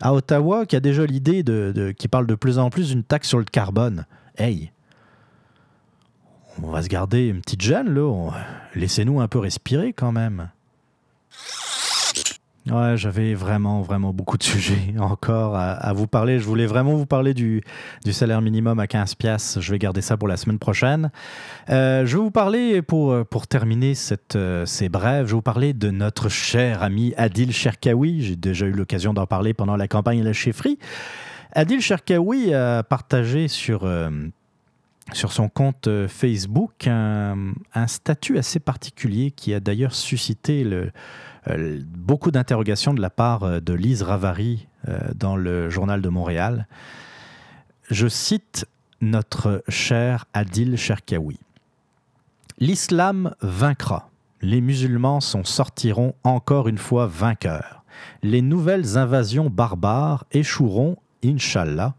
[0.00, 3.28] à Ottawa qui a déjà l'idée de, qui parle de plus en plus d'une taxe
[3.28, 4.06] sur le carbone.
[4.38, 4.72] Hey,
[6.62, 7.94] on va se garder une petite gêne.
[8.74, 10.50] Laissez-nous un peu respirer quand même.
[12.70, 16.38] Ouais, j'avais vraiment, vraiment beaucoup de sujets encore à, vous parler.
[16.38, 17.62] Je voulais vraiment vous parler du,
[18.12, 19.60] salaire minimum à 15 piastres.
[19.60, 21.10] Je vais garder ça pour la semaine prochaine.
[21.70, 25.42] Euh, je vais vous parler, pour, pour terminer cette, euh, ces brèves, je vais vous
[25.42, 28.22] parler de notre cher ami Adil Cherkaoui.
[28.22, 30.78] J'ai déjà eu l'occasion d'en parler pendant la campagne de la chefferie.
[31.52, 33.84] Adil Cherkaoui a partagé sur...
[33.84, 34.10] Euh,
[35.12, 37.54] sur son compte Facebook un,
[37.86, 40.64] statut assez particulier qui a d'ailleurs suscité
[41.48, 46.08] euh, beaucoup d'interrogations de la part euh, de Lise Ravary euh, dans le Journal de
[46.08, 46.66] Montréal.
[47.90, 48.66] Je cite
[49.00, 51.38] notre cher Adil Cherkaoui.
[52.58, 54.10] L'islam vaincra.
[54.42, 57.84] Les musulmans s'en sortiront encore une fois vainqueurs.
[58.22, 61.94] Les nouvelles invasions barbares échoueront, inshallah,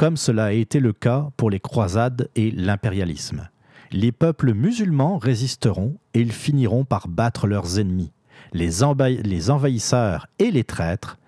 [0.00, 3.50] comme cela a été le cas pour les croisades et l'impérialisme.
[3.92, 8.10] Les peuples musulmans résisteront et ils finiront par battre leurs ennemis
[8.52, 11.18] les, envahisseurs et les traîtres,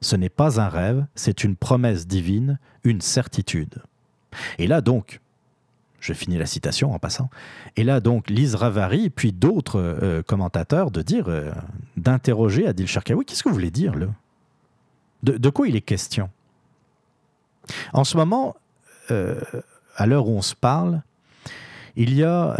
[0.00, 3.82] ce n'est pas un rêve, c'est une promesse divine, une certitude.
[4.58, 5.20] Et là donc,
[6.00, 7.30] je finis la citation en passant,
[7.76, 11.52] et là donc Lise Ravary, puis d'autres euh, commentateurs, de dire, euh,
[11.98, 13.94] d'interroger Adil Sharkawi, qu'est-ce que vous voulez dire
[15.22, 16.30] de, quoi il est question?
[17.92, 18.56] En ce moment,
[19.10, 19.40] euh,
[19.96, 21.02] à l'heure où on se parle,
[21.96, 22.56] il y a,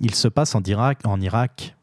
[0.00, 1.76] il se passe en Irak, en Irak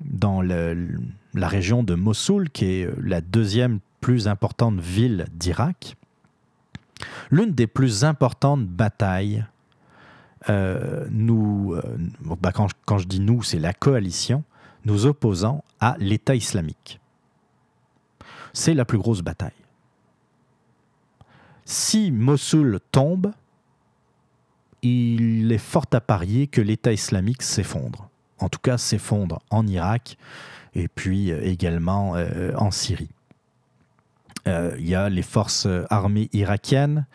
[0.00, 5.96] dans la région de Mossoul, qui est la deuxième plus importante ville d'Irak,
[7.30, 9.44] l'une des plus importantes batailles,
[10.48, 11.82] euh, nous, euh,
[12.40, 14.44] bah, quand, je dis nous, c'est la coalition,
[14.84, 17.00] nous opposant à l'État islamique.
[18.52, 19.50] C'est la plus grosse bataille.
[21.70, 23.32] Si Mossoul tombe,
[24.82, 28.08] il est fort à parier que l'État islamique s'effondre
[28.38, 30.16] en tout cas s'effondre en Irak
[30.74, 33.10] et puis euh, également euh, en Syrie.
[34.46, 37.06] Euh, il y a les forces armées irakiennes,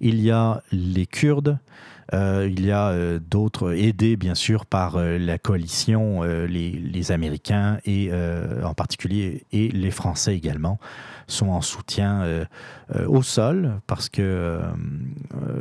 [0.00, 1.58] il y a les Kurdes,
[2.10, 8.10] il y a d'autres aidés bien sûr par la coalition, les, Américains et
[8.64, 10.78] en particulier et les Français également
[11.28, 12.46] sont en soutien
[13.06, 14.60] au sol parce que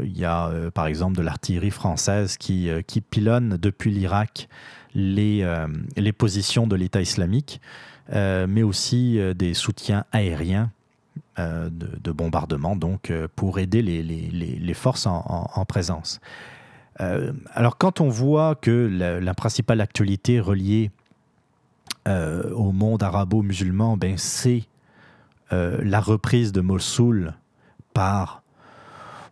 [0.03, 4.48] il y a par exemple de l'artillerie française qui, qui pilonne depuis l'Irak
[4.98, 7.61] les, euh, les positions de l'État islamique,
[8.11, 10.72] euh, mais aussi euh, des soutiens aériens
[11.38, 16.19] de, bombardement, donc pour aider les, les, les forces en, présence.
[16.98, 18.89] alors quand on voit que
[19.22, 20.89] la, principale actualité reliée
[22.07, 24.64] au monde arabo-musulman, ben, c'est
[25.52, 27.34] la reprise de Mossoul
[27.94, 28.44] par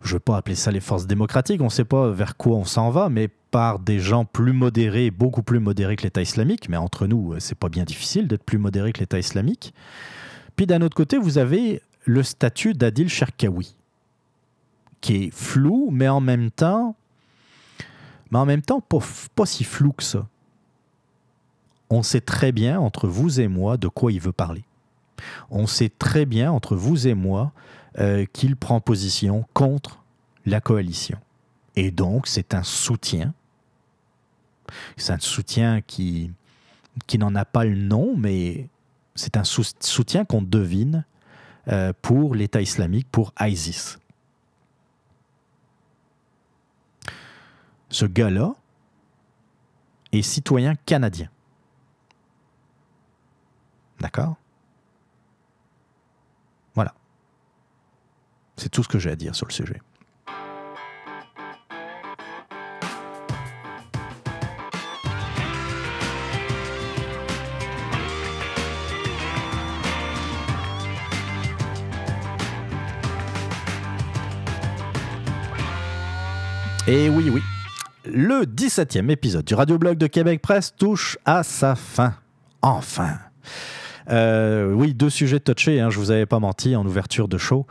[0.02, 2.56] je ne veux pas appeler ça les forces démocratiques, on ne sait pas vers quoi
[2.56, 6.68] on s'en va, mais par des gens plus modérés, beaucoup plus modérés que l'État islamique,
[6.68, 9.74] mais entre nous, euh, c'est pas bien difficile d'être plus modéré que l'État islamique.
[10.54, 13.74] Puis d'un autre côté, vous avez le statut d'Adil Sharkawi,
[15.00, 16.94] qui est flou, mais en même temps,
[18.30, 18.98] mais en même temps pas,
[19.34, 20.28] pas si flou que ça.
[21.88, 24.65] On sait très bien entre vous et moi de quoi il veut parler.
[25.50, 27.52] On sait très bien entre vous et moi
[27.98, 30.02] euh, qu'il prend position contre
[30.44, 31.18] la coalition.
[31.76, 33.34] Et donc, c'est un soutien.
[34.96, 36.32] C'est un soutien qui,
[37.18, 38.68] n'en a pas le nom, mais
[39.14, 41.04] c'est un soutien qu'on devine
[41.68, 43.98] euh, pour l'État islamique, pour ISIS.
[47.88, 48.54] Ce gars-là
[50.12, 51.28] est citoyen canadien.
[54.00, 54.36] D'accord?
[58.56, 59.80] C'est tout ce que j'ai à dire sur le sujet.
[76.88, 77.42] Et oui, oui,
[78.04, 82.14] le 17e épisode du Radioblog de Québec Presse touche à sa fin.
[82.62, 83.18] Enfin.
[84.08, 87.66] Euh, oui, deux sujets touchés, hein, je vous avais pas menti en ouverture de show.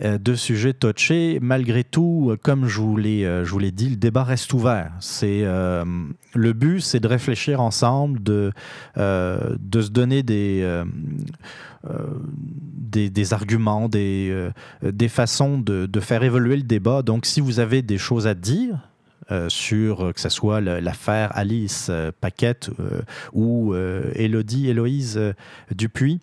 [0.00, 1.38] Euh, deux sujets touchés.
[1.42, 4.92] Malgré tout, comme je vous l'ai, je vous l'ai dit, le débat reste ouvert.
[5.00, 8.52] C'est, le but, c'est de réfléchir ensemble, de,
[8.96, 10.64] de se donner des,
[13.32, 14.52] arguments, des,
[15.08, 17.02] façons de, de, faire évoluer le débat.
[17.02, 18.78] Donc, si vous avez des choses à dire,
[19.30, 22.70] euh, sur euh, que ce soit l'affaire Alice euh, Paquette
[23.32, 25.20] ou Elodie Héloïse
[25.74, 26.20] Dupuis.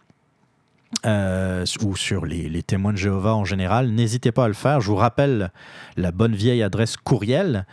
[1.06, 4.82] Ou sur les, témoins de Jéhovah en général, n'hésitez pas à le faire.
[4.82, 5.52] Je vous rappelle
[5.98, 7.66] la bonne vieille adresse courriel,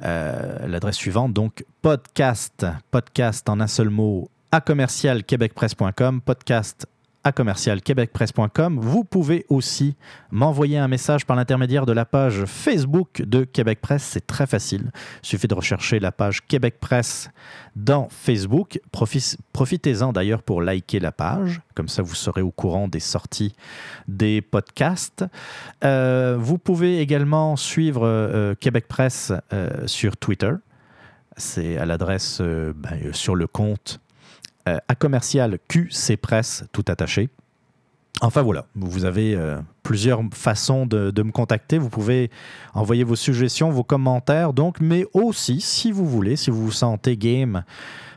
[0.00, 6.86] l'adresse suivante, donc podcast, podcast en un seul mot, à commercial québecpresse.com, podcast
[7.26, 8.78] à commercialquebecpresse.com.
[8.78, 9.96] Vous pouvez aussi
[10.30, 14.04] m'envoyer un message par l'intermédiaire de la page Facebook de Québec Presse.
[14.04, 14.92] C'est très facile.
[15.24, 17.28] Il suffit de rechercher la page Québec Presse
[17.74, 18.78] dans Facebook.
[19.52, 21.62] Profitez-en d'ailleurs pour liker la page.
[21.74, 23.56] Comme ça, vous serez au courant des sorties
[24.06, 25.24] des podcasts.
[25.82, 30.52] Euh, vous pouvez également suivre euh, Québec Presse euh, sur Twitter.
[31.36, 34.00] C'est à l'adresse ben, sur le compte
[34.68, 37.28] euh, à commercial QC Presse, tout attaché.
[38.20, 41.78] Enfin voilà, vous avez euh, plusieurs façons de, me contacter.
[41.78, 42.30] Vous pouvez
[42.74, 47.16] envoyer vos suggestions, vos commentaires, donc, mais aussi, si vous voulez, si vous vous sentez
[47.16, 47.62] game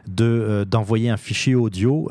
[0.08, 2.10] de, euh, d'envoyer un fichier audio,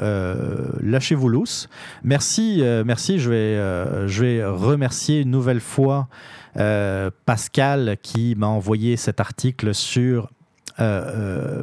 [0.80, 1.68] lâchez-vous lousse.
[2.04, 3.18] Merci, merci.
[3.18, 6.08] Je vais, je vais remercier une nouvelle fois
[6.54, 10.28] Pascal qui m'a envoyé cet article sur
[10.80, 11.62] euh,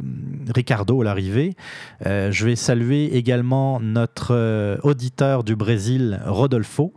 [0.54, 1.56] Ricardo à l'arrivée.
[2.04, 6.92] Euh, je vais saluer également notre auditeur du Brésil, Rodolfo,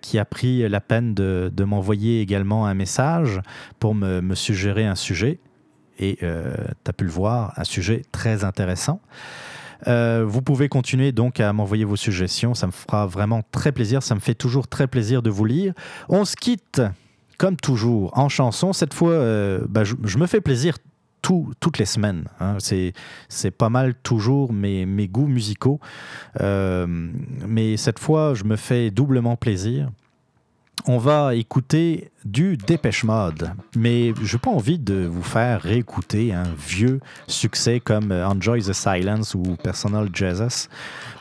[0.00, 3.40] qui a pris la peine de, m'envoyer également un message
[3.78, 5.38] pour me, suggérer un sujet.
[5.98, 9.00] Et tu as pu le voir, un sujet très intéressant.
[9.86, 12.54] vous pouvez continuer donc à m'envoyer vos suggestions.
[12.54, 14.02] Ça me fera vraiment très plaisir.
[14.02, 15.74] Ça me fait toujours très plaisir de vous lire.
[16.08, 16.80] On se quitte,
[17.36, 18.72] comme toujours, en chanson.
[18.72, 19.18] Cette fois,
[19.68, 20.78] bah, je, me fais plaisir
[21.60, 22.24] toutes les semaines.
[22.40, 22.58] Hein.
[22.60, 25.80] C'est pas mal toujours mes, mes goûts musicaux.
[26.40, 26.86] Euh,
[27.46, 29.90] mais cette fois, je me fais doublement plaisir.
[30.86, 33.50] On va écouter du Dépêche Mode.
[33.76, 38.72] Mais je n'ai pas envie de vous faire réécouter un vieux succès comme Enjoy the
[38.72, 40.68] Silence ou Personal Jesus.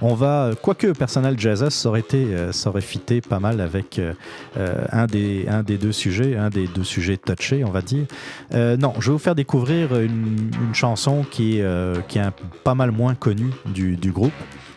[0.02, 4.14] On va, quoique Personal Jesus aurait été, euh, aurait fité pas mal avec euh,
[4.58, 8.06] euh, un, des, un des deux sujets, un des deux sujets touchés, on va dire.
[8.54, 11.62] non, je vais vous faire découvrir une, chanson qui,
[12.08, 12.32] qui est
[12.64, 14.34] pas mal moins connue du, du groupe,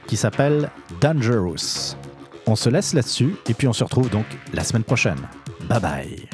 [0.06, 0.70] qui s'appelle
[1.00, 1.96] Dangerous.
[2.46, 5.28] On se laisse là-dessus et puis on se retrouve donc la semaine prochaine.
[5.68, 6.28] Bye bye.